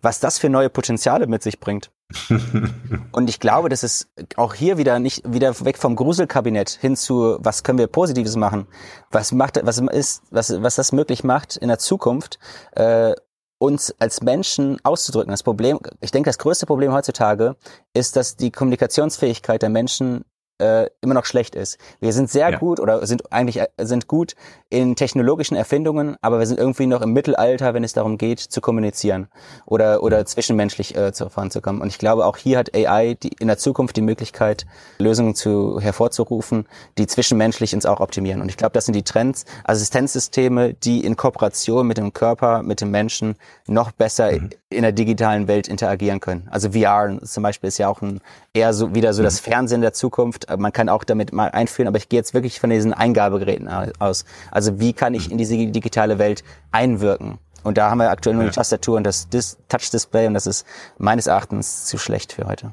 Was 0.03 0.20
das 0.20 0.38
für 0.38 0.49
neue 0.49 0.70
Potenziale 0.70 1.26
mit 1.26 1.42
sich 1.42 1.61
bringt. 1.61 1.90
und 3.12 3.30
ich 3.30 3.40
glaube, 3.40 3.68
dass 3.68 3.82
es 3.82 4.09
auch 4.36 4.55
hier 4.55 4.76
wieder 4.78 4.98
nicht 4.98 5.22
wieder 5.26 5.59
weg 5.64 5.78
vom 5.78 5.96
Gruselkabinett 5.96 6.70
hin 6.70 6.96
zu 6.96 7.38
was 7.40 7.62
können 7.62 7.78
wir 7.78 7.86
Positives 7.86 8.36
machen, 8.36 8.66
was 9.11 9.32
macht 9.32 9.59
was 9.64 9.78
ist 9.78 10.22
was 10.30 10.62
was 10.62 10.74
das 10.76 10.92
möglich 10.92 11.24
macht 11.24 11.57
in 11.57 11.68
der 11.68 11.78
Zukunft 11.78 12.38
äh, 12.72 13.14
uns 13.59 13.94
als 13.98 14.22
Menschen 14.22 14.78
auszudrücken. 14.84 15.30
Das 15.30 15.42
Problem, 15.42 15.78
ich 16.00 16.11
denke, 16.11 16.28
das 16.28 16.38
größte 16.38 16.66
Problem 16.66 16.92
heutzutage 16.92 17.57
ist, 17.94 18.16
dass 18.16 18.36
die 18.36 18.50
Kommunikationsfähigkeit 18.50 19.62
der 19.62 19.70
Menschen 19.70 20.24
äh, 20.59 20.88
immer 21.00 21.14
noch 21.14 21.24
schlecht 21.24 21.55
ist. 21.55 21.78
Wir 22.00 22.12
sind 22.12 22.30
sehr 22.30 22.50
ja. 22.50 22.59
gut 22.59 22.78
oder 22.78 23.05
sind 23.07 23.32
eigentlich 23.32 23.59
äh, 23.59 23.68
sind 23.78 24.07
gut 24.07 24.34
in 24.74 24.96
technologischen 24.96 25.56
Erfindungen, 25.56 26.16
aber 26.20 26.40
wir 26.40 26.46
sind 26.46 26.58
irgendwie 26.58 26.86
noch 26.86 27.00
im 27.00 27.12
Mittelalter, 27.12 27.74
wenn 27.74 27.84
es 27.84 27.92
darum 27.92 28.18
geht, 28.18 28.40
zu 28.40 28.60
kommunizieren 28.60 29.28
oder 29.66 30.02
oder 30.02 30.20
mhm. 30.20 30.26
zwischenmenschlich 30.26 30.96
äh, 30.96 31.12
zu 31.12 31.28
voranzukommen. 31.28 31.80
Und 31.80 31.88
ich 31.88 31.98
glaube, 31.98 32.26
auch 32.26 32.36
hier 32.36 32.58
hat 32.58 32.74
AI 32.74 33.14
die, 33.14 33.30
in 33.38 33.46
der 33.46 33.58
Zukunft 33.58 33.96
die 33.96 34.02
Möglichkeit, 34.02 34.66
Lösungen 34.98 35.34
zu 35.34 35.78
hervorzurufen, 35.80 36.66
die 36.98 37.06
zwischenmenschlich 37.06 37.74
uns 37.74 37.86
auch 37.86 38.00
optimieren. 38.00 38.40
Und 38.40 38.48
ich 38.48 38.56
glaube, 38.56 38.72
das 38.72 38.86
sind 38.86 38.94
die 38.94 39.04
Trends, 39.04 39.44
Assistenzsysteme, 39.62 40.74
die 40.74 41.04
in 41.04 41.16
Kooperation 41.16 41.86
mit 41.86 41.98
dem 41.98 42.12
Körper, 42.12 42.62
mit 42.62 42.80
dem 42.80 42.90
Menschen 42.90 43.36
noch 43.68 43.92
besser 43.92 44.32
mhm. 44.32 44.50
in 44.70 44.82
der 44.82 44.92
digitalen 44.92 45.46
Welt 45.46 45.68
interagieren 45.68 46.18
können. 46.18 46.48
Also 46.50 46.72
VR 46.72 47.20
zum 47.22 47.42
Beispiel 47.44 47.68
ist 47.68 47.78
ja 47.78 47.88
auch 47.88 48.02
ein 48.02 48.20
eher 48.52 48.72
so 48.72 48.94
wieder 48.94 49.12
so 49.12 49.22
mhm. 49.22 49.24
das 49.24 49.40
Fernsehen 49.40 49.80
der 49.80 49.92
Zukunft 49.92 50.46
man 50.64 50.72
kann 50.72 50.88
auch 50.88 51.04
damit 51.04 51.32
mal 51.32 51.50
einführen, 51.50 51.88
aber 51.88 51.98
ich 51.98 52.08
gehe 52.08 52.18
jetzt 52.18 52.34
wirklich 52.34 52.58
von 52.58 52.70
diesen 52.70 52.92
Eingabegeräten 52.92 53.68
aus. 53.98 54.24
Also 54.50 54.63
wie 54.80 54.92
kann 54.92 55.14
ich 55.14 55.30
in 55.30 55.38
diese 55.38 55.56
digitale 55.56 56.18
Welt 56.18 56.44
einwirken? 56.72 57.38
Und 57.62 57.78
da 57.78 57.90
haben 57.90 57.98
wir 57.98 58.10
aktuell 58.10 58.36
nur 58.36 58.44
die 58.44 58.50
Tastatur 58.50 58.96
und 58.96 59.04
das 59.04 59.28
Touch-Display 59.68 60.26
und 60.26 60.34
das 60.34 60.46
ist 60.46 60.66
meines 60.98 61.26
Erachtens 61.26 61.86
zu 61.86 61.96
schlecht 61.96 62.32
für 62.32 62.46
heute. 62.46 62.72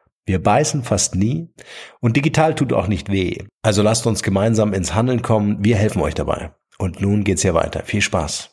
Wir 0.25 0.41
beißen 0.41 0.83
fast 0.83 1.15
nie 1.15 1.49
und 1.99 2.15
digital 2.15 2.55
tut 2.55 2.73
auch 2.73 2.87
nicht 2.87 3.11
weh. 3.11 3.39
Also 3.61 3.81
lasst 3.81 4.05
uns 4.07 4.23
gemeinsam 4.23 4.73
ins 4.73 4.93
Handeln 4.93 5.21
kommen. 5.21 5.57
Wir 5.63 5.75
helfen 5.77 6.01
euch 6.01 6.13
dabei. 6.13 6.51
Und 6.77 7.01
nun 7.01 7.23
geht's 7.23 7.41
hier 7.41 7.53
weiter. 7.53 7.83
Viel 7.83 8.01
Spaß. 8.01 8.49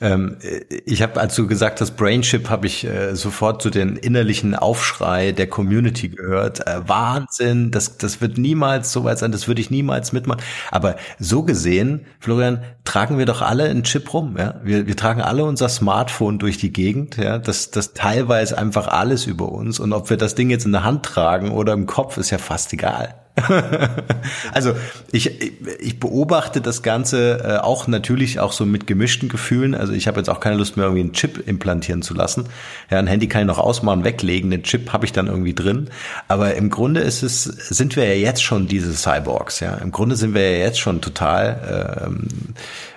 Ähm, 0.00 0.36
ich 0.84 1.02
habe, 1.02 1.20
als 1.20 1.34
du 1.34 1.46
gesagt 1.46 1.80
hast, 1.80 1.96
Brainship, 1.96 2.48
habe 2.50 2.66
ich 2.66 2.84
äh, 2.84 3.14
sofort 3.14 3.62
zu 3.62 3.70
den 3.70 3.96
innerlichen 3.96 4.54
Aufschrei 4.54 5.32
der 5.32 5.48
Community 5.48 6.08
gehört. 6.08 6.66
Äh, 6.66 6.88
Wahnsinn, 6.88 7.70
das, 7.70 7.98
das 7.98 8.20
wird 8.20 8.38
niemals 8.38 8.92
so 8.92 9.04
weit 9.04 9.18
sein, 9.18 9.32
das 9.32 9.48
würde 9.48 9.60
ich 9.60 9.70
niemals 9.70 10.12
mitmachen. 10.12 10.42
Aber 10.70 10.96
so 11.18 11.42
gesehen, 11.42 12.06
Florian, 12.20 12.62
tragen 12.84 13.18
wir 13.18 13.26
doch 13.26 13.42
alle 13.42 13.64
einen 13.64 13.82
Chip 13.82 14.12
rum. 14.12 14.36
Ja? 14.38 14.60
Wir, 14.62 14.86
wir 14.86 14.96
tragen 14.96 15.20
alle 15.20 15.44
unser 15.44 15.68
Smartphone 15.68 16.38
durch 16.38 16.58
die 16.58 16.72
Gegend. 16.72 17.16
Ja? 17.16 17.38
Das, 17.38 17.70
das 17.70 17.94
teilweise 17.94 18.58
einfach 18.58 18.88
alles 18.88 19.26
über 19.26 19.50
uns. 19.50 19.80
Und 19.80 19.92
ob 19.92 20.10
wir 20.10 20.16
das 20.16 20.34
Ding 20.34 20.50
jetzt 20.50 20.66
in 20.66 20.72
der 20.72 20.84
Hand 20.84 21.04
tragen 21.04 21.50
oder 21.50 21.72
im 21.72 21.86
Kopf, 21.86 22.16
ist 22.16 22.30
ja 22.30 22.38
fast 22.38 22.72
egal. 22.72 23.25
also 24.52 24.72
ich, 25.12 25.40
ich 25.80 26.00
beobachte 26.00 26.60
das 26.60 26.82
Ganze 26.82 27.40
äh, 27.44 27.58
auch 27.58 27.86
natürlich 27.86 28.40
auch 28.40 28.52
so 28.52 28.64
mit 28.64 28.86
gemischten 28.86 29.28
Gefühlen. 29.28 29.74
Also 29.74 29.92
ich 29.92 30.08
habe 30.08 30.18
jetzt 30.18 30.30
auch 30.30 30.40
keine 30.40 30.56
Lust 30.56 30.76
mehr, 30.76 30.86
irgendwie 30.86 31.02
einen 31.02 31.12
Chip 31.12 31.46
implantieren 31.46 32.02
zu 32.02 32.14
lassen. 32.14 32.48
Ja, 32.90 32.98
ein 32.98 33.06
Handy 33.06 33.28
kann 33.28 33.42
ich 33.42 33.46
noch 33.46 33.58
ausmachen, 33.58 34.04
weglegen, 34.04 34.50
den 34.50 34.62
Chip 34.62 34.92
habe 34.92 35.04
ich 35.04 35.12
dann 35.12 35.26
irgendwie 35.26 35.54
drin. 35.54 35.90
Aber 36.28 36.54
im 36.54 36.70
Grunde 36.70 37.00
ist 37.00 37.22
es, 37.22 37.44
sind 37.44 37.96
wir 37.96 38.04
ja 38.04 38.14
jetzt 38.14 38.42
schon 38.42 38.68
diese 38.68 38.94
Cyborgs. 38.94 39.60
Ja, 39.60 39.74
im 39.76 39.92
Grunde 39.92 40.16
sind 40.16 40.34
wir 40.34 40.50
ja 40.50 40.64
jetzt 40.64 40.80
schon 40.80 41.02
total 41.02 42.04
ähm, 42.06 42.28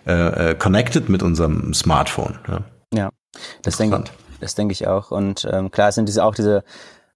äh, 0.08 0.52
äh 0.52 0.56
connected 0.56 1.10
mit 1.10 1.22
unserem 1.22 1.74
Smartphone. 1.74 2.40
Ja, 2.48 2.62
ja 2.94 3.10
das 3.64 3.78
denke 3.78 4.04
das 4.40 4.56
denke 4.56 4.72
ich 4.72 4.88
auch. 4.88 5.12
Und 5.12 5.46
ähm, 5.52 5.70
klar 5.70 5.92
sind 5.92 6.08
diese 6.08 6.24
auch 6.24 6.34
diese 6.34 6.64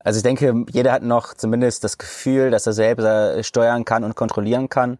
also 0.04 0.18
ich 0.18 0.24
denke, 0.24 0.66
jeder 0.72 0.92
hat 0.92 1.04
noch 1.04 1.34
zumindest 1.34 1.84
das 1.84 1.98
Gefühl, 1.98 2.52
dass 2.52 2.68
er 2.68 2.74
selber 2.74 3.42
steuern 3.44 3.86
kann 3.86 4.04
und 4.04 4.16
kontrollieren 4.16 4.70
kann, 4.70 4.98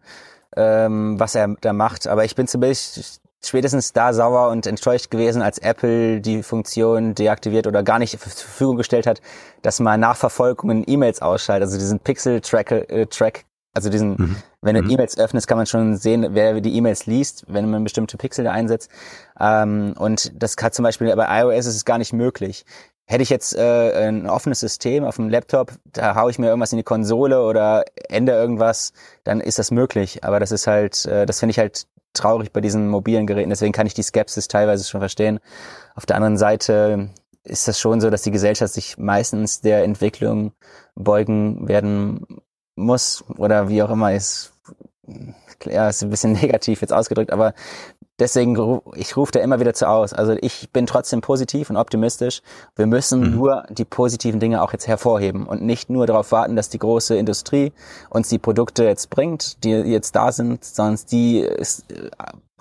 ähm, 0.56 1.18
was 1.18 1.34
er 1.34 1.56
da 1.60 1.72
macht. 1.72 2.06
Aber 2.06 2.24
ich 2.24 2.34
bin 2.34 2.46
zumindest 2.46 3.20
spätestens 3.46 3.92
da 3.92 4.12
sauer 4.12 4.50
und 4.50 4.66
enttäuscht 4.66 5.10
gewesen, 5.10 5.42
als 5.42 5.58
Apple 5.58 6.20
die 6.20 6.42
Funktion 6.42 7.14
deaktiviert 7.14 7.66
oder 7.66 7.82
gar 7.82 7.98
nicht 7.98 8.12
zur 8.12 8.20
Verfügung 8.20 8.76
gestellt 8.76 9.06
hat, 9.06 9.20
dass 9.62 9.80
man 9.80 10.00
Nachverfolgungen 10.00 10.84
E-Mails 10.86 11.20
ausschaltet, 11.22 11.66
also 11.66 11.78
diesen 11.78 12.00
Pixel-Track, 12.00 12.70
äh, 12.70 13.06
Track, 13.06 13.44
also 13.74 13.90
diesen, 13.90 14.10
mhm. 14.12 14.36
wenn 14.62 14.76
du 14.76 14.82
mhm. 14.82 14.90
E-Mails 14.90 15.18
öffnest, 15.18 15.48
kann 15.48 15.58
man 15.58 15.66
schon 15.66 15.96
sehen, 15.96 16.28
wer 16.30 16.60
die 16.60 16.76
E-Mails 16.76 17.06
liest, 17.06 17.44
wenn 17.48 17.70
man 17.70 17.82
bestimmte 17.82 18.16
Pixel 18.16 18.44
da 18.44 18.52
einsetzt. 18.52 18.90
Ähm, 19.38 19.94
und 19.98 20.32
das 20.40 20.56
hat 20.60 20.74
zum 20.74 20.84
Beispiel 20.84 21.14
bei 21.14 21.42
iOS 21.42 21.66
ist 21.66 21.76
es 21.76 21.84
gar 21.84 21.98
nicht 21.98 22.12
möglich. 22.12 22.64
Hätte 23.06 23.22
ich 23.22 23.28
jetzt 23.28 23.54
äh, 23.54 24.08
ein 24.08 24.28
offenes 24.28 24.60
System 24.60 25.04
auf 25.04 25.16
dem 25.16 25.28
Laptop, 25.28 25.72
da 25.92 26.14
haue 26.14 26.30
ich 26.30 26.38
mir 26.38 26.46
irgendwas 26.46 26.72
in 26.72 26.78
die 26.78 26.84
Konsole 26.84 27.42
oder 27.42 27.84
ändere 28.08 28.38
irgendwas, 28.40 28.92
dann 29.24 29.40
ist 29.40 29.58
das 29.58 29.70
möglich. 29.70 30.24
Aber 30.24 30.40
das 30.40 30.52
ist 30.52 30.66
halt, 30.66 31.04
äh, 31.04 31.26
das 31.26 31.40
finde 31.40 31.50
ich 31.50 31.58
halt 31.58 31.86
traurig 32.14 32.52
bei 32.52 32.62
diesen 32.62 32.88
mobilen 32.88 33.26
Geräten. 33.26 33.50
Deswegen 33.50 33.72
kann 33.72 33.86
ich 33.86 33.94
die 33.94 34.02
Skepsis 34.02 34.48
teilweise 34.48 34.84
schon 34.84 35.00
verstehen. 35.00 35.40
Auf 35.94 36.06
der 36.06 36.16
anderen 36.16 36.38
Seite 36.38 37.10
ist 37.42 37.68
das 37.68 37.78
schon 37.78 38.00
so, 38.00 38.08
dass 38.08 38.22
die 38.22 38.30
Gesellschaft 38.30 38.72
sich 38.72 38.96
meistens 38.96 39.60
der 39.60 39.84
Entwicklung 39.84 40.52
beugen 40.94 41.68
werden 41.68 42.26
muss 42.74 43.22
oder 43.36 43.68
wie 43.68 43.82
auch 43.82 43.90
immer 43.90 44.14
ist. 44.14 44.53
Ja, 45.64 45.88
ist 45.88 46.02
ein 46.02 46.10
bisschen 46.10 46.32
negativ 46.40 46.80
jetzt 46.80 46.92
ausgedrückt, 46.92 47.32
aber 47.32 47.54
deswegen, 48.18 48.80
ich 48.96 49.16
rufe 49.16 49.32
da 49.32 49.40
immer 49.40 49.60
wieder 49.60 49.74
zu 49.74 49.88
aus. 49.88 50.12
Also 50.12 50.36
ich 50.40 50.70
bin 50.72 50.86
trotzdem 50.86 51.20
positiv 51.20 51.70
und 51.70 51.76
optimistisch. 51.76 52.42
Wir 52.76 52.86
müssen 52.86 53.20
mhm. 53.20 53.36
nur 53.36 53.64
die 53.70 53.84
positiven 53.84 54.40
Dinge 54.40 54.62
auch 54.62 54.72
jetzt 54.72 54.86
hervorheben 54.86 55.46
und 55.46 55.62
nicht 55.62 55.90
nur 55.90 56.06
darauf 56.06 56.32
warten, 56.32 56.56
dass 56.56 56.68
die 56.68 56.78
große 56.78 57.16
Industrie 57.16 57.72
uns 58.10 58.28
die 58.28 58.38
Produkte 58.38 58.84
jetzt 58.84 59.10
bringt, 59.10 59.62
die 59.64 59.70
jetzt 59.70 60.14
da 60.16 60.32
sind, 60.32 60.64
sondern 60.64 61.00
die 61.10 61.40
ist, 61.40 61.84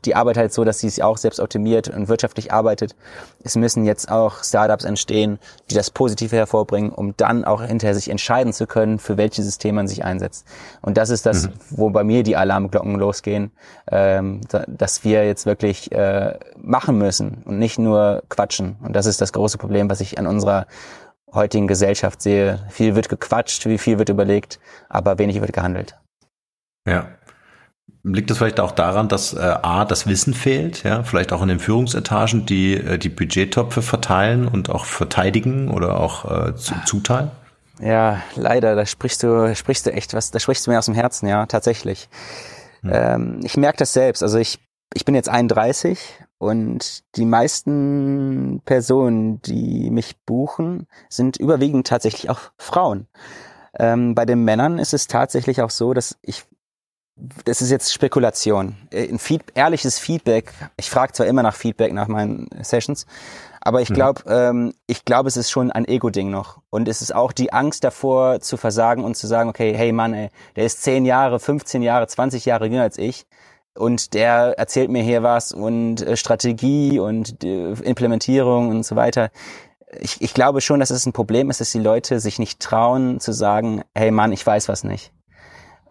die 0.05 0.15
Arbeit 0.15 0.37
halt 0.37 0.53
so, 0.53 0.63
dass 0.63 0.79
sie 0.79 0.89
sich 0.89 1.03
auch 1.03 1.17
selbst 1.17 1.39
optimiert 1.39 1.89
und 1.89 2.07
wirtschaftlich 2.07 2.51
arbeitet. 2.51 2.95
Es 3.43 3.55
müssen 3.55 3.85
jetzt 3.85 4.09
auch 4.11 4.43
Startups 4.43 4.83
entstehen, 4.83 5.39
die 5.69 5.75
das 5.75 5.91
Positive 5.91 6.35
hervorbringen, 6.35 6.91
um 6.91 7.15
dann 7.17 7.45
auch 7.45 7.61
hinterher 7.61 7.95
sich 7.95 8.09
entscheiden 8.09 8.53
zu 8.53 8.67
können, 8.67 8.99
für 8.99 9.17
welche 9.17 9.43
Systeme 9.43 9.77
man 9.77 9.87
sich 9.87 10.03
einsetzt. 10.03 10.45
Und 10.81 10.97
das 10.97 11.09
ist 11.09 11.25
das, 11.25 11.47
mhm. 11.47 11.53
wo 11.69 11.89
bei 11.89 12.03
mir 12.03 12.23
die 12.23 12.35
Alarmglocken 12.35 12.95
losgehen, 12.95 13.51
ähm, 13.91 14.41
dass 14.67 15.03
wir 15.03 15.25
jetzt 15.25 15.45
wirklich 15.45 15.91
äh, 15.91 16.37
machen 16.57 16.97
müssen 16.97 17.43
und 17.45 17.59
nicht 17.59 17.79
nur 17.79 18.23
quatschen. 18.29 18.77
Und 18.83 18.95
das 18.95 19.05
ist 19.05 19.21
das 19.21 19.33
große 19.33 19.57
Problem, 19.57 19.89
was 19.89 20.01
ich 20.01 20.19
an 20.19 20.27
unserer 20.27 20.67
heutigen 21.33 21.67
Gesellschaft 21.67 22.21
sehe. 22.21 22.59
Viel 22.69 22.95
wird 22.95 23.09
gequatscht, 23.09 23.65
wie 23.65 23.77
viel 23.77 23.97
wird 23.99 24.09
überlegt, 24.09 24.59
aber 24.89 25.17
wenig 25.17 25.41
wird 25.41 25.53
gehandelt. 25.53 25.97
Ja. 26.87 27.07
Liegt 28.05 28.29
es 28.31 28.37
vielleicht 28.37 28.59
auch 28.59 28.71
daran, 28.71 29.07
dass 29.07 29.33
äh, 29.33 29.39
A, 29.39 29.85
das 29.85 30.07
Wissen 30.07 30.33
fehlt, 30.33 30.83
ja, 30.83 31.03
vielleicht 31.03 31.31
auch 31.31 31.41
in 31.41 31.47
den 31.47 31.59
Führungsetagen, 31.59 32.45
die 32.45 32.73
äh, 32.73 32.97
die 32.97 33.07
Budgettöpfe 33.07 33.81
verteilen 33.81 34.47
und 34.47 34.69
auch 34.69 34.83
verteidigen 34.83 35.69
oder 35.69 35.99
auch 35.99 36.49
äh, 36.49 36.55
zu, 36.55 36.73
zuteilen? 36.85 37.31
Ja, 37.79 38.21
leider, 38.35 38.75
da 38.75 38.85
sprichst 38.85 39.23
du, 39.23 39.55
sprichst 39.55 39.85
du 39.85 39.93
echt 39.93 40.13
was, 40.13 40.31
da 40.31 40.39
sprichst 40.39 40.67
du 40.67 40.71
mir 40.71 40.79
aus 40.79 40.85
dem 40.85 40.95
Herzen, 40.95 41.27
ja, 41.27 41.45
tatsächlich. 41.45 42.09
Hm. 42.81 42.91
Ähm, 42.93 43.39
ich 43.43 43.55
merke 43.55 43.77
das 43.77 43.93
selbst, 43.93 44.21
also 44.21 44.37
ich, 44.37 44.59
ich 44.93 45.05
bin 45.05 45.15
jetzt 45.15 45.29
31 45.29 45.97
und 46.39 47.03
die 47.15 47.25
meisten 47.25 48.61
Personen, 48.65 49.41
die 49.43 49.89
mich 49.91 50.17
buchen, 50.25 50.87
sind 51.07 51.37
überwiegend 51.37 51.87
tatsächlich 51.87 52.29
auch 52.29 52.39
Frauen. 52.57 53.07
Ähm, 53.79 54.13
bei 54.13 54.25
den 54.25 54.43
Männern 54.43 54.77
ist 54.77 54.93
es 54.93 55.07
tatsächlich 55.07 55.61
auch 55.61 55.69
so, 55.69 55.93
dass 55.93 56.17
ich 56.21 56.43
das 57.15 57.61
ist 57.61 57.69
jetzt 57.69 57.93
Spekulation. 57.93 58.75
Äh, 58.91 59.07
ein 59.09 59.19
Feed, 59.19 59.43
ehrliches 59.53 59.99
Feedback. 59.99 60.53
Ich 60.77 60.89
frage 60.89 61.13
zwar 61.13 61.27
immer 61.27 61.43
nach 61.43 61.55
Feedback 61.55 61.93
nach 61.93 62.07
meinen 62.07 62.49
Sessions, 62.61 63.05
aber 63.61 63.81
ich 63.81 63.89
glaube, 63.89 64.21
mhm. 64.25 64.31
ähm, 64.31 64.73
ich 64.87 65.05
glaube, 65.05 65.29
es 65.29 65.37
ist 65.37 65.49
schon 65.49 65.71
ein 65.71 65.87
Ego-Ding 65.87 66.29
noch. 66.29 66.59
Und 66.69 66.87
es 66.87 67.01
ist 67.01 67.15
auch 67.15 67.31
die 67.31 67.53
Angst 67.53 67.83
davor 67.83 68.41
zu 68.41 68.57
versagen 68.57 69.03
und 69.03 69.15
zu 69.15 69.27
sagen, 69.27 69.49
okay, 69.49 69.73
hey 69.75 69.91
Mann, 69.91 70.13
ey, 70.13 70.29
der 70.55 70.65
ist 70.65 70.83
10 70.83 71.05
Jahre, 71.05 71.39
15 71.39 71.81
Jahre, 71.81 72.07
20 72.07 72.45
Jahre 72.45 72.65
jünger 72.65 72.83
als 72.83 72.97
ich. 72.97 73.25
Und 73.75 74.13
der 74.13 74.59
erzählt 74.59 74.91
mir 74.91 75.01
hier 75.01 75.23
was 75.23 75.51
und 75.51 76.01
äh, 76.01 76.17
Strategie 76.17 76.99
und 76.99 77.43
äh, 77.43 77.71
Implementierung 77.71 78.69
und 78.69 78.85
so 78.85 78.95
weiter. 78.95 79.29
Ich, 79.99 80.21
ich 80.21 80.33
glaube 80.33 80.61
schon, 80.61 80.79
dass 80.79 80.89
es 80.89 81.05
ein 81.05 81.13
Problem 81.13 81.49
ist, 81.49 81.61
dass 81.61 81.71
die 81.71 81.79
Leute 81.79 82.19
sich 82.19 82.39
nicht 82.39 82.59
trauen 82.59 83.19
zu 83.19 83.31
sagen, 83.31 83.83
hey 83.95 84.11
Mann, 84.11 84.31
ich 84.31 84.45
weiß 84.45 84.67
was 84.67 84.83
nicht. 84.83 85.11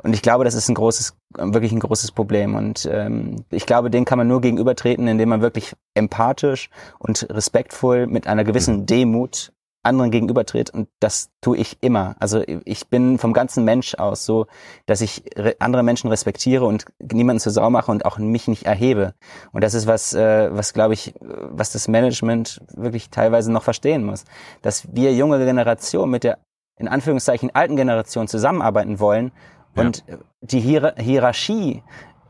Und 0.03 0.15
ich 0.15 0.23
glaube, 0.23 0.45
das 0.45 0.55
ist 0.55 0.69
ein 0.69 0.75
großes, 0.75 1.17
wirklich 1.37 1.73
ein 1.73 1.81
großes 1.81 2.13
Problem. 2.13 2.55
Und 2.55 2.89
ähm, 2.91 3.45
ich 3.51 3.67
glaube, 3.67 3.91
den 3.91 4.05
kann 4.05 4.19
man 4.19 4.29
nur 4.29 4.41
gegenübertreten, 4.41 5.07
indem 5.09 5.29
man 5.29 5.43
wirklich 5.43 5.75
empathisch 5.95 6.71
und 6.99 7.27
respektvoll 7.31 8.07
mit 8.07 8.27
einer 8.27 8.45
gewissen 8.45 8.81
mhm. 8.81 8.87
Demut 8.87 9.53
anderen 9.85 10.11
gegenübertritt. 10.11 10.71
Und 10.71 10.89
das 11.01 11.31
tue 11.41 11.57
ich 11.57 11.79
immer. 11.83 12.15
Also 12.21 12.43
ich 12.65 12.89
bin 12.89 13.19
vom 13.19 13.33
ganzen 13.33 13.65
Mensch 13.65 13.95
aus 13.97 14.25
so, 14.25 14.47
dass 14.87 15.01
ich 15.01 15.25
andere 15.59 15.83
Menschen 15.83 16.09
respektiere 16.09 16.65
und 16.65 16.87
niemanden 17.01 17.41
zur 17.41 17.53
Sau 17.53 17.69
mache 17.69 17.91
und 17.91 18.05
auch 18.05 18.19
mich 18.19 18.49
nicht 18.49 18.65
erhebe. 18.65 19.15
Und 19.53 19.65
das 19.65 19.75
ist 19.75 19.87
was, 19.87 20.15
äh, 20.15 20.51
was 20.53 20.73
glaube 20.73 20.95
ich, 20.95 21.15
was 21.21 21.73
das 21.73 21.89
Management 21.89 22.61
wirklich 22.75 23.11
teilweise 23.11 23.51
noch 23.51 23.65
verstehen 23.65 24.05
muss. 24.05 24.25
Dass 24.63 24.87
wir 24.95 25.13
junge 25.15 25.39
Generation 25.45 26.11
mit 26.11 26.25
der 26.25 26.39
in 26.79 26.89
Anführungszeichen 26.89 27.55
alten 27.55 27.77
Generation 27.77 28.29
zusammenarbeiten 28.29 28.99
wollen 28.99 29.31
und 29.75 30.05
ja. 30.07 30.19
die 30.41 30.61
Hier 30.61 30.95
Hierarchie 30.99 31.83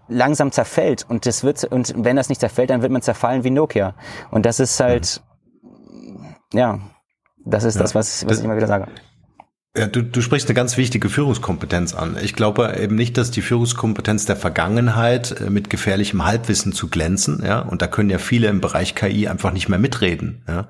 langsam 0.09 0.53
zerfällt 0.53 1.07
und 1.09 1.27
das 1.27 1.45
wird 1.45 1.65
und 1.65 1.95
wenn 1.97 2.17
das 2.17 2.29
nicht 2.29 2.41
zerfällt, 2.41 2.71
dann 2.71 2.83
wird 2.83 2.93
man 2.93 3.03
zerfallen 3.03 3.45
wie 3.45 3.51
Nokia. 3.51 3.95
Und 4.31 4.47
das 4.47 4.61
ist 4.61 4.79
halt 4.81 5.23
mhm. 5.53 6.35
ja, 6.53 6.81
das 7.45 7.65
ist 7.65 7.77
ja. 7.77 7.83
das, 7.83 7.95
was, 7.95 8.25
was 8.25 8.29
das, 8.29 8.39
ich 8.39 8.45
immer 8.45 8.57
wieder 8.57 8.67
sage. 8.67 8.89
Ja, 9.75 9.87
du, 9.87 10.03
du 10.03 10.21
sprichst 10.21 10.49
eine 10.49 10.55
ganz 10.55 10.77
wichtige 10.77 11.09
Führungskompetenz 11.09 11.95
an. 11.95 12.19
Ich 12.23 12.35
glaube 12.35 12.77
eben 12.79 12.95
nicht, 12.95 13.17
dass 13.17 13.31
die 13.31 13.41
Führungskompetenz 13.41 14.27
der 14.27 14.37
Vergangenheit 14.37 15.41
äh, 15.41 15.49
mit 15.49 15.71
gefährlichem 15.71 16.27
Halbwissen 16.27 16.75
zu 16.75 16.89
glänzen, 16.89 17.43
ja, 17.43 17.61
und 17.61 17.81
da 17.81 17.87
können 17.87 18.11
ja 18.11 18.19
viele 18.19 18.49
im 18.49 18.61
Bereich 18.61 18.95
KI 18.95 19.29
einfach 19.29 19.51
nicht 19.51 19.71
mehr 19.71 19.79
mitreden, 19.79 20.43
ja. 20.47 20.69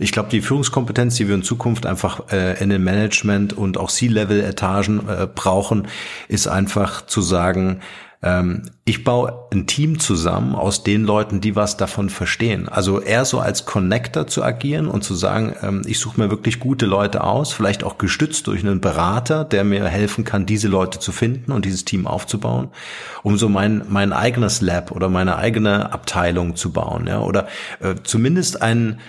Ich 0.00 0.10
glaube, 0.10 0.30
die 0.30 0.40
Führungskompetenz, 0.40 1.14
die 1.14 1.28
wir 1.28 1.36
in 1.36 1.44
Zukunft 1.44 1.86
einfach 1.86 2.32
äh, 2.32 2.60
in 2.60 2.70
den 2.70 2.82
Management 2.82 3.52
und 3.52 3.78
auch 3.78 3.88
C-Level-Etagen 3.88 5.08
äh, 5.08 5.28
brauchen, 5.32 5.86
ist 6.26 6.48
einfach 6.48 7.06
zu 7.06 7.20
sagen, 7.20 7.80
ich 8.22 9.02
baue 9.02 9.46
ein 9.50 9.66
Team 9.66 9.98
zusammen 9.98 10.54
aus 10.54 10.82
den 10.82 11.04
Leuten, 11.04 11.40
die 11.40 11.56
was 11.56 11.78
davon 11.78 12.10
verstehen. 12.10 12.68
Also 12.68 13.00
eher 13.00 13.24
so 13.24 13.40
als 13.40 13.64
Connector 13.64 14.26
zu 14.26 14.44
agieren 14.44 14.88
und 14.88 15.02
zu 15.02 15.14
sagen, 15.14 15.54
ähm, 15.62 15.82
ich 15.86 15.98
suche 15.98 16.20
mir 16.20 16.30
wirklich 16.30 16.60
gute 16.60 16.84
Leute 16.84 17.24
aus, 17.24 17.54
vielleicht 17.54 17.82
auch 17.82 17.96
gestützt 17.96 18.46
durch 18.46 18.60
einen 18.60 18.82
Berater, 18.82 19.44
der 19.44 19.64
mir 19.64 19.86
helfen 19.86 20.24
kann, 20.24 20.44
diese 20.44 20.68
Leute 20.68 20.98
zu 20.98 21.12
finden 21.12 21.50
und 21.50 21.64
dieses 21.64 21.86
Team 21.86 22.06
aufzubauen, 22.06 22.68
um 23.22 23.38
so 23.38 23.48
mein, 23.48 23.84
mein 23.88 24.12
eigenes 24.12 24.60
Lab 24.60 24.90
oder 24.90 25.08
meine 25.08 25.36
eigene 25.36 25.90
Abteilung 25.90 26.56
zu 26.56 26.72
bauen, 26.72 27.06
ja, 27.06 27.20
oder 27.20 27.48
äh, 27.80 27.94
zumindest 28.02 28.60
einen, 28.60 29.00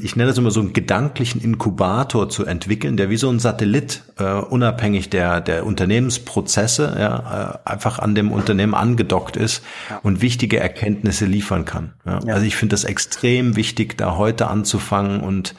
ich 0.00 0.16
nenne 0.16 0.28
das 0.28 0.38
immer 0.38 0.50
so 0.50 0.60
einen 0.60 0.72
gedanklichen 0.72 1.42
Inkubator 1.42 2.28
zu 2.28 2.46
entwickeln, 2.46 2.96
der 2.96 3.10
wie 3.10 3.18
so 3.18 3.28
ein 3.28 3.38
Satellit 3.38 4.02
äh, 4.18 4.32
unabhängig 4.32 5.10
der 5.10 5.40
der 5.40 5.66
Unternehmensprozesse 5.66 6.96
ja, 6.98 7.60
äh, 7.64 7.68
einfach 7.68 7.98
an 7.98 8.14
dem 8.14 8.32
Unternehmen 8.32 8.74
angedockt 8.74 9.36
ist 9.36 9.62
ja. 9.90 9.98
und 10.02 10.22
wichtige 10.22 10.58
Erkenntnisse 10.58 11.26
liefern 11.26 11.64
kann. 11.64 11.92
Ja. 12.06 12.20
Ja. 12.26 12.34
Also 12.34 12.46
ich 12.46 12.56
finde 12.56 12.74
das 12.74 12.84
extrem 12.84 13.56
wichtig, 13.56 13.98
da 13.98 14.16
heute 14.16 14.48
anzufangen 14.48 15.20
und 15.20 15.54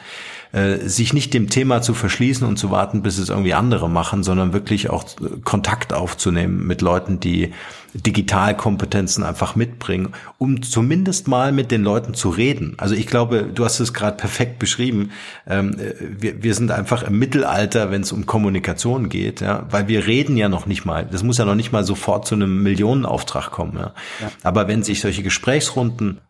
äh, 0.52 0.78
sich 0.88 1.14
nicht 1.14 1.34
dem 1.36 1.50
Thema 1.50 1.82
zu 1.84 1.94
verschließen 1.94 2.48
und 2.48 2.58
zu 2.58 2.72
warten, 2.72 3.04
bis 3.04 3.20
es 3.20 3.30
irgendwie 3.30 3.54
andere 3.54 3.88
machen, 3.88 4.24
sondern 4.24 4.52
wirklich 4.52 4.90
auch 4.90 5.06
Kontakt 5.44 5.94
aufzunehmen 5.94 6.66
mit 6.66 6.82
Leuten, 6.82 7.20
die 7.20 7.54
Digitalkompetenzen 7.94 9.24
einfach 9.24 9.56
mitbringen, 9.56 10.10
um 10.38 10.62
zumindest 10.62 11.28
mal 11.28 11.52
mit 11.52 11.70
den 11.70 11.84
Leuten 11.84 12.14
zu 12.14 12.30
reden. 12.30 12.74
Also 12.78 12.96
ich 12.96 13.06
glaube, 13.06 13.44
du 13.44 13.64
hast 13.64 13.80
es 13.80 13.94
gerade 13.94 14.18
perfekt 14.18 14.60
beschrieben. 14.60 15.12
Ähm, 15.48 15.76
wir, 16.00 16.42
wir 16.42 16.54
sind 16.56 16.72
einfach 16.72 17.04
im 17.04 17.20
Mittelalter, 17.20 17.92
wenn 17.92 18.02
es 18.02 18.12
um 18.12 18.26
Kommunikation 18.26 19.10
geht, 19.10 19.42
ja, 19.42 19.68
weil 19.70 19.88
wir 19.88 20.08
reden 20.08 20.36
ja 20.36 20.50
noch 20.50 20.66
nicht 20.66 20.86
mal. 20.86 21.08
Das 21.12 21.24
muss 21.24 21.38
ja 21.38 21.46
noch 21.46 21.56
nicht 21.56 21.72
mal 21.72 21.84
sofort 21.84 22.26
zu 22.28 22.34
einem 22.36 22.64
Millionenauftrag 22.64 23.52
kommen. 23.52 23.74
Ja. 23.76 23.94
ja. 24.20 24.32
Aber 24.44 24.68
wenn 24.68 24.82
sich 24.82 25.02
solche 25.02 25.22
Gesprächsrunden 25.24 26.22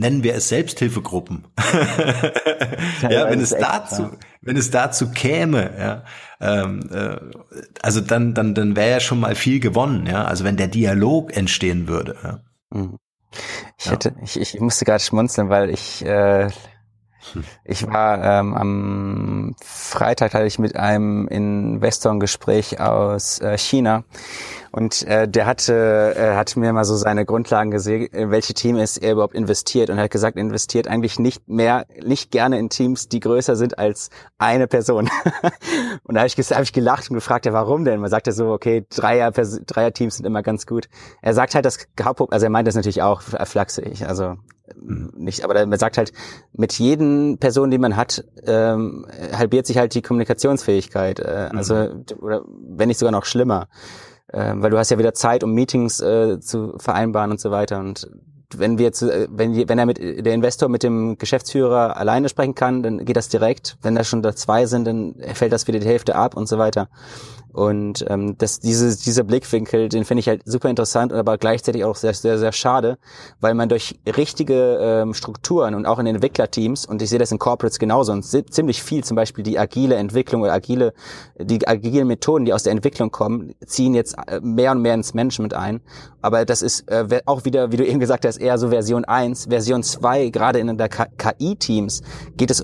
nennen 0.00 0.24
wir 0.24 0.34
es 0.34 0.48
Selbsthilfegruppen. 0.48 1.46
ja, 3.02 3.10
ja 3.10 3.30
wenn 3.30 3.40
es 3.40 3.50
dazu, 3.50 4.02
ja. 4.02 4.10
wenn 4.40 4.56
es 4.56 4.70
dazu 4.70 5.10
käme, 5.10 5.70
ja, 5.78 6.04
ähm, 6.40 6.88
äh, 6.90 7.16
also 7.82 8.00
dann, 8.00 8.34
dann, 8.34 8.54
dann 8.54 8.76
wäre 8.76 8.90
ja 8.90 9.00
schon 9.00 9.20
mal 9.20 9.34
viel 9.34 9.60
gewonnen, 9.60 10.06
ja. 10.06 10.24
Also 10.24 10.44
wenn 10.44 10.56
der 10.56 10.68
Dialog 10.68 11.36
entstehen 11.36 11.86
würde. 11.86 12.16
Ja. 12.24 12.40
Mhm. 12.70 12.96
Ich 13.78 13.90
hätte, 13.90 14.14
ich, 14.22 14.40
ich 14.40 14.58
musste 14.58 14.84
gerade 14.84 15.02
schmunzeln, 15.02 15.50
weil 15.50 15.70
ich 15.70 16.04
äh, 16.04 16.48
ich 17.64 17.86
war 17.86 18.24
ähm, 18.24 18.54
am 18.54 19.54
Freitag 19.62 20.32
hatte 20.32 20.46
ich 20.46 20.58
mit 20.58 20.76
einem 20.76 21.28
Investor 21.28 22.12
ein 22.12 22.20
Gespräch 22.20 22.80
aus 22.80 23.40
äh, 23.40 23.56
China 23.58 24.04
und 24.72 25.02
äh, 25.02 25.28
der 25.28 25.46
hatte, 25.46 26.14
äh, 26.16 26.34
hat 26.36 26.56
mir 26.56 26.72
mal 26.72 26.84
so 26.84 26.94
seine 26.94 27.24
Grundlagen 27.24 27.70
gesehen, 27.70 28.06
in 28.06 28.30
welche 28.30 28.54
Teams 28.54 28.96
er 28.96 29.12
überhaupt 29.12 29.34
investiert 29.34 29.90
und 29.90 29.98
er 29.98 30.04
hat 30.04 30.10
gesagt, 30.10 30.36
investiert 30.36 30.86
eigentlich 30.86 31.18
nicht 31.18 31.48
mehr, 31.48 31.86
nicht 32.04 32.30
gerne 32.30 32.58
in 32.58 32.70
Teams, 32.70 33.08
die 33.08 33.20
größer 33.20 33.56
sind 33.56 33.78
als 33.78 34.10
eine 34.38 34.68
Person. 34.68 35.10
und 36.04 36.14
da 36.14 36.20
habe 36.20 36.28
ich, 36.28 36.36
hab 36.36 36.62
ich 36.62 36.72
gelacht 36.72 37.10
und 37.10 37.14
gefragt, 37.14 37.46
ja, 37.46 37.52
warum 37.52 37.84
denn? 37.84 38.00
Man 38.00 38.10
sagt 38.10 38.28
ja 38.28 38.32
so, 38.32 38.52
okay, 38.52 38.86
Dreier, 38.90 39.32
Dreier 39.32 39.92
Teams 39.92 40.16
sind 40.16 40.26
immer 40.26 40.42
ganz 40.42 40.66
gut. 40.66 40.88
Er 41.20 41.34
sagt 41.34 41.54
halt, 41.54 41.64
das 41.64 41.78
Hauptproblem, 42.00 42.32
also 42.32 42.46
er 42.46 42.50
meint 42.50 42.68
das 42.68 42.76
natürlich 42.76 43.02
auch 43.02 43.22
flachsig, 43.22 44.06
also 44.06 44.36
mhm. 44.80 45.12
nicht, 45.16 45.42
aber 45.42 45.66
man 45.66 45.78
sagt 45.80 45.98
halt, 45.98 46.12
mit 46.52 46.74
jedem 46.74 47.38
Person, 47.38 47.72
die 47.72 47.78
man 47.78 47.96
hat, 47.96 48.24
ähm, 48.44 49.04
halbiert 49.32 49.66
sich 49.66 49.78
halt 49.78 49.94
die 49.94 50.02
Kommunikationsfähigkeit. 50.02 51.18
Äh, 51.18 51.48
also, 51.56 51.74
mhm. 51.74 52.04
oder 52.20 52.44
wenn 52.46 52.86
nicht 52.86 52.98
sogar 52.98 53.12
noch 53.12 53.24
schlimmer 53.24 53.66
äh, 54.32 54.52
weil 54.56 54.70
du 54.70 54.78
hast 54.78 54.90
ja 54.90 54.98
wieder 54.98 55.14
Zeit, 55.14 55.44
um 55.44 55.52
Meetings 55.52 56.00
äh, 56.00 56.40
zu 56.40 56.74
vereinbaren 56.78 57.30
und 57.30 57.40
so 57.40 57.50
weiter. 57.50 57.78
Und 57.78 58.10
wenn 58.54 58.78
wir 58.78 58.92
zu, 58.92 59.12
äh, 59.12 59.28
wenn, 59.30 59.68
wenn 59.68 59.78
er 59.78 59.86
mit 59.86 59.98
der 59.98 60.34
Investor 60.34 60.68
mit 60.68 60.82
dem 60.82 61.18
Geschäftsführer 61.18 61.96
alleine 61.96 62.28
sprechen 62.28 62.54
kann, 62.54 62.82
dann 62.82 63.04
geht 63.04 63.16
das 63.16 63.28
direkt. 63.28 63.76
Wenn 63.82 63.94
da 63.94 64.04
schon 64.04 64.22
da 64.22 64.34
zwei 64.34 64.66
sind, 64.66 64.86
dann 64.86 65.14
fällt 65.34 65.52
das 65.52 65.66
wieder 65.66 65.78
die 65.78 65.86
Hälfte 65.86 66.16
ab 66.16 66.36
und 66.36 66.48
so 66.48 66.58
weiter. 66.58 66.88
Und 67.52 68.04
ähm, 68.08 68.36
das, 68.38 68.60
diese, 68.60 68.96
dieser 68.96 69.24
Blickwinkel, 69.24 69.88
den 69.88 70.04
finde 70.04 70.20
ich 70.20 70.28
halt 70.28 70.42
super 70.44 70.70
interessant, 70.70 71.12
aber 71.12 71.36
gleichzeitig 71.36 71.84
auch 71.84 71.96
sehr, 71.96 72.14
sehr, 72.14 72.38
sehr 72.38 72.52
schade, 72.52 72.98
weil 73.40 73.54
man 73.54 73.68
durch 73.68 73.98
richtige 74.06 74.78
ähm, 74.80 75.14
Strukturen 75.14 75.74
und 75.74 75.86
auch 75.86 75.98
in 75.98 76.06
Entwicklerteams, 76.06 76.86
und 76.86 77.02
ich 77.02 77.10
sehe 77.10 77.18
das 77.18 77.32
in 77.32 77.38
Corporates 77.38 77.78
genauso, 77.78 78.12
und 78.12 78.22
ziemlich 78.22 78.82
viel 78.82 79.02
zum 79.02 79.16
Beispiel 79.16 79.42
die 79.42 79.58
agile 79.58 79.96
Entwicklung 79.96 80.42
oder 80.42 80.52
agile, 80.52 80.92
die 81.38 81.66
agilen 81.66 82.06
Methoden, 82.06 82.44
die 82.44 82.52
aus 82.52 82.62
der 82.62 82.72
Entwicklung 82.72 83.10
kommen, 83.10 83.54
ziehen 83.66 83.94
jetzt 83.94 84.16
äh, 84.28 84.40
mehr 84.40 84.72
und 84.72 84.82
mehr 84.82 84.94
ins 84.94 85.14
Management 85.14 85.54
ein. 85.54 85.80
Aber 86.22 86.44
das 86.44 86.62
ist 86.62 86.88
äh, 86.90 87.20
auch 87.26 87.44
wieder, 87.44 87.72
wie 87.72 87.76
du 87.76 87.86
eben 87.86 88.00
gesagt 88.00 88.24
hast, 88.24 88.38
eher 88.38 88.58
so 88.58 88.68
Version 88.68 89.04
1. 89.04 89.46
Version 89.48 89.82
2, 89.82 90.30
gerade 90.30 90.58
in 90.58 90.76
der 90.76 90.88
KI-Teams, 90.88 92.02
geht 92.36 92.50
es, 92.50 92.62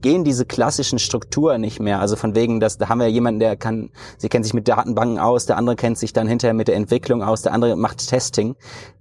gehen 0.00 0.24
diese 0.24 0.44
klassischen 0.44 0.98
Strukturen 0.98 1.60
nicht 1.60 1.80
mehr. 1.80 2.00
Also 2.00 2.16
von 2.16 2.34
wegen, 2.34 2.60
dass 2.60 2.78
da 2.78 2.88
haben 2.88 3.00
wir 3.00 3.08
jemanden, 3.08 3.40
der 3.40 3.56
kann, 3.56 3.90
sie 4.18 4.28
kennt 4.28 4.44
sich 4.44 4.54
mit 4.54 4.68
Datenbanken 4.68 5.18
aus, 5.18 5.46
der 5.46 5.56
andere 5.56 5.76
kennt 5.76 5.98
sich 5.98 6.12
dann 6.12 6.26
hinterher 6.26 6.54
mit 6.54 6.68
der 6.68 6.76
Entwicklung 6.76 7.22
aus, 7.22 7.42
der 7.42 7.52
andere 7.52 7.76
macht 7.76 8.08
Testing 8.08 8.56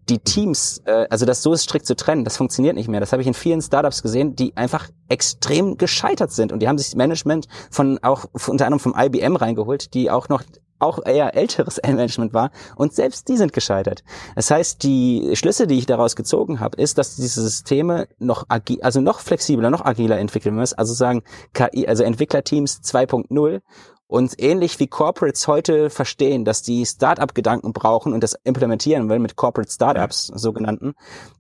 die 0.10 0.20
Teams, 0.20 0.82
äh, 0.86 1.08
also 1.10 1.26
das 1.26 1.44
so 1.44 1.56
strikt 1.56 1.86
zu 1.86 1.96
trennen, 1.96 2.24
das 2.24 2.38
funktioniert 2.38 2.76
nicht 2.76 2.88
mehr. 2.88 3.00
Das 3.00 3.12
habe 3.12 3.22
ich 3.22 3.28
in 3.28 3.34
vielen 3.34 3.62
Startups 3.62 4.02
gesehen, 4.02 4.36
die 4.36 4.56
einfach 4.58 4.90
extrem 5.08 5.78
gescheitert 5.78 6.32
sind 6.32 6.52
und 6.52 6.60
die 6.60 6.68
haben 6.68 6.78
sich 6.78 6.88
das 6.88 6.96
Management 6.96 7.48
von 7.70 8.00
auch 8.02 8.26
unter 8.34 8.66
anderem 8.66 8.80
vom 8.80 8.96
IBM 8.98 9.36
reingeholt, 9.36 9.94
die 9.94 10.10
auch 10.10 10.30
noch 10.30 10.44
auch 10.80 11.06
eher 11.06 11.36
älteres 11.36 11.80
Management 11.86 12.34
war 12.34 12.52
und 12.76 12.94
selbst 12.94 13.28
die 13.28 13.38
sind 13.38 13.54
gescheitert. 13.54 14.04
Das 14.36 14.50
heißt, 14.50 14.84
die 14.84 15.32
Schlüsse, 15.34 15.68
die 15.68 15.78
ich 15.78 15.86
daraus 15.86 16.16
gezogen 16.16 16.60
habe, 16.60 16.82
ist, 16.82 16.98
dass 16.98 17.16
diese 17.16 17.42
Systeme 17.42 18.08
noch 18.18 18.46
agil, 18.50 18.82
also 18.82 19.02
noch 19.02 19.20
flexibler, 19.20 19.70
noch 19.70 19.86
agiler 19.86 20.18
entwickeln 20.18 20.56
müssen, 20.56 20.78
also 20.78 20.94
sagen 20.94 21.24
KI, 21.54 21.88
also 21.88 22.04
Entwicklerteams 22.04 22.82
2.0 22.84 23.62
und 24.10 24.42
ähnlich 24.42 24.80
wie 24.80 24.88
Corporates 24.88 25.48
heute 25.48 25.92
verstehen, 25.92 26.44
dass 26.44 26.64
die 26.64 26.84
Startup-Gedanken 26.84 27.74
brauchen 27.74 28.12
und 28.12 28.24
das 28.24 28.34
implementieren 28.44 29.08
wollen 29.08 29.22
mit 29.22 29.36
Corporate 29.36 29.72
Startups, 29.72 30.32
sogenannten, 30.34 30.96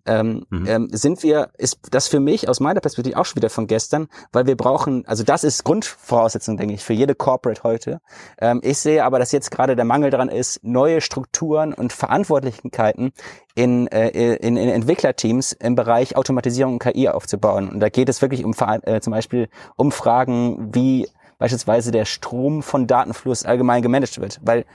ähm, 0.05 0.45
mhm. 0.51 0.67
ähm, 0.67 0.89
sind 0.91 1.23
wir, 1.23 1.49
ist 1.57 1.79
das 1.89 2.07
für 2.07 2.19
mich 2.19 2.47
aus 2.47 2.59
meiner 2.59 2.79
Perspektive 2.79 3.17
auch 3.17 3.25
schon 3.25 3.37
wieder 3.37 3.49
von 3.49 3.65
gestern, 3.65 4.07
weil 4.31 4.45
wir 4.45 4.55
brauchen, 4.55 5.03
also 5.07 5.23
das 5.23 5.43
ist 5.43 5.63
Grundvoraussetzung, 5.63 6.57
denke 6.57 6.75
ich, 6.75 6.83
für 6.83 6.93
jede 6.93 7.15
Corporate 7.15 7.63
heute. 7.63 8.01
Ähm, 8.39 8.61
ich 8.63 8.77
sehe 8.77 9.03
aber, 9.03 9.17
dass 9.17 9.31
jetzt 9.31 9.49
gerade 9.49 9.75
der 9.75 9.85
Mangel 9.85 10.11
daran 10.11 10.29
ist, 10.29 10.63
neue 10.63 11.01
Strukturen 11.01 11.73
und 11.73 11.91
Verantwortlichkeiten 11.91 13.13
in, 13.55 13.87
äh, 13.87 14.35
in, 14.35 14.57
in 14.57 14.69
Entwicklerteams 14.69 15.53
im 15.53 15.73
Bereich 15.73 16.15
Automatisierung 16.15 16.73
und 16.73 16.83
KI 16.83 17.09
aufzubauen. 17.09 17.67
Und 17.67 17.79
da 17.79 17.89
geht 17.89 18.09
es 18.09 18.21
wirklich 18.21 18.45
um 18.45 18.53
äh, 18.83 19.01
zum 19.01 19.11
Beispiel 19.11 19.49
um 19.75 19.91
Fragen 19.91 20.69
wie 20.75 21.07
beispielsweise 21.39 21.91
der 21.91 22.05
Strom 22.05 22.61
von 22.61 22.85
Datenfluss 22.85 23.45
allgemein 23.45 23.81
gemanagt 23.81 24.21
wird. 24.21 24.39
Weil 24.43 24.65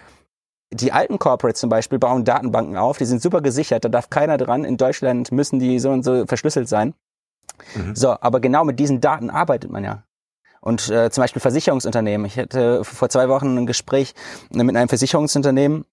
die 0.73 0.91
alten 0.91 1.21
Corporates 1.21 1.61
zum 1.61 1.71
Beispiel 1.71 2.01
bauen 2.01 2.25
Datenbanken 2.25 2.77
auf, 2.77 2.99
die 2.99 3.05
sind 3.05 3.23
super 3.23 3.41
gesichert, 3.41 3.85
da 3.85 3.89
darf 3.89 4.11
keiner 4.11 4.37
dran. 4.37 4.65
In 4.65 4.77
Deutschland 4.77 5.31
müssen 5.31 5.61
die 5.61 5.79
so 5.79 5.91
und 5.91 6.03
so 6.03 6.27
verschlüsselt 6.27 6.69
sein. 6.69 6.95
Mhm. 7.77 7.95
So, 7.95 8.17
aber 8.21 8.41
genau 8.41 8.65
mit 8.65 8.81
diesen 8.81 9.01
Daten 9.01 9.31
arbeitet 9.31 9.71
man 9.71 9.85
ja. 9.85 10.03
Und 10.61 10.89
äh, 10.89 11.11
zum 11.11 11.23
Beispiel 11.23 11.41
Versicherungsunternehmen. 11.41 12.27
Ich 12.27 12.39
hatte 12.39 12.83
vor 12.85 13.11
zwei 13.11 13.29
Wochen 13.29 13.59
ein 13.59 13.67
Gespräch 13.67 14.15
mit 14.51 14.75
einem 14.75 14.89
Versicherungsunternehmen, 14.89 15.85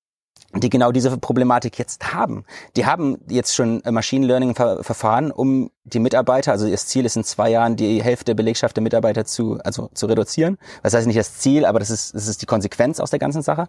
die 0.55 0.69
genau 0.69 0.93
diese 0.93 1.17
Problematik 1.17 1.77
jetzt 1.77 2.13
haben. 2.13 2.45
Die 2.77 2.85
haben 2.85 3.17
jetzt 3.27 3.53
schon 3.53 3.81
Machine 3.89 4.25
Learning 4.25 4.55
Verfahren, 4.55 5.31
um 5.31 5.71
die 5.83 5.99
Mitarbeiter, 5.99 6.51
also 6.51 6.69
das 6.69 6.85
Ziel 6.85 7.05
ist 7.05 7.15
in 7.17 7.23
zwei 7.23 7.49
Jahren 7.49 7.75
die 7.75 8.03
Hälfte 8.03 8.25
der 8.25 8.33
Belegschaft 8.35 8.77
der 8.77 8.83
Mitarbeiter 8.83 9.25
zu, 9.25 9.59
also 9.63 9.89
zu 9.93 10.05
reduzieren. 10.05 10.57
Das 10.83 10.93
heißt 10.93 11.07
nicht 11.07 11.17
das 11.17 11.39
Ziel, 11.39 11.65
aber 11.65 11.79
das 11.79 11.89
ist, 11.89 12.13
das 12.13 12.27
ist 12.27 12.41
die 12.41 12.45
Konsequenz 12.45 12.99
aus 12.99 13.09
der 13.09 13.19
ganzen 13.19 13.41
Sache. 13.41 13.67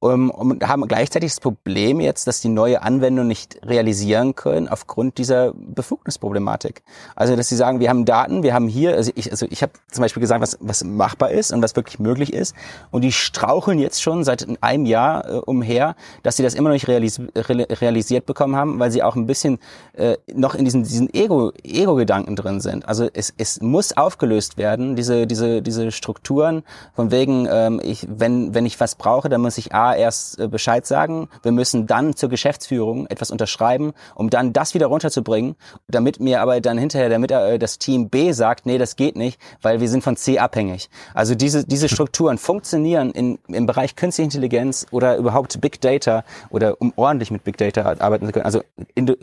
Um, 0.00 0.30
und 0.30 0.68
haben 0.68 0.86
gleichzeitig 0.86 1.30
das 1.30 1.40
Problem 1.40 1.98
jetzt, 1.98 2.26
dass 2.26 2.42
die 2.42 2.50
neue 2.50 2.82
Anwendung 2.82 3.26
nicht 3.26 3.58
realisieren 3.64 4.34
können 4.34 4.68
aufgrund 4.68 5.16
dieser 5.16 5.54
Befugnisproblematik. 5.54 6.82
Also 7.16 7.36
dass 7.36 7.48
sie 7.48 7.56
sagen, 7.56 7.80
wir 7.80 7.88
haben 7.88 8.04
Daten, 8.04 8.42
wir 8.42 8.52
haben 8.52 8.68
hier, 8.68 8.96
also 8.96 9.12
ich, 9.14 9.30
also 9.30 9.46
ich 9.48 9.62
habe 9.62 9.72
zum 9.90 10.02
Beispiel 10.02 10.20
gesagt, 10.20 10.42
was, 10.42 10.58
was 10.60 10.84
machbar 10.84 11.30
ist 11.30 11.52
und 11.52 11.62
was 11.62 11.74
wirklich 11.74 12.00
möglich 12.00 12.34
ist. 12.34 12.54
Und 12.90 13.00
die 13.00 13.12
straucheln 13.12 13.78
jetzt 13.78 14.02
schon 14.02 14.24
seit 14.24 14.46
einem 14.62 14.84
Jahr 14.84 15.26
äh, 15.26 15.36
umher, 15.38 15.96
dass 16.22 16.36
sie 16.36 16.42
das 16.42 16.52
immer 16.52 16.68
noch 16.68 16.74
nicht 16.74 16.88
realis 16.88 17.18
realisiert 17.34 18.26
bekommen 18.26 18.56
haben, 18.56 18.78
weil 18.80 18.90
sie 18.90 19.02
auch 19.02 19.16
ein 19.16 19.26
bisschen 19.26 19.58
äh, 19.94 20.18
noch 20.34 20.54
in 20.54 20.66
diesen, 20.66 20.82
diesen 20.82 21.14
Ego, 21.14 21.43
Ego-Gedanken 21.62 22.36
drin 22.36 22.60
sind. 22.60 22.88
Also 22.88 23.08
es, 23.12 23.32
es 23.36 23.60
muss 23.60 23.96
aufgelöst 23.96 24.56
werden, 24.56 24.96
diese, 24.96 25.26
diese, 25.26 25.62
diese 25.62 25.92
Strukturen, 25.92 26.62
von 26.94 27.10
wegen, 27.10 27.46
ähm, 27.50 27.80
ich, 27.82 28.06
wenn, 28.08 28.54
wenn 28.54 28.66
ich 28.66 28.80
was 28.80 28.94
brauche, 28.94 29.28
dann 29.28 29.40
muss 29.40 29.58
ich 29.58 29.74
A, 29.74 29.94
erst 29.94 30.38
äh, 30.38 30.48
Bescheid 30.48 30.86
sagen. 30.86 31.28
Wir 31.42 31.52
müssen 31.52 31.86
dann 31.86 32.16
zur 32.16 32.28
Geschäftsführung 32.28 33.06
etwas 33.06 33.30
unterschreiben, 33.30 33.92
um 34.14 34.30
dann 34.30 34.52
das 34.52 34.74
wieder 34.74 34.86
runterzubringen, 34.86 35.56
damit 35.88 36.20
mir 36.20 36.40
aber 36.40 36.60
dann 36.60 36.78
hinterher 36.78 37.08
damit 37.08 37.30
äh, 37.30 37.58
das 37.58 37.78
Team 37.78 38.08
B 38.08 38.32
sagt, 38.32 38.66
nee, 38.66 38.78
das 38.78 38.96
geht 38.96 39.16
nicht, 39.16 39.40
weil 39.62 39.80
wir 39.80 39.88
sind 39.88 40.04
von 40.04 40.16
C 40.16 40.38
abhängig. 40.38 40.88
Also 41.14 41.34
diese, 41.34 41.64
diese 41.64 41.88
Strukturen 41.88 42.38
funktionieren 42.38 43.10
in, 43.10 43.38
im 43.48 43.66
Bereich 43.66 43.96
künstliche 43.96 44.26
Intelligenz 44.26 44.86
oder 44.90 45.16
überhaupt 45.16 45.60
Big 45.60 45.80
Data 45.80 46.24
oder 46.50 46.80
um 46.80 46.92
ordentlich 46.96 47.30
mit 47.30 47.44
Big 47.44 47.56
Data 47.56 47.82
arbeiten 47.98 48.26
zu 48.26 48.32
können. 48.32 48.44
Also 48.44 48.62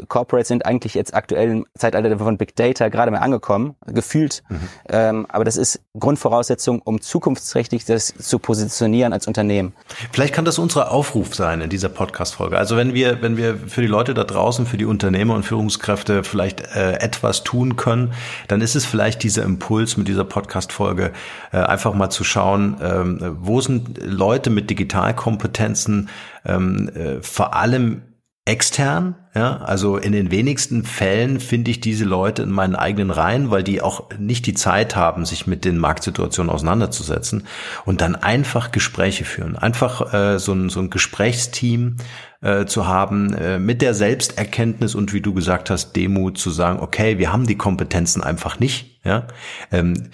Corporates 0.07 0.47
sind 0.47 0.65
eigentlich 0.65 0.93
jetzt 0.93 1.13
aktuell 1.13 1.49
im 1.49 1.65
Zeitalter 1.77 2.09
von 2.19 2.37
Big 2.37 2.55
Data 2.55 2.89
gerade 2.89 3.11
mal 3.11 3.19
angekommen, 3.19 3.75
gefühlt. 3.85 4.43
Mhm. 4.49 4.59
Ähm, 4.89 5.25
aber 5.29 5.45
das 5.45 5.57
ist 5.57 5.81
Grundvoraussetzung, 5.97 6.81
um 6.81 7.01
zukunftsträchtig 7.01 7.85
das 7.85 8.13
zu 8.17 8.39
positionieren 8.39 9.13
als 9.13 9.27
Unternehmen. 9.27 9.73
Vielleicht 10.11 10.33
kann 10.33 10.45
das 10.45 10.59
unser 10.59 10.91
Aufruf 10.91 11.35
sein 11.35 11.61
in 11.61 11.69
dieser 11.69 11.89
Podcast-Folge. 11.89 12.57
Also 12.57 12.77
wenn 12.77 12.93
wir, 12.93 13.21
wenn 13.21 13.37
wir 13.37 13.57
für 13.57 13.81
die 13.81 13.87
Leute 13.87 14.13
da 14.13 14.23
draußen, 14.23 14.65
für 14.65 14.77
die 14.77 14.85
Unternehmer 14.85 15.35
und 15.35 15.43
Führungskräfte 15.43 16.23
vielleicht 16.23 16.61
äh, 16.75 16.93
etwas 16.93 17.43
tun 17.43 17.75
können, 17.75 18.13
dann 18.47 18.61
ist 18.61 18.75
es 18.75 18.85
vielleicht 18.85 19.23
dieser 19.23 19.43
Impuls 19.43 19.97
mit 19.97 20.07
dieser 20.07 20.23
Podcast-Folge, 20.23 21.11
äh, 21.51 21.57
einfach 21.57 21.93
mal 21.93 22.09
zu 22.09 22.23
schauen, 22.23 22.77
ähm, 22.81 23.37
wo 23.41 23.61
sind 23.61 23.99
Leute 24.01 24.49
mit 24.49 24.69
Digitalkompetenzen 24.69 26.09
ähm, 26.45 26.89
äh, 26.89 27.21
vor 27.21 27.55
allem 27.55 28.03
extern, 28.45 29.15
ja, 29.35 29.57
also 29.57 29.97
in 29.97 30.13
den 30.13 30.31
wenigsten 30.31 30.83
Fällen 30.83 31.39
finde 31.39 31.69
ich 31.69 31.79
diese 31.79 32.05
Leute 32.05 32.41
in 32.41 32.49
meinen 32.49 32.75
eigenen 32.75 33.11
Reihen, 33.11 33.51
weil 33.51 33.61
die 33.61 33.81
auch 33.81 34.09
nicht 34.17 34.47
die 34.47 34.55
Zeit 34.55 34.95
haben, 34.95 35.25
sich 35.25 35.45
mit 35.45 35.63
den 35.63 35.77
Marktsituationen 35.77 36.51
auseinanderzusetzen 36.51 37.45
und 37.85 38.01
dann 38.01 38.15
einfach 38.15 38.71
Gespräche 38.71 39.25
führen, 39.25 39.55
einfach 39.55 40.11
äh, 40.13 40.39
so, 40.39 40.53
ein, 40.53 40.69
so 40.69 40.79
ein 40.79 40.89
Gesprächsteam 40.89 41.97
äh, 42.41 42.65
zu 42.65 42.87
haben 42.87 43.33
äh, 43.35 43.59
mit 43.59 43.83
der 43.83 43.93
Selbsterkenntnis 43.93 44.95
und 44.95 45.13
wie 45.13 45.21
du 45.21 45.35
gesagt 45.35 45.69
hast, 45.69 45.95
Demut 45.95 46.39
zu 46.39 46.49
sagen, 46.49 46.79
okay, 46.79 47.19
wir 47.19 47.31
haben 47.31 47.45
die 47.45 47.57
Kompetenzen 47.57 48.23
einfach 48.23 48.59
nicht, 48.59 48.99
ja, 49.03 49.27
ähm, 49.71 50.09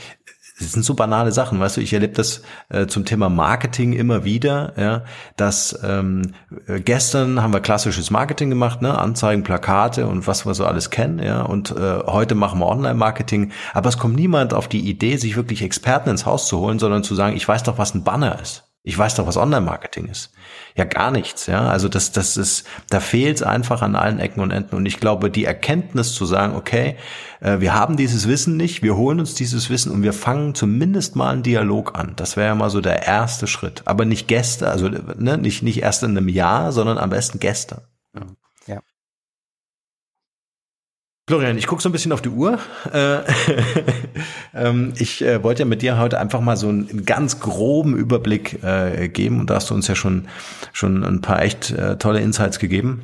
das 0.60 0.72
sind 0.72 0.84
so 0.84 0.95
banale 0.95 1.32
Sachen, 1.32 1.60
weißt 1.60 1.78
du, 1.78 1.82
ich 1.82 1.93
erlebe 1.93 2.14
das 2.14 2.41
äh, 2.70 2.88
zum 2.88 3.05
Thema 3.05 3.30
Marketing 3.30 3.93
immer 3.93 4.24
wieder, 4.24 4.74
ja, 4.78 5.03
dass 5.36 5.80
ähm, 5.84 6.34
äh, 6.68 6.80
gestern 6.80 7.41
haben 7.41 7.53
wir 7.53 7.60
klassisches 7.60 8.10
Marketing 8.10 8.49
gemacht, 8.49 8.82
ne, 8.82 8.97
Anzeigen, 8.97 9.43
Plakate 9.43 10.08
und 10.08 10.26
was 10.26 10.45
wir 10.45 10.53
so 10.55 10.66
alles 10.66 10.89
kennen, 10.89 11.20
ja, 11.20 11.41
und 11.41 11.72
äh, 11.72 11.99
heute 12.08 12.36
machen 12.36 12.60
wir 12.60 12.68
Online-Marketing, 12.68 13.51
aber 13.74 13.89
es 13.89 13.97
kommt 13.97 14.16
niemand 14.16 14.53
auf 14.53 14.68
die 14.68 14.89
Idee, 14.89 15.18
sich 15.18 15.36
wirklich 15.36 15.62
Experten 15.62 16.10
ins 16.10 16.26
Haus 16.26 16.47
zu 16.47 16.60
holen, 16.60 16.80
sondern 16.80 17.03
zu 17.03 17.14
sagen, 17.14 17.36
ich 17.36 17.47
weiß 17.47 17.64
doch, 17.64 17.78
was 17.78 17.93
ein 17.93 18.03
Banner 18.03 18.39
ist. 18.41 18.64
Ich 18.88 18.97
weiß 18.97 19.15
doch, 19.15 19.27
was 19.27 19.35
Online-Marketing 19.35 20.05
ist. 20.05 20.31
Ja, 20.77 20.85
gar 20.85 21.11
nichts, 21.11 21.47
ja. 21.47 21.67
Also 21.67 21.89
das, 21.89 22.13
das 22.13 22.38
ist, 22.38 22.65
da 22.89 23.01
fehlt 23.01 23.35
es 23.35 23.43
einfach 23.43 23.81
an 23.81 23.97
allen 23.97 24.17
Ecken 24.17 24.39
und 24.39 24.51
Enden. 24.51 24.77
Und 24.77 24.85
ich 24.85 25.01
glaube, 25.01 25.29
die 25.29 25.43
Erkenntnis 25.43 26.13
zu 26.13 26.25
sagen, 26.25 26.55
okay, 26.55 26.95
äh, 27.41 27.59
wir 27.59 27.73
haben 27.73 27.97
dieses 27.97 28.29
Wissen 28.29 28.55
nicht, 28.55 28.83
wir 28.83 28.95
holen 28.95 29.19
uns 29.19 29.33
dieses 29.33 29.69
Wissen 29.69 29.91
und 29.91 30.03
wir 30.03 30.13
fangen 30.13 30.55
zumindest 30.55 31.17
mal 31.17 31.33
einen 31.33 31.43
Dialog 31.43 31.99
an. 31.99 32.13
Das 32.15 32.38
wäre 32.38 32.47
ja 32.47 32.55
mal 32.55 32.69
so 32.69 32.79
der 32.79 33.05
erste 33.05 33.45
Schritt. 33.45 33.81
Aber 33.83 34.05
nicht 34.05 34.29
gestern, 34.29 34.69
also 34.69 34.88
ne, 34.88 35.38
nicht, 35.38 35.63
nicht 35.63 35.81
erst 35.81 36.03
in 36.03 36.11
einem 36.11 36.29
Jahr, 36.29 36.71
sondern 36.71 36.97
am 36.97 37.09
besten 37.09 37.39
gestern. 37.39 37.81
Ja. 38.67 38.79
Florian, 41.30 41.57
ich 41.57 41.67
gucke 41.67 41.82
so 41.82 41.89
ein 41.89 41.91
bisschen 41.91 42.13
auf 42.13 42.21
die 42.21 42.30
Uhr. 42.30 42.57
Äh, 42.93 43.19
ähm, 44.55 44.93
ich 44.97 45.21
äh, 45.21 45.43
wollte 45.43 45.63
ja 45.63 45.65
mit 45.65 45.82
dir 45.82 45.99
heute 45.99 46.21
einfach 46.21 46.39
mal 46.39 46.55
so 46.55 46.69
einen 46.69 47.05
ganz 47.05 47.41
groben 47.41 47.97
Überblick 47.97 48.63
äh, 48.63 49.09
geben 49.09 49.41
und 49.41 49.49
da 49.49 49.55
hast 49.55 49.69
du 49.69 49.73
uns 49.73 49.89
ja 49.89 49.95
schon, 49.95 50.30
schon 50.71 51.03
ein 51.03 51.19
paar 51.19 51.41
echt 51.41 51.75
tolle 51.99 52.21
Insights 52.21 52.59
gegeben. 52.59 53.01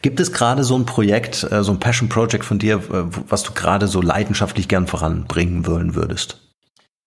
Gibt 0.00 0.20
es 0.20 0.32
gerade 0.32 0.62
so 0.62 0.76
ein 0.78 0.86
Projekt, 0.86 1.34
so 1.34 1.72
ein 1.72 1.80
Passion 1.80 2.08
Project 2.08 2.44
von 2.44 2.60
dir, 2.60 2.80
was 3.28 3.42
du 3.42 3.52
gerade 3.52 3.88
so 3.88 4.00
leidenschaftlich 4.00 4.68
gern 4.68 4.86
voranbringen 4.86 5.66
wollen 5.66 5.96
würdest? 5.96 6.40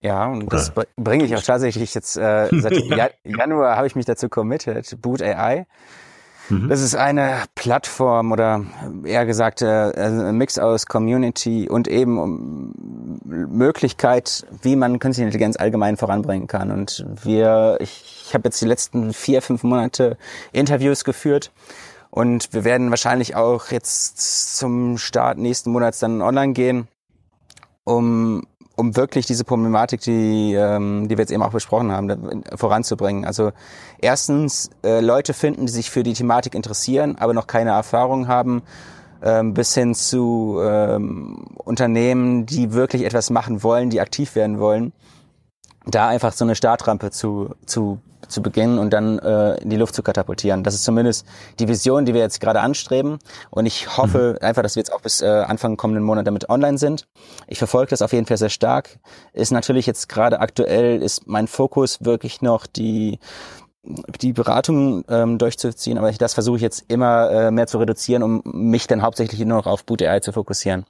Ja, 0.01 0.25
und 0.25 0.51
das 0.51 0.73
bringe 0.97 1.23
ich 1.23 1.35
auch 1.35 1.41
tatsächlich 1.41 1.93
jetzt 1.93 2.17
äh, 2.17 2.49
seit 2.51 2.73
Januar 3.23 3.77
habe 3.77 3.87
ich 3.87 3.95
mich 3.95 4.05
dazu 4.05 4.27
committed, 4.27 5.01
Boot 5.01 5.21
AI. 5.21 5.67
Mhm. 6.49 6.69
Das 6.69 6.81
ist 6.81 6.95
eine 6.95 7.43
Plattform 7.55 8.31
oder 8.31 8.63
eher 9.03 9.25
gesagt 9.25 9.61
äh, 9.61 9.91
ein 9.95 10.37
Mix 10.37 10.59
aus 10.59 10.85
Community 10.85 11.69
und 11.69 11.87
eben 11.87 12.73
Möglichkeit, 13.25 14.45
wie 14.61 14.75
man 14.75 14.99
künstliche 14.99 15.25
Intelligenz 15.25 15.57
allgemein 15.57 15.97
voranbringen 15.97 16.47
kann. 16.47 16.71
Und 16.71 17.05
wir, 17.23 17.77
ich, 17.79 18.23
ich 18.27 18.33
habe 18.33 18.45
jetzt 18.45 18.61
die 18.61 18.65
letzten 18.65 19.13
vier, 19.13 19.41
fünf 19.41 19.63
Monate 19.63 20.17
Interviews 20.51 21.03
geführt 21.03 21.51
und 22.09 22.53
wir 22.53 22.63
werden 22.63 22.89
wahrscheinlich 22.89 23.35
auch 23.35 23.71
jetzt 23.71 24.57
zum 24.57 24.97
Start 24.97 25.37
nächsten 25.37 25.71
Monats 25.71 25.99
dann 25.99 26.21
online 26.21 26.53
gehen, 26.53 26.87
um 27.83 28.47
um 28.77 28.95
wirklich 28.95 29.25
diese 29.25 29.43
Problematik, 29.43 30.01
die, 30.01 30.53
ähm, 30.53 31.07
die 31.09 31.17
wir 31.17 31.23
jetzt 31.23 31.31
eben 31.31 31.41
auch 31.41 31.51
besprochen 31.51 31.91
haben, 31.91 32.43
voranzubringen. 32.55 33.25
Also 33.25 33.51
erstens 33.99 34.69
äh, 34.83 35.01
Leute 35.01 35.33
finden, 35.33 35.65
die 35.65 35.71
sich 35.71 35.89
für 35.89 36.03
die 36.03 36.13
Thematik 36.13 36.53
interessieren, 36.53 37.17
aber 37.17 37.33
noch 37.33 37.47
keine 37.47 37.71
Erfahrung 37.71 38.27
haben, 38.27 38.61
ähm, 39.23 39.55
bis 39.55 39.73
hin 39.73 39.95
zu 39.95 40.59
ähm, 40.61 41.47
Unternehmen, 41.55 42.45
die 42.45 42.71
wirklich 42.73 43.03
etwas 43.03 43.31
machen 43.31 43.63
wollen, 43.63 43.89
die 43.89 43.99
aktiv 43.99 44.35
werden 44.35 44.59
wollen, 44.59 44.93
da 45.87 46.07
einfach 46.07 46.33
so 46.33 46.45
eine 46.45 46.53
Startrampe 46.53 47.09
zu, 47.09 47.55
zu 47.65 47.99
zu 48.27 48.41
beginnen 48.41 48.79
und 48.79 48.91
dann 48.91 49.19
äh, 49.19 49.55
in 49.61 49.69
die 49.69 49.77
Luft 49.77 49.95
zu 49.95 50.03
katapultieren. 50.03 50.63
Das 50.63 50.73
ist 50.73 50.83
zumindest 50.83 51.25
die 51.59 51.67
Vision, 51.67 52.05
die 52.05 52.13
wir 52.13 52.21
jetzt 52.21 52.39
gerade 52.39 52.61
anstreben. 52.61 53.19
Und 53.49 53.65
ich 53.65 53.97
hoffe 53.97 54.37
mhm. 54.39 54.45
einfach, 54.45 54.63
dass 54.63 54.75
wir 54.75 54.81
jetzt 54.81 54.93
auch 54.93 55.01
bis 55.01 55.21
äh, 55.21 55.27
Anfang 55.27 55.77
kommenden 55.77 56.03
Monat 56.03 56.27
damit 56.27 56.49
online 56.49 56.77
sind. 56.77 57.07
Ich 57.47 57.57
verfolge 57.57 57.89
das 57.89 58.01
auf 58.01 58.13
jeden 58.13 58.25
Fall 58.25 58.37
sehr 58.37 58.49
stark. 58.49 58.99
Ist 59.33 59.51
natürlich 59.51 59.85
jetzt 59.85 60.09
gerade 60.09 60.39
aktuell, 60.39 61.01
ist 61.01 61.27
mein 61.27 61.47
Fokus 61.47 62.03
wirklich 62.03 62.41
noch 62.41 62.65
die 62.65 63.19
die 64.19 64.33
Beratung 64.33 65.05
ähm, 65.07 65.37
durchzuziehen, 65.37 65.97
aber 65.97 66.09
ich, 66.09 66.17
das 66.17 66.33
versuche 66.33 66.57
ich 66.57 66.61
jetzt 66.61 66.83
immer 66.89 67.31
äh, 67.31 67.51
mehr 67.51 67.67
zu 67.67 67.77
reduzieren, 67.77 68.21
um 68.21 68.41
mich 68.43 68.85
dann 68.87 69.01
hauptsächlich 69.01 69.39
nur 69.39 69.59
noch 69.59 69.65
auf 69.65 69.85
Boot 69.85 70.01
AI 70.01 70.19
zu 70.19 70.33
fokussieren. 70.33 70.85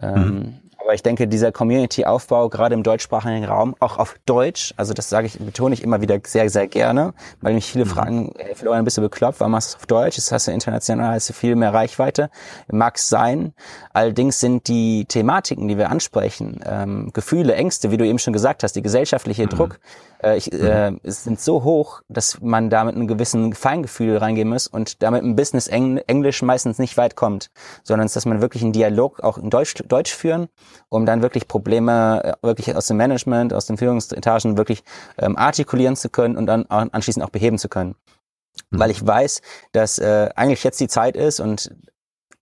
Ähm, 0.00 0.14
mhm. 0.14 0.54
Aber 0.86 0.94
ich 0.94 1.02
denke, 1.02 1.26
dieser 1.26 1.50
Community-Aufbau, 1.50 2.48
gerade 2.48 2.76
im 2.76 2.84
deutschsprachigen 2.84 3.44
Raum, 3.44 3.74
auch 3.80 3.98
auf 3.98 4.14
Deutsch, 4.24 4.72
also 4.76 4.94
das 4.94 5.10
sage 5.10 5.26
ich, 5.26 5.36
betone 5.36 5.74
ich 5.74 5.82
immer 5.82 6.00
wieder 6.00 6.20
sehr, 6.24 6.48
sehr 6.48 6.68
gerne, 6.68 7.12
weil 7.40 7.54
mich 7.54 7.66
viele 7.66 7.86
mhm. 7.86 7.88
fragen, 7.88 8.32
hey, 8.38 8.54
Florian, 8.54 8.84
bist 8.84 8.96
du 8.96 9.02
bekloppt, 9.02 9.40
warum 9.40 9.50
machst 9.50 9.70
du 9.70 9.78
es 9.78 9.82
auf 9.82 9.86
Deutsch? 9.86 10.16
Jetzt 10.16 10.30
hast 10.30 10.46
du 10.46 10.52
international, 10.52 11.16
hast 11.16 11.28
du 11.28 11.32
viel 11.32 11.56
mehr 11.56 11.74
Reichweite. 11.74 12.30
Mag 12.70 13.00
sein. 13.00 13.52
Allerdings 13.94 14.38
sind 14.38 14.68
die 14.68 15.06
Thematiken, 15.06 15.66
die 15.66 15.76
wir 15.76 15.90
ansprechen, 15.90 16.60
ähm, 16.64 17.10
Gefühle, 17.12 17.56
Ängste, 17.56 17.90
wie 17.90 17.96
du 17.96 18.06
eben 18.06 18.20
schon 18.20 18.32
gesagt 18.32 18.62
hast, 18.62 18.76
die 18.76 18.82
gesellschaftliche 18.82 19.46
mhm. 19.46 19.48
Druck, 19.48 19.80
äh, 20.22 20.36
ich, 20.36 20.52
äh, 20.52 20.90
mhm. 20.90 21.00
sind 21.04 21.40
so 21.40 21.64
hoch, 21.64 22.02
dass 22.08 22.40
man 22.40 22.70
damit 22.70 22.94
einen 22.94 23.06
gewissen 23.06 23.52
Feingefühl 23.52 24.16
reingehen 24.16 24.48
muss 24.48 24.66
und 24.66 25.02
damit 25.02 25.22
im 25.22 25.36
Business 25.36 25.68
Eng 25.68 25.98
Englisch 26.06 26.42
meistens 26.42 26.78
nicht 26.78 26.96
weit 26.96 27.16
kommt, 27.16 27.50
sondern 27.82 28.08
dass 28.08 28.26
man 28.26 28.40
wirklich 28.40 28.62
einen 28.62 28.72
Dialog 28.72 29.20
auch 29.20 29.38
in 29.38 29.50
Deutsch, 29.50 29.74
Deutsch 29.86 30.14
führen, 30.14 30.48
um 30.88 31.06
dann 31.06 31.22
wirklich 31.22 31.48
Probleme 31.48 32.36
äh, 32.42 32.46
wirklich 32.46 32.74
aus 32.74 32.86
dem 32.86 32.96
Management, 32.96 33.52
aus 33.52 33.66
den 33.66 33.76
Führungsetagen 33.76 34.56
wirklich 34.56 34.82
ähm, 35.18 35.36
artikulieren 35.36 35.96
zu 35.96 36.08
können 36.08 36.36
und 36.36 36.46
dann 36.46 36.66
anschließend 36.66 37.24
auch 37.24 37.30
beheben 37.30 37.58
zu 37.58 37.68
können. 37.68 37.96
Mhm. 38.70 38.80
Weil 38.80 38.90
ich 38.90 39.06
weiß, 39.06 39.42
dass 39.72 39.98
äh, 39.98 40.30
eigentlich 40.34 40.64
jetzt 40.64 40.80
die 40.80 40.88
Zeit 40.88 41.16
ist 41.16 41.40
und 41.40 41.70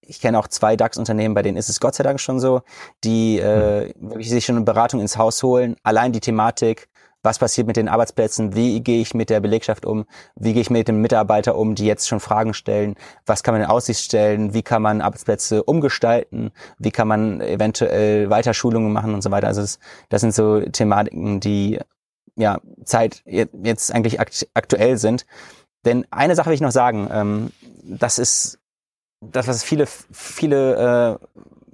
ich 0.07 0.21
kenne 0.21 0.39
auch 0.39 0.49
zwei 0.49 0.77
DAX-Unternehmen, 0.77 1.35
bei 1.35 1.43
denen 1.43 1.57
ist 1.57 1.69
es 1.69 1.81
Gott 1.81 1.95
sei 1.95 2.05
Dank 2.05 2.21
schon 2.21 2.41
so, 2.41 2.63
die 3.03 3.39
äh, 3.39 3.93
mhm. 3.99 4.11
wirklich 4.11 4.31
sich 4.31 4.45
schon 4.45 4.57
eine 4.57 4.65
Beratung 4.65 5.01
ins 5.01 5.17
Haus 5.17 5.43
holen. 5.43 5.77
Allein 5.83 6.13
die 6.13 6.21
Thematik, 6.21 6.89
was 7.25 7.39
passiert 7.39 7.67
mit 7.67 7.77
den 7.77 7.89
Arbeitsplätzen, 7.89 8.55
wie 8.55 8.81
gehe 8.81 9.01
ich 9.01 9.15
mit 9.15 9.31
der 9.31 9.41
Belegschaft 9.41 9.87
um, 9.87 10.05
wie 10.37 10.53
gehe 10.53 10.63
ich 10.63 10.71
mit 10.71 10.87
den 10.87 11.01
Mitarbeitern 11.01 11.57
um, 11.57 11.75
die 11.75 11.87
jetzt 11.87 12.07
schon 12.07 12.21
Fragen 12.21 12.55
stellen, 12.55 12.95
was 13.27 13.43
kann 13.43 13.55
man 13.55 13.63
in 13.63 13.69
Aussicht 13.69 14.05
stellen, 14.05 14.55
wie 14.55 14.63
kann 14.63 14.83
man 14.83 15.01
Arbeitsplätze 15.01 15.65
umgestalten, 15.65 16.53
wie 16.79 16.91
kann 16.91 17.09
man 17.09 17.41
eventuell 17.41 18.31
Weiterschulungen 18.31 18.93
machen 18.93 19.15
und 19.15 19.23
so 19.23 19.31
weiter. 19.31 19.49
Also 19.49 19.63
das, 19.63 19.79
das 20.11 20.21
sind 20.21 20.35
so 20.35 20.61
Thematiken, 20.61 21.41
die 21.41 21.81
ja 22.37 22.61
Zeit 22.85 23.23
jetzt 23.27 23.93
eigentlich 23.93 24.21
aktuell 24.21 24.99
sind. 24.99 25.27
Denn 25.85 26.07
eine 26.11 26.35
Sache 26.35 26.49
will 26.49 26.55
ich 26.55 26.61
noch 26.61 26.73
sagen, 26.73 27.09
ähm, 27.11 27.53
das 27.83 28.19
ist 28.19 28.59
das, 29.21 29.49
was 29.49 29.65
viele, 29.65 29.87
viele, 29.87 31.19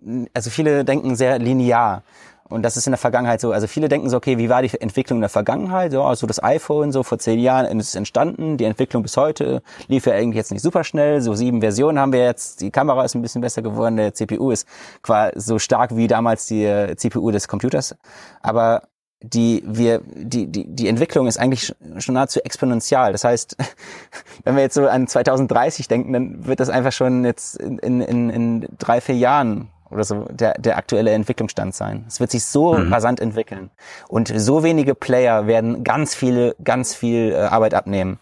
äh, 0.05 0.27
also 0.35 0.51
viele 0.51 0.85
denken 0.85 1.17
sehr 1.17 1.39
linear. 1.39 2.03
Und 2.51 2.63
das 2.63 2.77
ist 2.77 2.87
in 2.87 2.91
der 2.91 2.99
Vergangenheit 2.99 3.41
so. 3.41 3.53
Also 3.53 3.69
viele 3.69 3.89
denken 3.89 4.11
so, 4.11 4.17
okay, 4.17 4.37
wie 4.37 4.49
war 4.49 4.61
die 4.61 4.81
Entwicklung 4.81 5.19
in 5.19 5.23
der 5.23 5.31
Vergangenheit? 5.31 5.93
So, 5.93 6.03
also 6.03 6.27
das 6.27 6.43
iPhone 6.43 6.91
so 6.91 7.05
vor 7.05 7.19
zehn 7.19 7.39
Jahren 7.39 7.79
ist 7.79 7.95
entstanden. 7.95 8.57
Die 8.57 8.65
Entwicklung 8.65 9.05
bis 9.05 9.17
heute 9.17 9.63
lief 9.87 10.07
ja 10.07 10.15
eigentlich 10.15 10.37
jetzt 10.37 10.51
nicht 10.51 10.63
super 10.63 10.83
schnell. 10.83 11.21
So 11.21 11.35
sieben 11.35 11.61
Versionen 11.61 11.99
haben 11.99 12.13
wir 12.13 12.25
jetzt. 12.25 12.61
Die 12.61 12.71
Kamera 12.71 13.05
ist 13.05 13.15
ein 13.15 13.23
bisschen 13.23 13.41
besser 13.41 13.63
geworden. 13.63 13.97
Der 13.97 14.15
CPU 14.15 14.51
ist 14.51 14.67
quasi 15.03 15.41
so 15.41 15.59
stark 15.61 15.97
wie 15.97 16.09
damals 16.09 16.47
die 16.47 16.65
äh, 16.65 16.97
CPU 16.97 17.31
des 17.31 17.47
Computers. 17.47 17.95
Aber 18.43 18.83
die 19.23 19.63
wir 19.67 20.01
die 20.05 20.47
die 20.47 20.67
die 20.67 20.89
Entwicklung 20.89 21.27
ist 21.27 21.39
eigentlich 21.39 21.75
schon 21.99 22.15
nahezu 22.15 22.41
exponentiell. 22.41 23.13
Das 23.13 23.23
heißt, 23.23 23.57
wenn 24.45 24.57
wir 24.57 24.63
jetzt 24.63 24.75
so 24.75 24.89
an 24.89 25.07
2030 25.07 25.89
denken, 25.89 26.13
dann 26.13 26.47
wird 26.47 26.59
das 26.59 26.71
einfach 26.71 26.93
schon 26.93 27.25
jetzt 27.25 27.57
in 27.57 27.79
in, 27.79 28.31
in 28.31 28.67
drei 28.79 29.01
vier 29.01 29.17
Jahren 29.17 29.69
oder 29.91 30.05
so 30.05 30.27
der, 30.31 30.55
der 30.55 30.77
aktuelle 30.77 31.11
Entwicklungsstand 31.11 31.75
sein. 31.75 32.05
Es 32.09 32.21
wird 32.21 32.31
sich 32.31 32.45
so 32.45 32.75
mhm. 32.75 32.93
rasant 32.93 33.21
entwickeln. 33.21 33.71
Und 34.09 34.33
so 34.35 34.63
wenige 34.63 34.95
Player 34.95 35.47
werden 35.47 35.85
ganz 35.85 36.15
viele, 36.15 36.55
ganz 36.63 36.95
viel 36.95 37.33
äh, 37.33 37.37
Arbeit 37.37 37.75
abnehmen. 37.75 38.19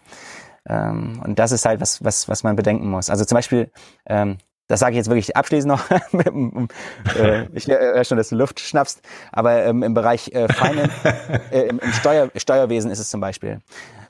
Ähm, 0.67 1.21
und 1.23 1.39
das 1.39 1.51
ist 1.51 1.65
halt 1.65 1.81
was, 1.81 2.03
was, 2.03 2.27
was 2.27 2.43
man 2.43 2.55
bedenken 2.55 2.89
muss. 2.89 3.09
Also 3.09 3.25
zum 3.25 3.35
Beispiel, 3.35 3.71
ähm, 4.05 4.37
das 4.67 4.79
sage 4.79 4.91
ich 4.91 4.97
jetzt 4.97 5.09
wirklich 5.09 5.35
abschließend 5.35 5.71
noch, 5.71 5.89
äh, 7.17 7.47
ich 7.53 7.67
höre 7.67 8.03
schon, 8.03 8.17
dass 8.17 8.29
du 8.29 8.35
Luft 8.35 8.59
schnappst, 8.59 9.01
aber 9.31 9.65
ähm, 9.65 9.83
im 9.83 9.93
Bereich 9.93 10.31
äh, 10.33 10.47
Finance, 10.51 10.91
äh, 11.51 11.61
im, 11.67 11.79
im 11.79 11.91
Steuer, 11.93 12.29
Steuerwesen 12.35 12.91
ist 12.91 12.99
es 12.99 13.09
zum 13.09 13.19
Beispiel. 13.19 13.61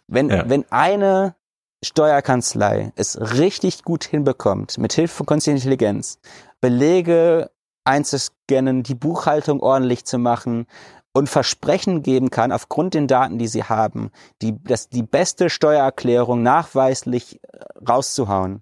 Wenn, 0.08 0.30
ja. 0.30 0.50
wenn 0.50 0.66
eine 0.70 1.36
Steuerkanzlei 1.82 2.92
es 2.98 3.18
richtig 3.38 3.84
gut 3.84 4.04
hinbekommt, 4.04 4.78
mit 4.78 4.92
Hilfe 4.92 5.16
von 5.16 5.26
künstlicher 5.26 5.56
Intelligenz, 5.56 6.20
Belege 6.62 7.52
einzuscannen, 7.86 8.84
die 8.84 8.96
Buchhaltung 8.96 9.62
ordentlich 9.62 10.06
zu 10.06 10.18
machen 10.18 10.68
und 11.14 11.30
Versprechen 11.30 12.04
geben 12.04 12.30
kann, 12.30 12.52
aufgrund 12.52 12.94
den 12.94 13.08
Daten, 13.08 13.40
die 13.40 13.48
sie 13.48 13.64
haben, 13.64 14.12
die, 14.42 14.62
das, 14.64 14.90
die 14.90 15.04
beste 15.04 15.50
Steuererklärung 15.50 16.44
nachweislich 16.44 17.42
äh, 17.44 17.60
rauszuhauen. 17.88 18.62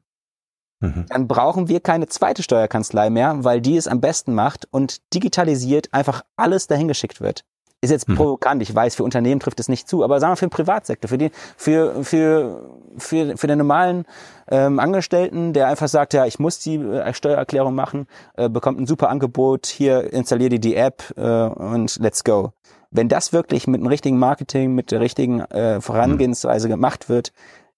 Mhm. 0.80 1.06
Dann 1.10 1.28
brauchen 1.28 1.68
wir 1.68 1.80
keine 1.82 2.08
zweite 2.08 2.44
Steuerkanzlei 2.44 3.10
mehr, 3.10 3.44
weil 3.44 3.62
die 3.62 3.78
es 3.78 3.88
am 3.88 4.00
besten 4.00 4.34
macht 4.34 4.68
und 4.72 5.14
digitalisiert 5.14 5.94
einfach 5.94 6.24
alles 6.36 6.68
dahin 6.68 6.88
geschickt 6.88 7.20
wird 7.20 7.44
ist 7.82 7.92
jetzt 7.92 8.10
mhm. 8.10 8.16
provokant, 8.16 8.62
ich 8.62 8.74
weiß, 8.74 8.96
für 8.96 9.04
Unternehmen 9.04 9.40
trifft 9.40 9.60
es 9.60 9.70
nicht 9.70 9.88
zu, 9.88 10.04
aber 10.04 10.20
sagen 10.20 10.32
wir 10.32 10.38
für 10.38 10.48
den 10.48 10.52
Privatsektor, 10.52 11.10
für 11.10 11.18
die, 11.18 11.32
für, 11.58 12.04
für, 12.04 12.72
für, 12.98 13.38
für 13.38 13.48
den 13.48 13.60
normalen 13.60 14.06
ähm, 14.50 14.80
Angestellten, 14.80 15.54
der 15.54 15.68
einfach 15.68 15.88
sagt, 15.88 16.14
ja, 16.14 16.26
ich 16.26 16.40
muss 16.40 16.60
die 16.60 16.76
äh, 16.76 17.14
Steuererklärung 17.14 17.76
machen, 17.76 18.08
äh, 18.36 18.50
bekommt 18.50 18.80
ein 18.80 18.88
super 18.88 19.10
Angebot, 19.10 19.68
hier 19.68 20.12
installier 20.12 20.50
dir 20.50 20.60
die 20.60 20.76
App 20.76 21.14
äh, 21.18 21.22
und 21.22 21.98
let's 22.00 22.24
go. 22.24 22.54
Wenn 22.90 23.10
das 23.10 23.34
wirklich 23.34 23.68
mit 23.68 23.82
dem 23.82 23.88
richtigen 23.88 24.18
Marketing, 24.18 24.74
mit 24.74 24.92
der 24.92 25.00
richtigen 25.00 25.42
äh, 25.42 25.82
Vorangehensweise 25.82 26.68
mhm. 26.68 26.72
gemacht 26.72 27.10
wird, 27.10 27.32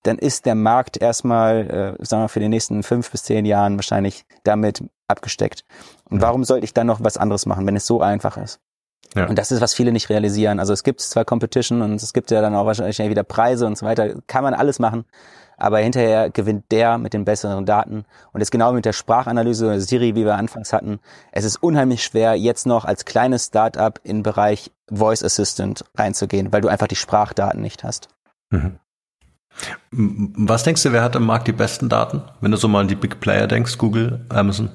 dann 0.03 0.17
ist 0.17 0.45
der 0.45 0.55
Markt 0.55 1.01
erstmal, 1.01 1.97
äh, 1.99 2.05
sagen 2.05 2.23
wir, 2.23 2.29
für 2.29 2.39
die 2.39 2.47
nächsten 2.47 2.83
fünf 2.83 3.11
bis 3.11 3.23
zehn 3.23 3.43
Jahren 3.43 3.75
wahrscheinlich 3.75 4.23
damit 4.43 4.83
abgesteckt. 5.09 5.65
Und 6.09 6.21
warum 6.21 6.45
sollte 6.45 6.63
ich 6.63 6.73
dann 6.73 6.87
noch 6.87 7.03
was 7.03 7.17
anderes 7.17 7.45
machen, 7.45 7.67
wenn 7.67 7.75
es 7.75 7.85
so 7.85 7.99
einfach 8.01 8.37
ist? 8.37 8.61
Ja. 9.15 9.27
Und 9.27 9.37
das 9.37 9.51
ist, 9.51 9.61
was 9.61 9.73
viele 9.73 9.91
nicht 9.91 10.09
realisieren. 10.09 10.59
Also 10.59 10.73
es 10.73 10.83
gibt 10.83 11.01
zwar 11.01 11.25
Competition 11.25 11.81
und 11.81 12.01
es 12.01 12.13
gibt 12.13 12.31
ja 12.31 12.41
dann 12.41 12.55
auch 12.55 12.65
wahrscheinlich 12.65 12.99
wieder 12.99 13.23
Preise 13.23 13.65
und 13.65 13.77
so 13.77 13.85
weiter, 13.85 14.13
kann 14.27 14.43
man 14.43 14.53
alles 14.53 14.79
machen, 14.79 15.05
aber 15.57 15.79
hinterher 15.79 16.29
gewinnt 16.29 16.65
der 16.71 16.97
mit 16.97 17.13
den 17.13 17.25
besseren 17.25 17.65
Daten. 17.65 18.05
Und 18.31 18.41
jetzt 18.41 18.51
genau 18.51 18.71
mit 18.71 18.85
der 18.85 18.93
Sprachanalyse 18.93 19.81
Siri, 19.81 20.15
wie 20.15 20.25
wir 20.25 20.35
anfangs 20.35 20.73
hatten, 20.73 20.99
es 21.31 21.43
ist 21.43 21.61
unheimlich 21.61 22.03
schwer, 22.03 22.35
jetzt 22.35 22.67
noch 22.67 22.85
als 22.85 23.05
kleines 23.05 23.45
Startup 23.45 23.99
in 24.03 24.23
Bereich 24.23 24.71
Voice 24.91 25.23
Assistant 25.23 25.83
reinzugehen, 25.95 26.51
weil 26.51 26.61
du 26.61 26.67
einfach 26.67 26.87
die 26.87 26.95
Sprachdaten 26.95 27.61
nicht 27.61 27.83
hast. 27.83 28.09
Mhm. 28.51 28.79
Was 29.91 30.63
denkst 30.63 30.83
du, 30.83 30.93
wer 30.93 31.03
hat 31.03 31.15
im 31.15 31.25
Markt 31.25 31.47
die 31.47 31.51
besten 31.51 31.89
Daten? 31.89 32.21
Wenn 32.39 32.51
du 32.51 32.57
so 32.57 32.67
mal 32.67 32.81
an 32.81 32.87
die 32.87 32.95
Big 32.95 33.19
Player 33.19 33.47
denkst, 33.47 33.77
Google, 33.77 34.25
Amazon? 34.29 34.69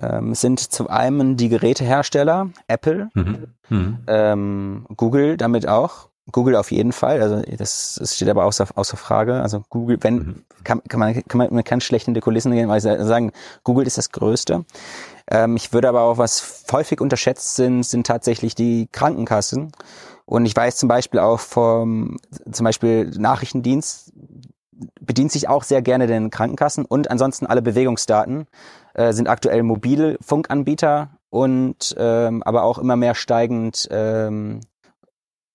Ähm, 0.00 0.34
sind 0.34 0.60
zum 0.60 0.88
einen 0.88 1.36
die 1.36 1.48
Gerätehersteller, 1.48 2.50
Apple, 2.68 3.08
mhm. 3.14 3.46
Mhm. 3.68 3.98
Ähm, 4.06 4.86
Google 4.96 5.36
damit 5.36 5.66
auch. 5.66 6.08
Google 6.32 6.56
auf 6.56 6.72
jeden 6.72 6.92
Fall, 6.92 7.22
also 7.22 7.40
das, 7.56 7.98
das 8.00 8.16
steht 8.16 8.28
aber 8.28 8.44
außer, 8.46 8.66
außer 8.74 8.96
Frage. 8.96 9.40
Also 9.42 9.62
Google, 9.70 9.98
wenn, 10.00 10.14
mhm. 10.14 10.44
kann, 10.64 10.82
kann, 10.88 10.98
man, 10.98 11.14
kann 11.14 11.38
man 11.38 11.54
mit 11.54 11.66
ganz 11.66 11.84
schlechten 11.84 12.14
die 12.14 12.20
Kulissen 12.20 12.50
gehen, 12.52 12.68
weil 12.68 12.80
sie 12.80 13.04
sagen, 13.04 13.30
Google 13.62 13.86
ist 13.86 13.96
das 13.96 14.10
Größte. 14.10 14.64
Ähm, 15.30 15.56
ich 15.56 15.72
würde 15.72 15.88
aber 15.88 16.02
auch, 16.02 16.18
was 16.18 16.64
häufig 16.72 17.00
unterschätzt 17.00 17.54
sind, 17.54 17.84
sind 17.84 18.06
tatsächlich 18.06 18.56
die 18.56 18.88
Krankenkassen. 18.90 19.70
Und 20.24 20.46
ich 20.46 20.56
weiß 20.56 20.76
zum 20.76 20.88
Beispiel 20.88 21.20
auch 21.20 21.38
vom, 21.38 22.16
zum 22.50 22.64
Beispiel 22.64 23.10
Nachrichtendienst 23.16 24.12
bedient 25.00 25.32
sich 25.32 25.48
auch 25.48 25.62
sehr 25.62 25.80
gerne 25.80 26.06
den 26.06 26.30
Krankenkassen 26.30 26.84
und 26.84 27.10
ansonsten 27.10 27.46
alle 27.46 27.62
Bewegungsdaten 27.62 28.46
äh, 28.96 29.12
sind 29.12 29.28
aktuell 29.28 29.62
Mobilfunkanbieter 29.62 31.10
und 31.28 31.94
ähm, 31.98 32.42
aber 32.42 32.62
auch 32.62 32.78
immer 32.78 32.96
mehr 32.96 33.14
steigend 33.14 33.86
ähm, 33.90 34.60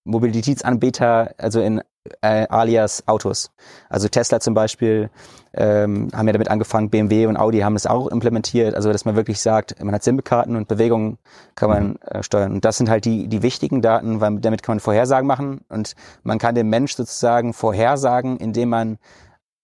Mobilitätsanbieter, 0.03 1.33
also 1.37 1.59
in 1.59 1.81
äh, 2.21 2.47
alias 2.49 3.07
Autos. 3.07 3.51
Also 3.89 4.07
Tesla 4.07 4.39
zum 4.39 4.53
Beispiel 4.53 5.09
ähm, 5.53 6.09
haben 6.13 6.27
ja 6.27 6.33
damit 6.33 6.49
angefangen, 6.49 6.91
BMW 6.91 7.25
und 7.25 7.37
Audi 7.37 7.59
haben 7.59 7.75
es 7.75 7.87
auch 7.87 8.07
implementiert, 8.07 8.75
also 8.75 8.91
dass 8.91 9.05
man 9.05 9.15
wirklich 9.15 9.39
sagt, 9.39 9.83
man 9.83 9.93
hat 9.93 10.03
SIM-Karten 10.03 10.55
und 10.55 10.67
Bewegungen 10.67 11.17
kann 11.55 11.69
man 11.69 11.95
äh, 11.97 12.21
steuern. 12.21 12.53
Und 12.53 12.65
das 12.65 12.77
sind 12.77 12.89
halt 12.89 13.05
die, 13.05 13.27
die 13.27 13.41
wichtigen 13.41 13.81
Daten, 13.81 14.21
weil 14.21 14.39
damit 14.39 14.61
kann 14.63 14.73
man 14.73 14.79
Vorhersagen 14.79 15.27
machen 15.27 15.61
und 15.69 15.95
man 16.23 16.37
kann 16.37 16.55
dem 16.55 16.69
Mensch 16.69 16.95
sozusagen 16.95 17.53
vorhersagen, 17.53 18.37
indem 18.37 18.69
man 18.69 18.97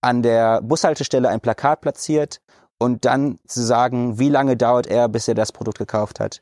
an 0.01 0.21
der 0.21 0.61
Bushaltestelle 0.61 1.29
ein 1.29 1.41
Plakat 1.41 1.81
platziert 1.81 2.41
und 2.79 3.05
dann 3.05 3.39
zu 3.47 3.61
sagen, 3.61 4.19
wie 4.19 4.29
lange 4.29 4.57
dauert 4.57 4.87
er, 4.87 5.09
bis 5.09 5.27
er 5.27 5.35
das 5.35 5.51
Produkt 5.51 5.79
gekauft 5.79 6.19
hat 6.19 6.41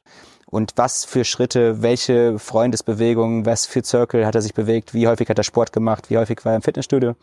und 0.55 0.73
was 0.75 1.05
für 1.05 1.23
Schritte, 1.23 1.81
welche 1.81 2.39
Freundesbewegungen, 2.39 3.45
was 3.45 3.65
für 3.65 3.83
Circle 3.83 4.25
hat 4.25 4.35
er 4.35 4.41
sich 4.41 4.53
bewegt, 4.53 4.93
wie 4.93 5.07
häufig 5.07 5.29
hat 5.29 5.37
er 5.37 5.43
Sport 5.43 5.73
gemacht, 5.73 6.09
wie 6.09 6.17
häufig 6.17 6.43
war 6.45 6.53
er 6.53 6.57
im 6.57 6.61
Fitnessstudio, 6.61 7.15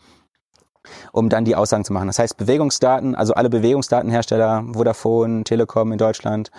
um 1.11 1.29
dann 1.29 1.45
die 1.45 1.55
Aussagen 1.55 1.85
zu 1.85 1.93
machen. 1.93 2.07
Das 2.07 2.19
heißt 2.19 2.37
Bewegungsdaten, 2.37 3.15
also 3.15 3.33
alle 3.33 3.49
Bewegungsdatenhersteller, 3.49 4.65
Vodafone, 4.73 5.43
Telekom 5.45 5.91
in 5.91 5.97
Deutschland, 5.97 6.51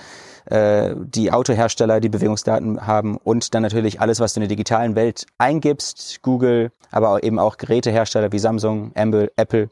äh, 0.46 0.94
die 0.96 1.32
Autohersteller, 1.32 2.00
die 2.00 2.08
Bewegungsdaten 2.08 2.86
haben 2.86 3.18
und 3.18 3.54
dann 3.54 3.62
natürlich 3.62 4.00
alles, 4.00 4.20
was 4.20 4.34
du 4.34 4.40
in 4.40 4.42
der 4.42 4.48
digitalen 4.48 4.94
Welt 4.94 5.26
eingibst, 5.38 6.22
Google, 6.22 6.72
aber 6.90 7.22
eben 7.22 7.38
auch 7.38 7.56
Gerätehersteller 7.56 8.32
wie 8.32 8.38
Samsung, 8.38 8.92
Apple. 8.94 9.68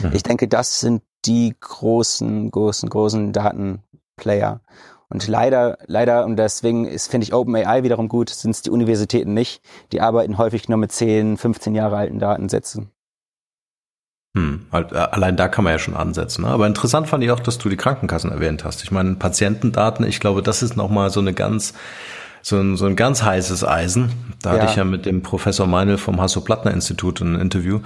Mhm. 0.00 0.12
Ich 0.12 0.22
denke, 0.22 0.48
das 0.48 0.80
sind 0.80 1.02
die 1.24 1.54
großen, 1.58 2.50
großen, 2.50 2.88
großen 2.88 3.32
Datenplayer. 3.32 4.60
Und 5.08 5.28
leider, 5.28 5.78
leider, 5.86 6.24
und 6.24 6.36
deswegen 6.36 6.86
ist, 6.86 7.08
finde 7.08 7.26
ich 7.26 7.34
OpenAI 7.34 7.82
wiederum 7.82 8.08
gut, 8.08 8.30
sind 8.30 8.50
es 8.50 8.62
die 8.62 8.70
Universitäten 8.70 9.34
nicht. 9.34 9.62
Die 9.92 10.00
arbeiten 10.00 10.38
häufig 10.38 10.68
nur 10.68 10.78
mit 10.78 10.92
10, 10.92 11.36
15 11.36 11.74
Jahre 11.74 11.96
alten 11.96 12.18
Datensätzen. 12.18 12.90
Hm, 14.36 14.66
halt, 14.72 14.92
äh, 14.92 14.96
allein 14.96 15.36
da 15.36 15.46
kann 15.46 15.62
man 15.62 15.72
ja 15.72 15.78
schon 15.78 15.94
ansetzen. 15.94 16.42
Ne? 16.42 16.48
Aber 16.48 16.66
interessant 16.66 17.08
fand 17.08 17.22
ich 17.22 17.30
auch, 17.30 17.38
dass 17.38 17.58
du 17.58 17.68
die 17.68 17.76
Krankenkassen 17.76 18.32
erwähnt 18.32 18.64
hast. 18.64 18.82
Ich 18.82 18.90
meine, 18.90 19.14
Patientendaten, 19.14 20.04
ich 20.04 20.18
glaube, 20.18 20.42
das 20.42 20.62
ist 20.62 20.76
nochmal 20.76 21.10
so 21.10 21.20
eine 21.20 21.32
ganz, 21.32 21.74
so 22.42 22.58
ein, 22.58 22.76
so 22.76 22.86
ein 22.86 22.96
ganz 22.96 23.22
heißes 23.22 23.64
Eisen. 23.64 24.10
Da 24.42 24.50
ja. 24.50 24.60
hatte 24.60 24.70
ich 24.70 24.76
ja 24.76 24.84
mit 24.84 25.06
dem 25.06 25.22
Professor 25.22 25.68
Meinl 25.68 25.98
vom 25.98 26.20
Hasso-Plattner-Institut 26.20 27.20
ein 27.20 27.38
Interview. 27.38 27.80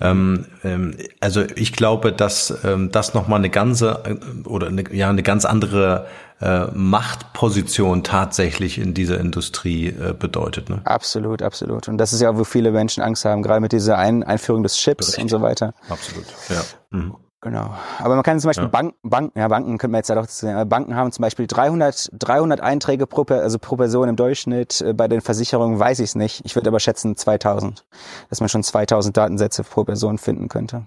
Ähm, 0.00 0.46
ähm, 0.62 0.96
also 1.20 1.42
ich 1.42 1.72
glaube, 1.72 2.12
dass 2.12 2.56
ähm, 2.64 2.90
das 2.90 3.14
nochmal 3.14 3.38
eine 3.38 3.50
ganze 3.50 4.02
äh, 4.04 4.46
oder 4.46 4.68
eine, 4.68 4.84
ja 4.92 5.08
eine 5.08 5.22
ganz 5.22 5.44
andere 5.44 6.06
äh, 6.40 6.66
Machtposition 6.74 8.02
tatsächlich 8.02 8.78
in 8.78 8.92
dieser 8.92 9.18
Industrie 9.18 9.88
äh, 9.88 10.12
bedeutet. 10.12 10.68
Ne? 10.68 10.82
Absolut, 10.84 11.40
absolut. 11.42 11.88
Und 11.88 11.98
das 11.98 12.12
ist 12.12 12.20
ja, 12.20 12.36
wo 12.36 12.44
viele 12.44 12.72
Menschen 12.72 13.02
Angst 13.02 13.24
haben, 13.24 13.42
gerade 13.42 13.60
mit 13.60 13.72
dieser 13.72 13.96
Ein 13.96 14.22
Einführung 14.22 14.62
des 14.62 14.76
Chips 14.76 15.08
Richtig. 15.08 15.22
und 15.22 15.28
so 15.30 15.40
weiter. 15.40 15.72
Absolut, 15.88 16.26
ja. 16.50 16.62
Mhm. 16.90 17.16
Genau. 17.46 17.76
Aber 18.00 18.16
man 18.16 18.24
kann 18.24 18.40
zum 18.40 18.48
Beispiel 18.48 18.64
ja. 18.64 18.70
Banken, 18.70 18.96
Banken, 19.08 19.38
ja, 19.38 19.46
Banken 19.46 19.78
könnte 19.78 19.92
man 19.92 20.00
jetzt 20.00 20.08
ja 20.08 20.16
doch 20.16 20.26
sehen. 20.26 20.68
Banken 20.68 20.96
haben 20.96 21.12
zum 21.12 21.22
Beispiel 21.22 21.46
300, 21.46 22.10
300 22.12 22.60
Einträge 22.60 23.06
pro, 23.06 23.22
also 23.22 23.60
pro 23.60 23.76
Person 23.76 24.08
im 24.08 24.16
Durchschnitt. 24.16 24.80
Äh, 24.80 24.94
bei 24.94 25.06
den 25.06 25.20
Versicherungen 25.20 25.78
weiß 25.78 26.00
ich 26.00 26.06
es 26.06 26.14
nicht. 26.16 26.44
Ich 26.44 26.56
würde 26.56 26.70
aber 26.70 26.80
schätzen 26.80 27.16
2000, 27.16 27.86
dass 28.30 28.40
man 28.40 28.48
schon 28.48 28.64
2000 28.64 29.16
Datensätze 29.16 29.62
pro 29.62 29.84
Person 29.84 30.18
finden 30.18 30.48
könnte. 30.48 30.86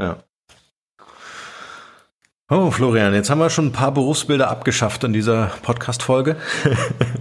Ja. 0.00 0.18
Oh, 2.54 2.70
Florian, 2.70 3.14
jetzt 3.14 3.30
haben 3.30 3.38
wir 3.38 3.48
schon 3.48 3.68
ein 3.68 3.72
paar 3.72 3.92
Berufsbilder 3.92 4.50
abgeschafft 4.50 5.04
in 5.04 5.14
dieser 5.14 5.52
Podcast-Folge. 5.62 6.36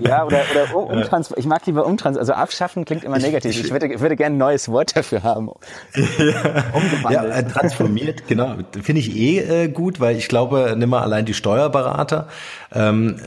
Ja, 0.04 0.26
oder, 0.26 0.42
oder 0.52 0.76
um, 0.76 0.98
umtrans 0.98 1.32
ich 1.38 1.46
mag 1.46 1.66
lieber 1.68 1.86
umtrans, 1.86 2.18
also 2.18 2.34
abschaffen 2.34 2.86
klingt 2.86 3.04
immer 3.04 3.20
negativ. 3.20 3.52
Ich, 3.52 3.66
ich 3.66 3.72
würde, 3.72 4.00
würde 4.00 4.16
gerne 4.16 4.36
ein 4.36 4.40
neues 4.40 4.68
Wort 4.68 4.98
dafür 4.98 5.24
haben. 5.24 5.52
Ja, 7.04 7.12
ja 7.12 7.24
äh, 7.26 7.48
transformiert, 7.48 8.28
genau. 8.28 8.56
Finde 8.82 9.00
ich 9.00 9.16
eh 9.16 9.40
äh, 9.40 9.68
gut, 9.68 10.00
weil 10.00 10.18
ich 10.18 10.28
glaube, 10.28 10.74
nimm 10.76 10.90
mal 10.90 11.02
allein 11.02 11.26
die 11.26 11.34
Steuerberater. 11.34 12.28
Ähm, 12.74 13.18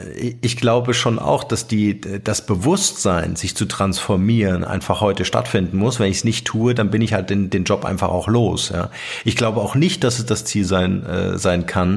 ich 0.41 0.57
glaube 0.57 0.95
schon 0.95 1.19
auch, 1.19 1.45
dass 1.45 1.67
die, 1.67 2.01
das 2.01 2.45
Bewusstsein, 2.45 3.37
sich 3.37 3.57
zu 3.57 3.67
transformieren, 3.67 4.65
einfach 4.65 5.01
heute 5.01 5.25
stattfinden 5.25 5.77
muss. 5.77 6.01
Wenn 6.01 6.11
ich 6.11 6.19
es 6.19 6.25
nicht 6.25 6.47
tue, 6.47 6.75
dann 6.75 6.91
bin 6.91 7.03
ich 7.03 7.13
halt 7.13 7.31
den, 7.31 7.51
den 7.51 7.65
Job 7.65 7.85
einfach 7.85 8.09
auch 8.09 8.27
los. 8.27 8.71
Ja. 8.75 8.91
Ich 9.25 9.37
glaube 9.37 9.61
auch 9.61 9.75
nicht, 9.75 10.03
dass 10.03 10.19
es 10.19 10.27
das 10.27 10.45
Ziel 10.45 10.65
sein, 10.65 11.05
äh, 11.07 11.39
sein 11.39 11.67
kann, 11.67 11.94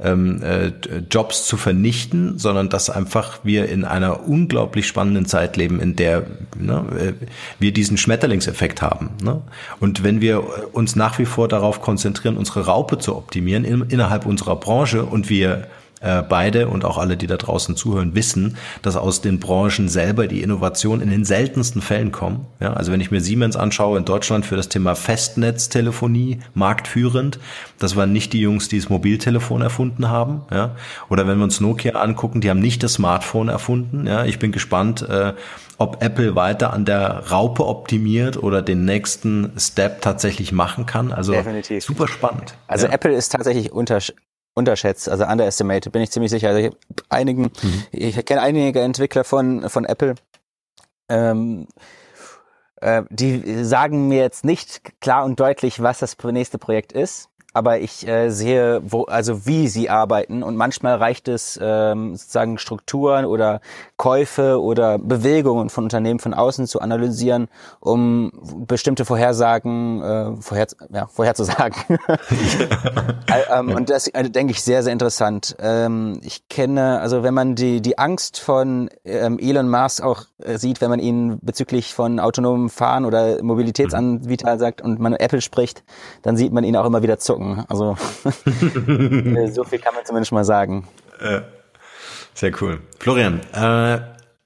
ähm, 0.00 0.42
äh, 0.42 0.72
Jobs 1.10 1.46
zu 1.46 1.56
vernichten, 1.56 2.38
sondern 2.38 2.68
dass 2.68 2.90
einfach 2.90 3.40
wir 3.42 3.68
in 3.68 3.84
einer 3.84 4.28
unglaublich 4.28 4.86
spannenden 4.86 5.26
Zeit 5.26 5.56
leben, 5.56 5.80
in 5.80 5.96
der 5.96 6.26
ne, 6.56 6.84
äh, 6.98 7.26
wir 7.58 7.72
diesen 7.72 7.96
Schmetterlingseffekt 7.96 8.82
haben. 8.82 9.10
Ne? 9.22 9.40
Und 9.80 10.04
wenn 10.04 10.20
wir 10.20 10.74
uns 10.74 10.96
nach 10.96 11.18
wie 11.18 11.26
vor 11.26 11.48
darauf 11.48 11.80
konzentrieren, 11.80 12.36
unsere 12.36 12.66
Raupe 12.66 12.98
zu 12.98 13.16
optimieren 13.16 13.64
in, 13.64 13.82
innerhalb 13.88 14.26
unserer 14.26 14.56
Branche 14.56 15.04
und 15.04 15.28
wir 15.28 15.66
äh, 16.00 16.22
beide 16.22 16.68
und 16.68 16.84
auch 16.84 16.98
alle, 16.98 17.16
die 17.16 17.26
da 17.26 17.36
draußen 17.36 17.76
zuhören, 17.76 18.14
wissen, 18.14 18.56
dass 18.82 18.96
aus 18.96 19.20
den 19.20 19.38
Branchen 19.38 19.88
selber 19.88 20.26
die 20.26 20.42
Innovationen 20.42 21.02
in 21.02 21.10
den 21.10 21.24
seltensten 21.24 21.82
Fällen 21.82 22.10
kommen. 22.10 22.46
Ja, 22.58 22.72
also 22.72 22.90
wenn 22.92 23.00
ich 23.00 23.10
mir 23.10 23.20
Siemens 23.20 23.56
anschaue 23.56 23.98
in 23.98 24.04
Deutschland 24.04 24.46
für 24.46 24.56
das 24.56 24.68
Thema 24.68 24.94
Festnetztelefonie 24.94 26.40
marktführend, 26.54 27.38
das 27.78 27.96
waren 27.96 28.12
nicht 28.12 28.32
die 28.32 28.40
Jungs, 28.40 28.68
die 28.68 28.78
das 28.78 28.88
Mobiltelefon 28.88 29.62
erfunden 29.62 30.08
haben. 30.08 30.42
Ja, 30.50 30.76
oder 31.08 31.26
wenn 31.26 31.38
wir 31.38 31.44
uns 31.44 31.60
Nokia 31.60 31.92
angucken, 31.92 32.40
die 32.40 32.50
haben 32.50 32.60
nicht 32.60 32.82
das 32.82 32.94
Smartphone 32.94 33.48
erfunden. 33.48 34.06
Ja, 34.06 34.24
ich 34.24 34.38
bin 34.38 34.52
gespannt. 34.52 35.02
Äh, 35.08 35.34
ob 35.80 36.02
Apple 36.02 36.36
weiter 36.36 36.74
an 36.74 36.84
der 36.84 37.30
Raupe 37.30 37.66
optimiert 37.66 38.36
oder 38.36 38.60
den 38.60 38.84
nächsten 38.84 39.50
Step 39.56 40.02
tatsächlich 40.02 40.52
machen 40.52 40.84
kann. 40.84 41.10
Also 41.10 41.32
Definitiv. 41.32 41.82
super 41.82 42.06
spannend. 42.06 42.54
Also 42.66 42.86
ja. 42.86 42.92
Apple 42.92 43.14
ist 43.14 43.30
tatsächlich 43.30 43.72
unter, 43.72 43.98
unterschätzt, 44.54 45.08
also 45.08 45.24
underestimated, 45.24 45.92
bin 45.92 46.02
ich 46.02 46.10
ziemlich 46.10 46.30
sicher. 46.30 46.48
Also 46.48 46.60
ich 46.60 46.72
einigen, 47.08 47.50
mhm. 47.62 47.84
ich 47.92 48.24
kenne 48.24 48.42
einige 48.42 48.80
Entwickler 48.80 49.24
von, 49.24 49.68
von 49.68 49.84
Apple, 49.84 50.14
ähm, 51.08 51.66
äh, 52.76 53.02
die 53.10 53.64
sagen 53.64 54.08
mir 54.08 54.20
jetzt 54.20 54.44
nicht 54.44 55.00
klar 55.00 55.24
und 55.24 55.38
deutlich, 55.38 55.82
was 55.82 55.98
das 55.98 56.16
nächste 56.22 56.58
Projekt 56.58 56.92
ist 56.92 57.30
aber 57.52 57.80
ich 57.80 58.06
äh, 58.06 58.30
sehe, 58.30 58.80
wo, 58.84 59.04
also 59.04 59.46
wie 59.46 59.68
sie 59.68 59.90
arbeiten 59.90 60.42
und 60.42 60.56
manchmal 60.56 60.96
reicht 60.96 61.28
es 61.28 61.58
ähm, 61.60 62.14
sozusagen 62.14 62.58
Strukturen 62.58 63.24
oder 63.24 63.60
Käufe 64.00 64.58
oder 64.58 64.98
Bewegungen 64.98 65.68
von 65.68 65.84
Unternehmen 65.84 66.20
von 66.20 66.32
außen 66.32 66.66
zu 66.66 66.80
analysieren, 66.80 67.48
um 67.80 68.32
bestimmte 68.66 69.04
Vorhersagen 69.04 70.02
äh, 70.02 70.36
vorher, 70.40 70.68
ja, 70.90 71.06
vorherzusagen. 71.06 71.98
ähm, 73.54 73.74
und 73.74 73.90
das 73.90 74.08
äh, 74.08 74.30
denke 74.30 74.52
ich 74.52 74.62
sehr, 74.62 74.82
sehr 74.82 74.94
interessant. 74.94 75.54
Ähm, 75.60 76.18
ich 76.24 76.48
kenne, 76.48 76.98
also 77.00 77.22
wenn 77.22 77.34
man 77.34 77.56
die, 77.56 77.82
die 77.82 77.98
Angst 77.98 78.40
von 78.40 78.88
ähm, 79.04 79.38
Elon 79.38 79.68
Musk 79.68 80.02
auch 80.02 80.22
äh, 80.38 80.56
sieht, 80.56 80.80
wenn 80.80 80.88
man 80.88 81.00
ihn 81.00 81.38
bezüglich 81.42 81.92
von 81.92 82.20
autonomem 82.20 82.70
Fahren 82.70 83.04
oder 83.04 83.42
Mobilitätsanbieter 83.42 84.58
sagt 84.58 84.80
und 84.80 84.98
man 84.98 85.12
Apple 85.12 85.42
spricht, 85.42 85.84
dann 86.22 86.38
sieht 86.38 86.54
man 86.54 86.64
ihn 86.64 86.74
auch 86.74 86.86
immer 86.86 87.02
wieder 87.02 87.18
zucken. 87.18 87.66
Also 87.68 87.98
so 88.24 89.64
viel 89.64 89.78
kann 89.78 89.94
man 89.94 90.06
zumindest 90.06 90.32
mal 90.32 90.44
sagen. 90.46 90.88
Sehr 92.34 92.52
cool. 92.60 92.80
Florian, 92.98 93.40
äh, 93.52 94.00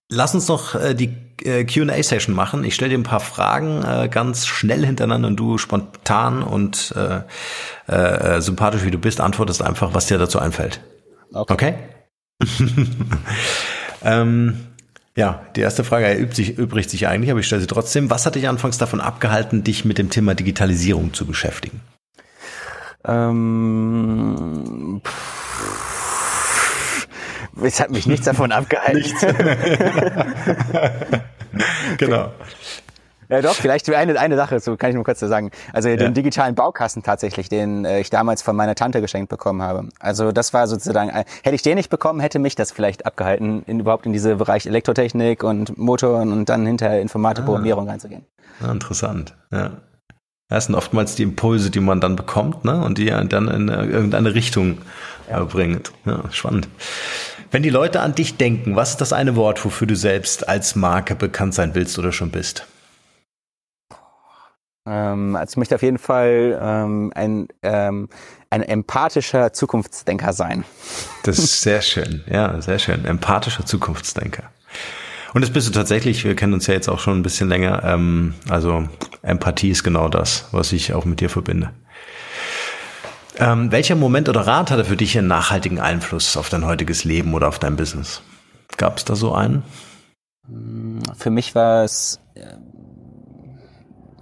lass 0.09 0.35
uns 0.35 0.49
noch 0.49 0.75
äh, 0.75 0.95
die 0.95 1.15
äh, 1.43 1.65
QA-Session 1.65 2.35
machen. 2.35 2.65
Ich 2.65 2.75
stelle 2.75 2.91
dir 2.91 2.99
ein 2.99 3.05
paar 3.05 3.21
Fragen 3.21 3.83
äh, 3.85 4.09
ganz 4.09 4.47
schnell 4.47 4.85
hintereinander 4.85 5.29
und 5.29 5.37
du 5.37 5.59
spontan 5.59 6.43
und 6.43 6.95
äh, 6.97 7.23
äh, 7.93 8.41
sympathisch 8.41 8.85
wie 8.85 8.91
du 8.91 8.99
bist, 8.99 9.21
antwortest 9.21 9.63
einfach, 9.63 9.95
was 9.95 10.07
dir 10.07 10.19
dazu 10.19 10.39
einfällt. 10.39 10.81
Okay? 11.33 11.53
okay? 11.53 11.75
ähm, 14.05 14.67
ja, 15.17 15.43
die 15.55 15.61
erste 15.61 15.85
Frage 15.85 16.07
erübt 16.07 16.35
sich, 16.35 16.59
übrigt 16.59 16.91
sich 16.91 17.07
eigentlich, 17.07 17.31
aber 17.31 17.41
ich 17.41 17.47
stelle 17.47 17.61
sie 17.61 17.69
trotzdem. 17.69 18.11
Was 18.11 18.27
hat 18.27 18.35
dich 18.35 18.49
anfangs 18.49 18.79
davon 18.79 19.01
abgehalten, 19.01 19.63
dich 19.63 19.85
mit 19.85 19.99
dem 19.99 20.11
Thema 20.11 20.35
Digitalisierung 20.35 21.13
zu 21.13 21.25
beschäftigen? 21.25 21.81
Ähm, 23.07 25.01
es 27.63 27.81
hat 27.81 27.91
mich 27.91 28.07
nichts 28.07 28.27
davon 28.27 28.53
abgehalten. 28.53 28.97
Nichts. 28.97 29.21
genau. 31.99 32.31
Ja, 33.29 33.41
doch, 33.43 33.55
vielleicht 33.55 33.89
eine, 33.91 34.19
eine 34.19 34.37
Sache, 34.37 34.61
so 34.61 34.77
kann 34.77 34.91
ich 34.91 34.95
nur 34.95 35.05
kurz 35.05 35.21
sagen. 35.21 35.51
Also 35.73 35.89
ja. 35.89 35.97
den 35.97 36.15
digitalen 36.15 36.55
Baukasten 36.55 37.03
tatsächlich, 37.03 37.49
den 37.49 37.85
äh, 37.85 38.01
ich 38.01 38.11
damals 38.11 38.43
von 38.43 38.55
meiner 38.55 38.75
Tante 38.75 39.01
geschenkt 39.01 39.29
bekommen 39.29 39.63
habe. 39.63 39.89
Also 39.99 40.33
das 40.33 40.53
war 40.53 40.67
sozusagen, 40.67 41.11
äh, 41.11 41.25
hätte 41.43 41.55
ich 41.55 41.63
den 41.63 41.77
nicht 41.77 41.91
bekommen, 41.91 42.21
hätte 42.21 42.39
mich 42.39 42.55
das 42.55 42.71
vielleicht 42.71 43.07
abgehalten, 43.07 43.63
in, 43.67 43.81
überhaupt 43.81 44.07
in 44.07 44.13
diese 44.13 44.37
Bereich 44.37 44.67
Elektrotechnik 44.67 45.43
und 45.43 45.77
Motoren 45.79 46.33
und 46.33 46.49
dann 46.49 46.67
hinterher 46.67 47.01
Informatik, 47.01 47.45
ah. 47.45 47.47
Programmierung 47.47 47.89
reinzugehen. 47.89 48.25
Ah, 48.61 48.71
interessant, 48.71 49.35
ja. 49.51 49.71
Das 50.49 50.67
sind 50.67 50.75
oftmals 50.75 51.15
die 51.15 51.23
Impulse, 51.23 51.71
die 51.71 51.81
man 51.81 52.01
dann 52.01 52.17
bekommt, 52.17 52.65
ne? 52.65 52.85
Und 52.85 52.99
die 52.99 53.07
dann 53.07 53.49
in 53.49 53.69
irgendeine 53.69 54.35
Richtung 54.35 54.79
ja. 55.29 55.43
bringt. 55.45 55.93
Ja, 56.05 56.23
spannend. 56.31 56.69
Wenn 57.51 57.63
die 57.63 57.71
Leute 57.71 58.01
an 58.01 58.15
dich 58.15 58.37
denken, 58.37 58.77
was 58.77 58.91
ist 58.91 59.01
das 59.01 59.13
eine 59.13 59.37
Wort, 59.37 59.65
wofür 59.65 59.87
du 59.87 59.97
selbst 59.97 60.49
als 60.49 60.77
Marke 60.77 61.15
bekannt 61.15 61.55
sein 61.55 61.75
willst 61.75 61.99
oder 61.99 62.13
schon 62.13 62.31
bist? 62.31 62.67
Ähm, 64.87 65.37
also 65.37 65.53
ich 65.53 65.57
möchte 65.57 65.75
auf 65.75 65.83
jeden 65.83 65.99
Fall 65.99 66.59
ähm, 66.61 67.13
ein, 67.15 67.49
ähm, 67.63 68.09
ein 68.51 68.63
empathischer 68.63 69.53
Zukunftsdenker 69.53 70.33
sein. 70.33 70.65
Das 71.23 71.39
ist 71.39 71.63
sehr 71.63 71.81
schön, 71.83 72.25
ja, 72.29 72.61
sehr 72.61 72.79
schön. 72.79 73.05
Empathischer 73.05 73.65
Zukunftsdenker. 73.65 74.51
Und 75.35 75.43
das 75.43 75.51
bist 75.51 75.69
du 75.69 75.73
tatsächlich, 75.73 76.25
wir 76.25 76.35
kennen 76.37 76.55
uns 76.55 76.67
ja 76.67 76.75
jetzt 76.75 76.89
auch 76.89 77.01
schon 77.01 77.19
ein 77.19 77.23
bisschen 77.23 77.49
länger. 77.49 77.83
Ähm, 77.85 78.35
also 78.49 78.89
Empathie 79.23 79.71
ist 79.71 79.83
genau 79.83 80.09
das, 80.09 80.49
was 80.53 80.73
ich 80.73 80.95
auch 80.95 81.05
mit 81.05 81.21
dir 81.21 81.29
verbinde. 81.29 81.71
Ähm, 83.37 83.73
welcher 83.73 83.97
Moment 83.97 84.29
oder 84.29 84.47
Rat 84.47 84.71
hatte 84.71 84.85
für 84.85 84.97
dich 84.97 85.19
einen 85.19 85.27
nachhaltigen 85.27 85.81
Einfluss 85.81 86.37
auf 86.37 86.49
dein 86.49 86.65
heutiges 86.65 87.05
Leben 87.05 87.35
oder 87.35 87.49
auf 87.49 87.59
dein 87.59 87.77
Business? 87.77 88.23
Gab 88.77 88.97
es 88.97 89.05
da 89.05 89.17
so 89.17 89.35
einen? 89.35 89.65
Für 91.17 91.31
mich 91.31 91.55
war 91.55 91.85
es 91.85 92.21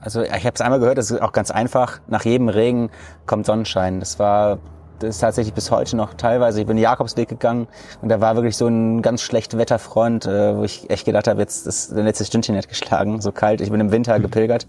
also 0.02 0.22
ich 0.22 0.32
habe 0.32 0.54
es 0.54 0.60
einmal 0.60 0.80
gehört, 0.80 0.98
das 0.98 1.12
ist 1.12 1.22
auch 1.22 1.32
ganz 1.32 1.52
einfach. 1.52 2.00
Nach 2.08 2.24
jedem 2.24 2.48
Regen 2.48 2.90
kommt 3.24 3.46
Sonnenschein. 3.46 4.00
Das 4.00 4.18
war 4.18 4.58
ist 5.03 5.18
tatsächlich 5.18 5.55
bis 5.55 5.70
heute 5.70 5.96
noch 5.96 6.14
teilweise. 6.14 6.61
Ich 6.61 6.66
bin 6.66 6.78
Jakobsweg 6.78 7.28
gegangen 7.28 7.68
und 8.00 8.09
da 8.09 8.20
war 8.20 8.34
wirklich 8.34 8.57
so 8.57 8.66
ein 8.66 9.03
ganz 9.03 9.22
schlechter 9.22 9.59
Wetterfront, 9.59 10.26
äh, 10.26 10.57
wo 10.57 10.64
ich 10.64 10.88
echt 10.90 11.05
gedacht 11.05 11.28
habe, 11.28 11.40
jetzt 11.40 11.66
ist 11.66 11.94
der 11.94 12.05
letzte 12.05 12.24
Stündchen 12.24 12.55
nicht 12.55 12.68
geschlagen, 12.68 13.20
so 13.20 13.32
kalt. 13.32 13.61
Ich 13.61 13.70
bin 13.70 13.80
im 13.80 13.92
Winter 13.92 14.18
mhm. 14.18 14.22
gepilgert 14.22 14.66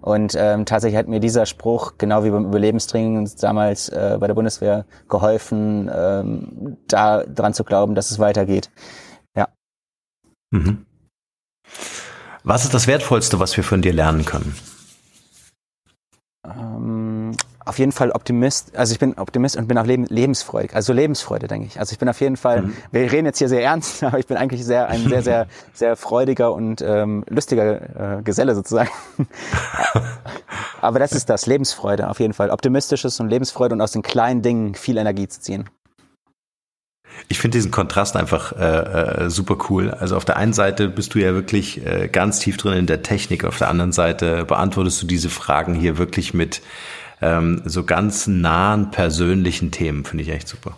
und 0.00 0.34
ähm, 0.38 0.66
tatsächlich 0.66 0.98
hat 0.98 1.08
mir 1.08 1.20
dieser 1.20 1.46
Spruch, 1.46 1.94
genau 1.98 2.24
wie 2.24 2.30
beim 2.30 2.44
Überlebenstraining 2.44 3.28
damals 3.40 3.88
äh, 3.88 4.16
bei 4.20 4.26
der 4.26 4.34
Bundeswehr, 4.34 4.84
geholfen, 5.08 5.90
ähm, 5.94 6.76
da 6.88 7.24
dran 7.24 7.54
zu 7.54 7.64
glauben, 7.64 7.94
dass 7.94 8.10
es 8.10 8.18
weitergeht. 8.18 8.70
Ja. 9.36 9.48
Mhm. 10.50 10.86
Was 12.44 12.64
ist 12.64 12.74
das 12.74 12.86
Wertvollste, 12.86 13.40
was 13.40 13.56
wir 13.56 13.64
von 13.64 13.82
dir 13.82 13.92
lernen 13.92 14.24
können? 14.24 14.54
Auf 17.66 17.80
jeden 17.80 17.90
Fall 17.90 18.12
Optimist. 18.12 18.76
Also 18.76 18.92
ich 18.92 19.00
bin 19.00 19.14
Optimist 19.18 19.56
und 19.56 19.66
bin 19.66 19.76
auch 19.76 19.86
lebensfreudig. 19.86 20.72
Also 20.76 20.92
Lebensfreude, 20.92 21.48
denke 21.48 21.66
ich. 21.66 21.80
Also 21.80 21.92
ich 21.92 21.98
bin 21.98 22.08
auf 22.08 22.20
jeden 22.20 22.36
Fall, 22.36 22.62
mhm. 22.62 22.76
wir 22.92 23.10
reden 23.10 23.26
jetzt 23.26 23.38
hier 23.38 23.48
sehr 23.48 23.62
ernst, 23.62 24.02
aber 24.04 24.20
ich 24.20 24.26
bin 24.28 24.36
eigentlich 24.36 24.64
sehr, 24.64 24.88
ein 24.88 25.08
sehr, 25.08 25.22
sehr, 25.22 25.48
sehr 25.74 25.96
freudiger 25.96 26.52
und 26.52 26.80
ähm, 26.80 27.24
lustiger 27.28 28.18
äh, 28.18 28.22
Geselle 28.22 28.54
sozusagen. 28.54 28.90
aber 30.80 31.00
das 31.00 31.10
ist 31.10 31.28
das, 31.28 31.46
Lebensfreude 31.46 32.08
auf 32.08 32.20
jeden 32.20 32.34
Fall. 32.34 32.50
Optimistisches 32.50 33.18
und 33.18 33.30
Lebensfreude 33.30 33.74
und 33.74 33.80
aus 33.80 33.90
den 33.90 34.02
kleinen 34.02 34.42
Dingen 34.42 34.76
viel 34.76 34.96
Energie 34.96 35.26
zu 35.26 35.40
ziehen. 35.40 35.68
Ich 37.28 37.40
finde 37.40 37.58
diesen 37.58 37.72
Kontrast 37.72 38.14
einfach 38.14 38.52
äh, 38.52 39.24
äh, 39.24 39.30
super 39.30 39.56
cool. 39.68 39.90
Also 39.90 40.16
auf 40.16 40.24
der 40.24 40.36
einen 40.36 40.52
Seite 40.52 40.88
bist 40.88 41.14
du 41.14 41.18
ja 41.18 41.34
wirklich 41.34 41.84
äh, 41.84 42.08
ganz 42.08 42.38
tief 42.38 42.56
drin 42.56 42.74
in 42.74 42.86
der 42.86 43.02
Technik, 43.02 43.44
auf 43.44 43.58
der 43.58 43.68
anderen 43.68 43.92
Seite 43.92 44.44
beantwortest 44.44 45.02
du 45.02 45.06
diese 45.06 45.30
Fragen 45.30 45.74
hier 45.74 45.98
wirklich 45.98 46.34
mit 46.34 46.62
ähm, 47.20 47.62
so 47.64 47.84
ganz 47.84 48.26
nahen 48.26 48.90
persönlichen 48.90 49.70
Themen. 49.70 50.04
Finde 50.04 50.22
ich 50.22 50.30
echt 50.30 50.48
super. 50.48 50.76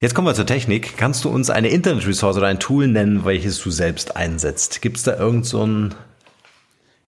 Jetzt 0.00 0.14
kommen 0.14 0.26
wir 0.26 0.34
zur 0.34 0.46
Technik. 0.46 0.96
Kannst 0.98 1.24
du 1.24 1.30
uns 1.30 1.48
eine 1.48 1.68
Internet-Resource 1.68 2.36
oder 2.36 2.48
ein 2.48 2.60
Tool 2.60 2.86
nennen, 2.86 3.24
welches 3.24 3.62
du 3.62 3.70
selbst 3.70 4.16
einsetzt? 4.16 4.82
Gibt 4.82 4.98
es 4.98 5.04
da 5.04 5.16
irgend 5.16 5.46
so 5.46 5.64
ein 5.64 5.94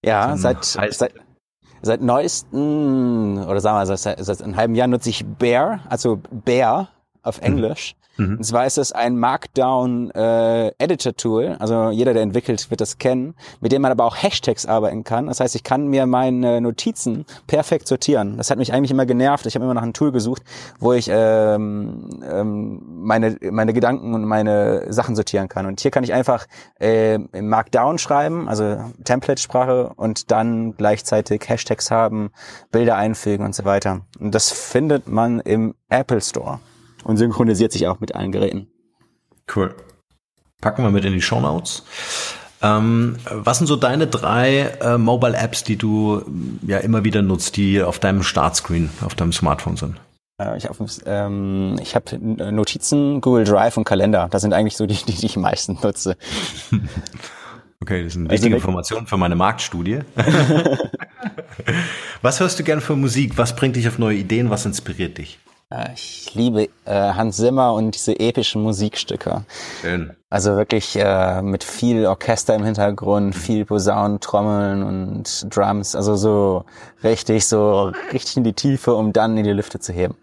Ja, 0.04 0.36
so 0.36 0.48
ein 0.48 0.56
seit, 0.62 0.94
seit 0.94 1.12
seit 1.82 2.02
neuesten 2.02 3.44
oder 3.44 3.60
sagen 3.60 3.78
wir 3.78 3.96
seit, 3.96 4.24
seit 4.24 4.42
einem 4.42 4.56
halben 4.56 4.74
Jahr 4.74 4.88
nutze 4.88 5.10
ich 5.10 5.24
Bear, 5.24 5.80
also 5.88 6.20
Bear 6.30 6.88
auf 7.22 7.40
Englisch. 7.40 7.94
Mhm. 8.18 8.38
Und 8.38 8.44
zwar 8.44 8.66
ist 8.66 8.78
es 8.78 8.92
ein 8.92 9.16
Markdown 9.16 10.10
äh, 10.10 10.72
Editor 10.78 11.14
Tool, 11.14 11.56
also 11.58 11.90
jeder, 11.90 12.12
der 12.12 12.22
entwickelt, 12.22 12.68
wird 12.70 12.80
das 12.80 12.98
kennen, 12.98 13.34
mit 13.60 13.72
dem 13.72 13.82
man 13.82 13.92
aber 13.92 14.04
auch 14.04 14.16
Hashtags 14.16 14.66
arbeiten 14.66 15.04
kann. 15.04 15.28
Das 15.28 15.40
heißt, 15.40 15.54
ich 15.54 15.62
kann 15.62 15.86
mir 15.86 16.06
meine 16.06 16.60
Notizen 16.60 17.24
perfekt 17.46 17.86
sortieren. 17.88 18.36
Das 18.36 18.50
hat 18.50 18.58
mich 18.58 18.72
eigentlich 18.72 18.90
immer 18.90 19.06
genervt. 19.06 19.46
Ich 19.46 19.54
habe 19.54 19.64
immer 19.64 19.74
nach 19.74 19.82
einem 19.82 19.92
Tool 19.92 20.12
gesucht, 20.12 20.42
wo 20.80 20.92
ich 20.92 21.08
ähm, 21.10 22.20
ähm, 22.28 22.82
meine 23.02 23.36
meine 23.50 23.72
Gedanken 23.72 24.14
und 24.14 24.24
meine 24.24 24.92
Sachen 24.92 25.14
sortieren 25.14 25.48
kann. 25.48 25.66
Und 25.66 25.80
hier 25.80 25.90
kann 25.90 26.02
ich 26.02 26.12
einfach 26.12 26.46
äh, 26.80 27.18
Markdown 27.18 27.98
schreiben, 27.98 28.48
also 28.48 28.78
Template-Sprache 29.04 29.92
und 29.94 30.30
dann 30.30 30.76
gleichzeitig 30.76 31.48
Hashtags 31.48 31.90
haben, 31.90 32.30
Bilder 32.72 32.96
einfügen 32.96 33.44
und 33.44 33.54
so 33.54 33.64
weiter. 33.64 34.00
Und 34.18 34.34
das 34.34 34.50
findet 34.50 35.08
man 35.08 35.40
im 35.40 35.74
Apple 35.88 36.20
Store 36.20 36.58
und 37.08 37.16
synchronisiert 37.16 37.72
sich 37.72 37.88
auch 37.88 38.00
mit 38.00 38.14
allen 38.14 38.30
Geräten. 38.32 38.68
Cool. 39.54 39.74
Packen 40.60 40.82
wir 40.82 40.90
mit 40.90 41.04
in 41.04 41.14
die 41.14 41.22
Show 41.22 41.40
Notes. 41.40 41.84
Ähm, 42.60 43.16
was 43.30 43.58
sind 43.58 43.66
so 43.66 43.76
deine 43.76 44.06
drei 44.06 44.72
äh, 44.80 44.98
Mobile 44.98 45.36
Apps, 45.36 45.64
die 45.64 45.76
du 45.76 46.22
ja 46.66 46.78
immer 46.78 47.04
wieder 47.04 47.22
nutzt, 47.22 47.56
die 47.56 47.82
auf 47.82 47.98
deinem 47.98 48.22
Startscreen, 48.22 48.90
auf 49.04 49.14
deinem 49.14 49.32
Smartphone 49.32 49.76
sind? 49.76 49.96
Äh, 50.40 50.58
ich 50.58 50.66
habe 50.66 50.86
ähm, 51.06 51.76
ich 51.80 51.96
hab 51.96 52.12
Notizen, 52.12 53.20
Google 53.22 53.44
Drive 53.44 53.76
und 53.76 53.84
Kalender. 53.84 54.28
Das 54.30 54.42
sind 54.42 54.52
eigentlich 54.52 54.76
so 54.76 54.86
die, 54.86 54.96
die, 54.96 55.14
die 55.14 55.26
ich 55.26 55.36
am 55.36 55.42
meisten 55.42 55.78
nutze. 55.82 56.16
Okay, 57.80 58.02
das 58.02 58.14
sind 58.14 58.24
also 58.24 58.32
wichtige 58.32 58.56
Informationen 58.56 59.06
für 59.06 59.16
meine 59.16 59.36
Marktstudie. 59.36 60.00
was 62.22 62.40
hörst 62.40 62.58
du 62.58 62.64
gern 62.64 62.80
für 62.80 62.96
Musik? 62.96 63.38
Was 63.38 63.54
bringt 63.54 63.76
dich 63.76 63.86
auf 63.86 64.00
neue 64.00 64.16
Ideen? 64.16 64.50
Was 64.50 64.66
inspiriert 64.66 65.16
dich? 65.16 65.38
Äh, 65.72 65.92
ich 65.94 66.34
liebe 66.34 66.68
äh, 66.84 67.12
Hans 67.12 67.36
Zimmer 67.36 67.74
und 67.74 67.94
diese 67.94 68.18
epischen 68.18 68.62
Musikstücke. 68.62 69.44
Schön. 69.80 70.16
Also 70.30 70.56
wirklich 70.56 70.96
äh, 70.96 71.42
mit 71.42 71.64
viel 71.64 72.06
Orchester 72.06 72.54
im 72.54 72.64
Hintergrund, 72.64 73.34
viel 73.34 73.64
Posaunen, 73.64 74.20
Trommeln 74.20 74.82
und 74.82 75.54
Drums. 75.54 75.94
Also 75.94 76.16
so 76.16 76.64
richtig, 77.02 77.46
so 77.46 77.92
richtig 78.12 78.36
in 78.36 78.44
die 78.44 78.52
Tiefe, 78.52 78.94
um 78.94 79.12
dann 79.12 79.36
in 79.36 79.44
die 79.44 79.52
Lüfte 79.52 79.78
zu 79.78 79.92
heben. 79.92 80.16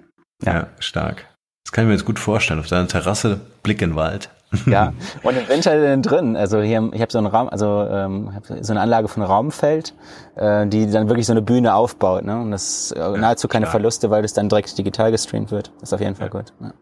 Ja, 0.43 0.53
ja 0.53 0.67
stark. 0.79 1.27
Das 1.65 1.71
kann 1.71 1.85
ich 1.85 1.87
mir 1.87 1.93
jetzt 1.93 2.05
gut 2.05 2.19
vorstellen. 2.19 2.59
Auf 2.59 2.67
deiner 2.67 2.87
Terrasse, 2.87 3.39
Blick 3.63 3.81
in 3.81 3.91
den 3.91 3.95
Wald. 3.95 4.29
Ja, 4.65 4.93
und 5.23 5.37
im 5.37 5.47
Winter 5.49 5.97
drin. 5.97 6.35
Also 6.35 6.61
hier, 6.61 6.89
ich 6.93 7.01
habe 7.01 7.11
so 7.11 7.17
einen 7.17 7.27
Raum, 7.27 7.49
also 7.49 7.83
ähm, 7.89 8.31
so 8.61 8.73
eine 8.73 8.81
Anlage 8.81 9.07
von 9.07 9.23
Raumfeld, 9.23 9.93
äh, 10.35 10.65
die 10.67 10.89
dann 10.89 11.09
wirklich 11.09 11.25
so 11.25 11.33
eine 11.33 11.41
Bühne 11.41 11.73
aufbaut. 11.73 12.23
Ne? 12.23 12.39
Und 12.39 12.51
das 12.51 12.91
äh, 12.91 12.99
ja, 12.99 13.17
nahezu 13.17 13.47
keine 13.47 13.65
stark. 13.65 13.71
Verluste, 13.71 14.09
weil 14.09 14.21
das 14.21 14.33
dann 14.33 14.49
direkt 14.49 14.77
digital 14.77 15.11
gestreamt 15.11 15.51
wird. 15.51 15.71
Das 15.79 15.89
ist 15.89 15.93
auf 15.93 15.99
jeden 15.99 16.15
Fall 16.15 16.27
ja. 16.27 16.39
gut. 16.39 16.53
Ja. 16.61 16.73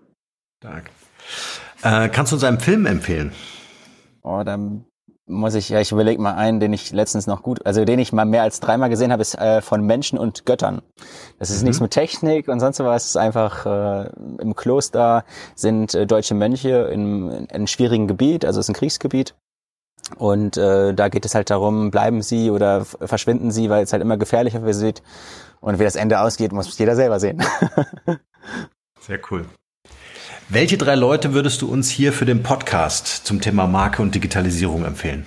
Stark. 0.61 0.91
Äh, 1.83 2.09
kannst 2.09 2.31
du 2.31 2.35
uns 2.35 2.43
einen 2.43 2.59
Film 2.59 2.85
empfehlen? 2.85 3.33
Oh, 4.21 4.43
dann 4.45 4.85
muss 5.33 5.55
ich, 5.55 5.69
ja, 5.69 5.79
ich 5.79 5.91
überlege 5.91 6.21
mal 6.21 6.35
einen, 6.35 6.59
den 6.59 6.73
ich 6.73 6.91
letztens 6.91 7.27
noch 7.27 7.43
gut, 7.43 7.65
also 7.65 7.83
den 7.85 7.99
ich 7.99 8.13
mal 8.13 8.25
mehr 8.25 8.43
als 8.43 8.59
dreimal 8.59 8.89
gesehen 8.89 9.11
habe, 9.11 9.21
ist 9.21 9.35
äh, 9.35 9.61
von 9.61 9.85
Menschen 9.85 10.17
und 10.17 10.45
Göttern. 10.45 10.81
Das 11.39 11.49
ist 11.49 11.61
mhm. 11.61 11.67
nichts 11.67 11.81
mit 11.81 11.91
Technik 11.91 12.47
und 12.47 12.59
sonst 12.59 12.79
was, 12.79 13.03
es 13.03 13.09
ist 13.09 13.17
einfach 13.17 13.65
äh, 13.65 14.09
im 14.39 14.55
Kloster 14.55 15.25
sind 15.55 15.93
äh, 15.93 16.05
deutsche 16.05 16.35
Mönche 16.35 16.89
in, 16.91 17.29
in 17.29 17.49
einem 17.49 17.67
schwierigen 17.67 18.07
Gebiet, 18.07 18.45
also 18.45 18.59
es 18.59 18.65
ist 18.65 18.69
ein 18.69 18.77
Kriegsgebiet. 18.77 19.35
Und 20.17 20.57
äh, 20.57 20.93
da 20.93 21.09
geht 21.09 21.25
es 21.25 21.33
halt 21.33 21.49
darum, 21.49 21.89
bleiben 21.89 22.21
sie 22.21 22.51
oder 22.51 22.85
verschwinden 22.85 23.51
sie, 23.51 23.69
weil 23.69 23.83
es 23.83 23.93
halt 23.93 24.01
immer 24.01 24.17
gefährlicher 24.17 24.63
wird. 24.63 25.01
Und 25.61 25.79
wie 25.79 25.83
das 25.83 25.95
Ende 25.95 26.19
ausgeht, 26.19 26.51
muss 26.51 26.77
jeder 26.77 26.95
selber 26.95 27.19
sehen. 27.19 27.41
Sehr 28.99 29.19
cool. 29.31 29.45
Welche 30.49 30.77
drei 30.77 30.95
Leute 30.95 31.33
würdest 31.33 31.61
du 31.61 31.71
uns 31.71 31.89
hier 31.89 32.13
für 32.13 32.25
den 32.25 32.43
Podcast 32.43 33.07
zum 33.25 33.41
Thema 33.41 33.65
Marke 33.65 34.01
und 34.01 34.13
Digitalisierung 34.13 34.85
empfehlen? 34.85 35.25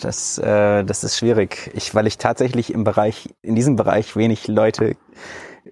Das, 0.00 0.38
äh, 0.38 0.84
das 0.84 1.04
ist 1.04 1.18
schwierig, 1.18 1.70
ich, 1.74 1.94
weil 1.94 2.06
ich 2.06 2.18
tatsächlich 2.18 2.72
im 2.72 2.84
Bereich, 2.84 3.34
in 3.42 3.54
diesem 3.54 3.76
Bereich 3.76 4.16
wenig 4.16 4.46
Leute 4.48 4.96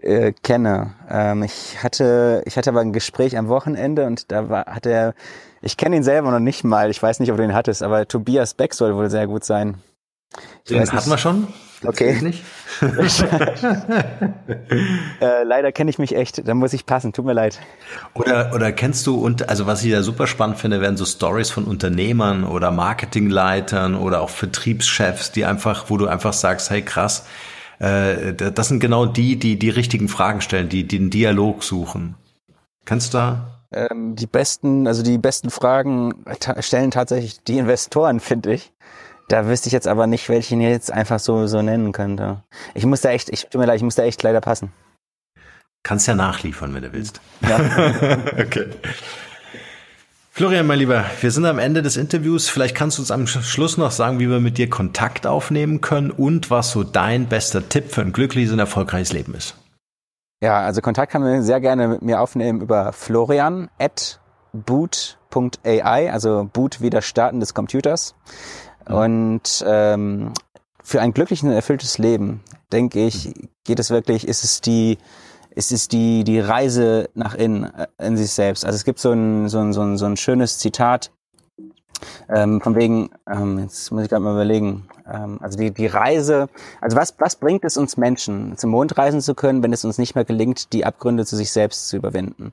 äh, 0.03 0.33
kenne. 0.43 0.95
Ähm, 1.09 1.43
ich 1.45 1.83
hatte, 1.83 2.43
ich 2.45 2.57
hatte 2.57 2.71
aber 2.71 2.81
ein 2.81 2.93
Gespräch 2.93 3.39
am 3.39 3.49
Wochenende 3.49 4.07
und 4.07 4.31
da 4.33 4.49
war, 4.49 4.67
hat 4.67 4.87
er, 4.87 5.15
ich 5.63 5.77
kenne 5.77 5.97
ihn 5.97 6.03
selber 6.03 6.31
noch 6.31 6.41
nicht 6.41 6.65
mal, 6.65 6.91
ich 6.91 7.03
weiß 7.03 7.21
nicht, 7.21 7.31
ob 7.31 7.37
du 7.39 7.45
ihn 7.45 7.55
hattest, 7.55 7.83
aber 7.83 8.07
Tobias 8.09 8.55
Beck 8.55 8.75
soll 8.75 8.97
wohl 8.97 9.11
sehr 9.11 9.27
gut 9.27 9.45
sein. 9.45 9.77
Ich 10.65 10.73
Den 10.73 10.91
hatten 10.91 11.11
wir 11.11 11.19
schon. 11.19 11.49
Okay. 11.85 12.21
Nicht. 12.23 12.43
äh, 15.21 15.43
leider 15.45 15.73
kenne 15.73 15.91
ich 15.91 15.99
mich 15.99 16.17
echt, 16.17 16.47
da 16.49 16.55
muss 16.55 16.73
ich 16.73 16.87
passen, 16.87 17.13
tut 17.13 17.25
mir 17.27 17.35
leid. 17.35 17.61
Oder, 18.15 18.53
oder 18.55 18.73
kennst 18.73 19.07
du, 19.07 19.17
und 19.17 19.49
also 19.49 19.67
was 19.67 19.85
ich 19.85 19.93
da 19.93 20.03
super 20.03 20.27
spannend 20.27 20.59
finde, 20.59 20.81
werden 20.81 20.97
so 20.97 21.05
Stories 21.05 21.51
von 21.51 21.65
Unternehmern 21.65 22.45
oder 22.45 22.71
Marketingleitern 22.71 23.95
oder 23.95 24.23
auch 24.23 24.31
Vertriebschefs, 24.31 25.33
die 25.33 25.45
einfach, 25.45 25.91
wo 25.91 25.99
du 25.99 26.07
einfach 26.07 26.33
sagst, 26.33 26.71
hey 26.71 26.83
krass, 26.83 27.27
äh, 27.79 28.33
das 28.35 28.69
sind 28.69 28.81
genau 28.81 29.05
die, 29.07 29.37
die 29.39 29.59
die 29.59 29.71
richtigen 29.71 30.09
Fragen 30.09 30.41
stellen, 30.41 30.69
die, 30.69 30.85
die 30.85 30.99
den 30.99 31.11
Dialog 31.11 31.63
suchen. 31.63 32.15
Kennst 32.87 33.13
du 33.13 33.19
da? 33.19 33.61
Ähm, 33.73 34.17
die 34.17 34.27
besten, 34.27 34.87
also 34.87 35.03
die 35.03 35.19
besten 35.19 35.51
Fragen 35.51 36.25
stellen 36.61 36.91
tatsächlich 36.91 37.43
die 37.43 37.59
Investoren, 37.59 38.21
finde 38.21 38.55
ich 38.55 38.73
Da 39.29 39.47
wüsste 39.47 39.69
ich 39.69 39.73
jetzt 39.73 39.89
aber 39.89 40.07
nicht, 40.07 40.29
welchen 40.29 40.61
ihr 40.61 40.71
jetzt 40.71 40.93
einfach 40.93 41.19
so, 41.19 41.47
so 41.47 41.61
nennen 41.61 41.93
könnte. 41.93 42.43
Ich 42.75 42.87
muss 42.87 43.01
da 43.01 43.11
echt, 43.11 43.29
ich 43.29 43.43
tut 43.43 43.61
mir 43.61 43.67
leid, 43.67 43.77
ich 43.77 43.83
muss 43.83 43.97
da 43.97 44.05
echt 44.05 44.23
leider 44.23 44.41
passen. 44.41 44.73
Kannst 45.83 46.07
ja 46.07 46.15
nachliefern, 46.15 46.75
wenn 46.75 46.83
du 46.83 46.93
willst. 46.93 47.21
Ja. 47.43 47.59
okay. 48.39 48.67
Florian, 50.31 50.67
mein 50.67 50.79
Lieber, 50.79 51.07
wir 51.21 51.31
sind 51.31 51.47
am 51.47 51.59
Ende 51.59 51.83
des 51.83 51.97
Interviews. 51.97 52.49
Vielleicht 52.49 52.77
kannst 52.77 52.99
du 52.99 53.03
uns 53.03 53.11
am 53.11 53.27
Schluss 53.27 53.79
noch 53.79 53.91
sagen, 53.91 54.19
wie 54.19 54.29
wir 54.29 54.39
mit 54.39 54.59
dir 54.59 54.69
Kontakt 54.69 55.27
aufnehmen 55.27 55.81
können 55.81 56.11
und 56.11 56.51
was 56.51 56.73
so 56.73 56.85
dein 56.85 57.27
bester 57.27 57.69
Tipp 57.69 57.91
für 57.91 58.03
ein 58.03 58.13
glückliches 58.13 58.53
und 58.53 58.59
erfolgreiches 58.59 59.13
Leben 59.13 59.35
ist. 59.35 59.57
Ja, 60.43 60.61
also 60.61 60.83
Kontakt 60.83 61.11
kann 61.11 61.23
man 61.23 61.43
sehr 61.43 61.61
gerne 61.61 61.89
mit 61.89 62.03
mir 62.03 62.21
aufnehmen 62.21 62.61
über 62.61 62.93
florian 62.93 63.71
at 63.79 64.21
boot.ai, 64.53 66.13
also 66.13 66.51
Boot 66.53 66.83
wie 66.83 66.91
das 66.91 67.07
Starten 67.07 67.41
des 67.41 67.55
Computers. 67.55 68.15
Und 68.89 69.65
ähm, 69.67 70.33
für 70.83 71.01
ein 71.01 71.13
glückliches 71.13 71.45
und 71.45 71.53
erfülltes 71.53 71.99
Leben, 71.99 72.43
denke 72.73 73.05
ich, 73.05 73.35
geht 73.65 73.79
es 73.81 73.91
wirklich, 73.91 74.27
ist 74.27 74.45
es 74.45 74.61
die 74.61 74.99
ist 75.57 75.73
es 75.73 75.89
die, 75.89 76.23
die 76.23 76.39
Reise 76.39 77.09
nach 77.15 77.35
innen, 77.35 77.65
äh, 77.65 77.87
in 77.99 78.17
sich 78.17 78.31
selbst. 78.31 78.65
Also 78.65 78.77
es 78.77 78.85
gibt 78.85 78.99
so 78.99 79.11
ein, 79.11 79.49
so 79.49 79.59
ein, 79.59 79.73
so 79.73 79.81
ein, 79.81 79.97
so 79.97 80.05
ein 80.05 80.17
schönes 80.17 80.59
Zitat, 80.59 81.11
ähm, 82.29 82.61
von 82.61 82.75
wegen, 82.75 83.11
ähm, 83.29 83.59
jetzt 83.59 83.91
muss 83.91 84.03
ich 84.03 84.09
gerade 84.09 84.23
mal 84.23 84.33
überlegen, 84.33 84.89
ähm, 85.11 85.39
also 85.41 85.59
die, 85.59 85.71
die 85.71 85.87
Reise, 85.87 86.49
also 86.81 86.97
was, 86.97 87.15
was 87.19 87.37
bringt 87.37 87.65
es 87.65 87.77
uns 87.77 87.97
Menschen, 87.97 88.57
zum 88.57 88.71
Mond 88.71 88.97
reisen 88.99 89.21
zu 89.21 89.35
können, 89.35 89.63
wenn 89.63 89.73
es 89.73 89.85
uns 89.85 89.99
nicht 89.99 90.15
mehr 90.15 90.25
gelingt, 90.25 90.73
die 90.73 90.85
Abgründe 90.85 91.25
zu 91.25 91.37
sich 91.37 91.53
selbst 91.53 91.89
zu 91.89 91.97
überwinden? 91.97 92.53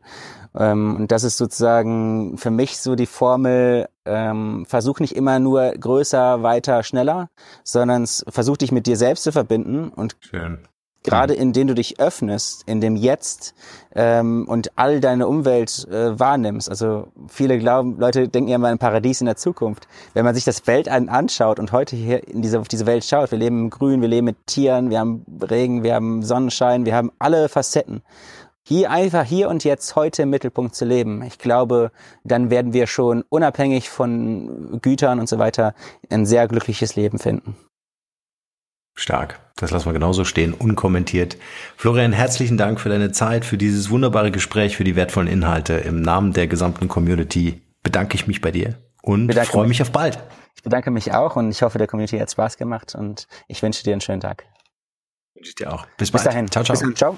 Ähm, 0.55 0.95
und 0.95 1.11
das 1.11 1.23
ist 1.23 1.37
sozusagen 1.37 2.37
für 2.37 2.51
mich 2.51 2.79
so 2.79 2.95
die 2.95 3.05
Formel, 3.05 3.87
ähm, 4.05 4.65
versuch 4.67 4.99
nicht 4.99 5.15
immer 5.15 5.39
nur 5.39 5.71
größer, 5.71 6.43
weiter, 6.43 6.83
schneller, 6.83 7.29
sondern 7.63 8.05
versuch 8.05 8.57
dich 8.57 8.71
mit 8.71 8.85
dir 8.85 8.97
selbst 8.97 9.23
zu 9.23 9.31
verbinden 9.31 9.89
und 9.89 10.17
Schön 10.19 10.59
gerade 11.03 11.33
in 11.33 11.53
dem 11.53 11.67
du 11.67 11.75
dich 11.75 11.99
öffnest, 11.99 12.63
in 12.65 12.81
dem 12.81 12.95
Jetzt 12.95 13.53
ähm, 13.95 14.45
und 14.47 14.71
all 14.77 14.99
deine 14.99 15.27
Umwelt 15.27 15.87
äh, 15.89 16.17
wahrnimmst. 16.19 16.69
Also 16.69 17.07
viele 17.27 17.59
glauben, 17.59 17.99
Leute 17.99 18.27
denken 18.27 18.49
ja 18.49 18.57
mal 18.57 18.71
ein 18.71 18.79
Paradies 18.79 19.21
in 19.21 19.25
der 19.25 19.35
Zukunft. 19.35 19.87
Wenn 20.13 20.25
man 20.25 20.33
sich 20.33 20.45
das 20.45 20.65
Welt 20.67 20.87
an, 20.89 21.09
anschaut 21.09 21.59
und 21.59 21.71
heute 21.71 21.95
hier 21.95 22.27
in 22.27 22.41
diese, 22.41 22.59
auf 22.59 22.67
diese 22.67 22.85
Welt 22.85 23.03
schaut, 23.03 23.31
wir 23.31 23.37
leben 23.37 23.63
im 23.63 23.69
Grün, 23.69 24.01
wir 24.01 24.07
leben 24.07 24.25
mit 24.25 24.47
Tieren, 24.47 24.89
wir 24.89 24.99
haben 24.99 25.25
Regen, 25.41 25.83
wir 25.83 25.95
haben 25.95 26.23
Sonnenschein, 26.23 26.85
wir 26.85 26.95
haben 26.95 27.11
alle 27.19 27.49
Facetten. 27.49 28.01
Hier 28.65 28.89
einfach 28.89 29.25
hier 29.25 29.49
und 29.49 29.65
jetzt 29.65 29.97
heute 29.97 30.21
im 30.21 30.29
Mittelpunkt 30.29 30.73
zu 30.73 30.85
leben. 30.85 31.21
Ich 31.23 31.37
glaube, 31.37 31.91
dann 32.23 32.49
werden 32.49 32.71
wir 32.71 32.87
schon 32.87 33.25
unabhängig 33.27 33.89
von 33.89 34.79
Gütern 34.81 35.19
und 35.19 35.27
so 35.27 35.37
weiter 35.37 35.75
ein 36.09 36.25
sehr 36.25 36.47
glückliches 36.47 36.95
Leben 36.95 37.19
finden. 37.19 37.57
Stark. 38.95 39.39
Das 39.55 39.71
lassen 39.71 39.85
wir 39.85 39.93
genauso 39.93 40.25
stehen, 40.25 40.53
unkommentiert. 40.53 41.37
Florian, 41.77 42.11
herzlichen 42.11 42.57
Dank 42.57 42.79
für 42.79 42.89
deine 42.89 43.11
Zeit, 43.11 43.45
für 43.45 43.57
dieses 43.57 43.89
wunderbare 43.89 44.31
Gespräch, 44.31 44.75
für 44.75 44.83
die 44.83 44.95
wertvollen 44.95 45.27
Inhalte. 45.27 45.73
Im 45.73 46.01
Namen 46.01 46.33
der 46.33 46.47
gesamten 46.47 46.87
Community 46.87 47.61
bedanke 47.83 48.15
ich 48.15 48.27
mich 48.27 48.41
bei 48.41 48.51
dir 48.51 48.77
und 49.01 49.27
bedanke 49.27 49.51
freue 49.51 49.67
mich 49.67 49.81
auf 49.81 49.91
bald. 49.91 50.19
Ich 50.55 50.63
bedanke 50.63 50.91
mich 50.91 51.13
auch 51.13 51.35
und 51.35 51.51
ich 51.51 51.61
hoffe, 51.61 51.77
der 51.77 51.87
Community 51.87 52.17
hat 52.17 52.31
Spaß 52.31 52.57
gemacht 52.57 52.95
und 52.95 53.27
ich 53.47 53.61
wünsche 53.61 53.83
dir 53.83 53.91
einen 53.91 54.01
schönen 54.01 54.21
Tag. 54.21 54.45
Wünsche 55.35 55.49
ich 55.49 55.55
dir 55.55 55.73
auch. 55.73 55.85
Bis, 55.97 56.11
Bis 56.11 56.23
dahin. 56.23 56.49
Ciao, 56.49 56.63
ciao. 56.63 56.73
Bis 56.73 56.81
dann. 56.81 56.95
Ciao. 56.95 57.17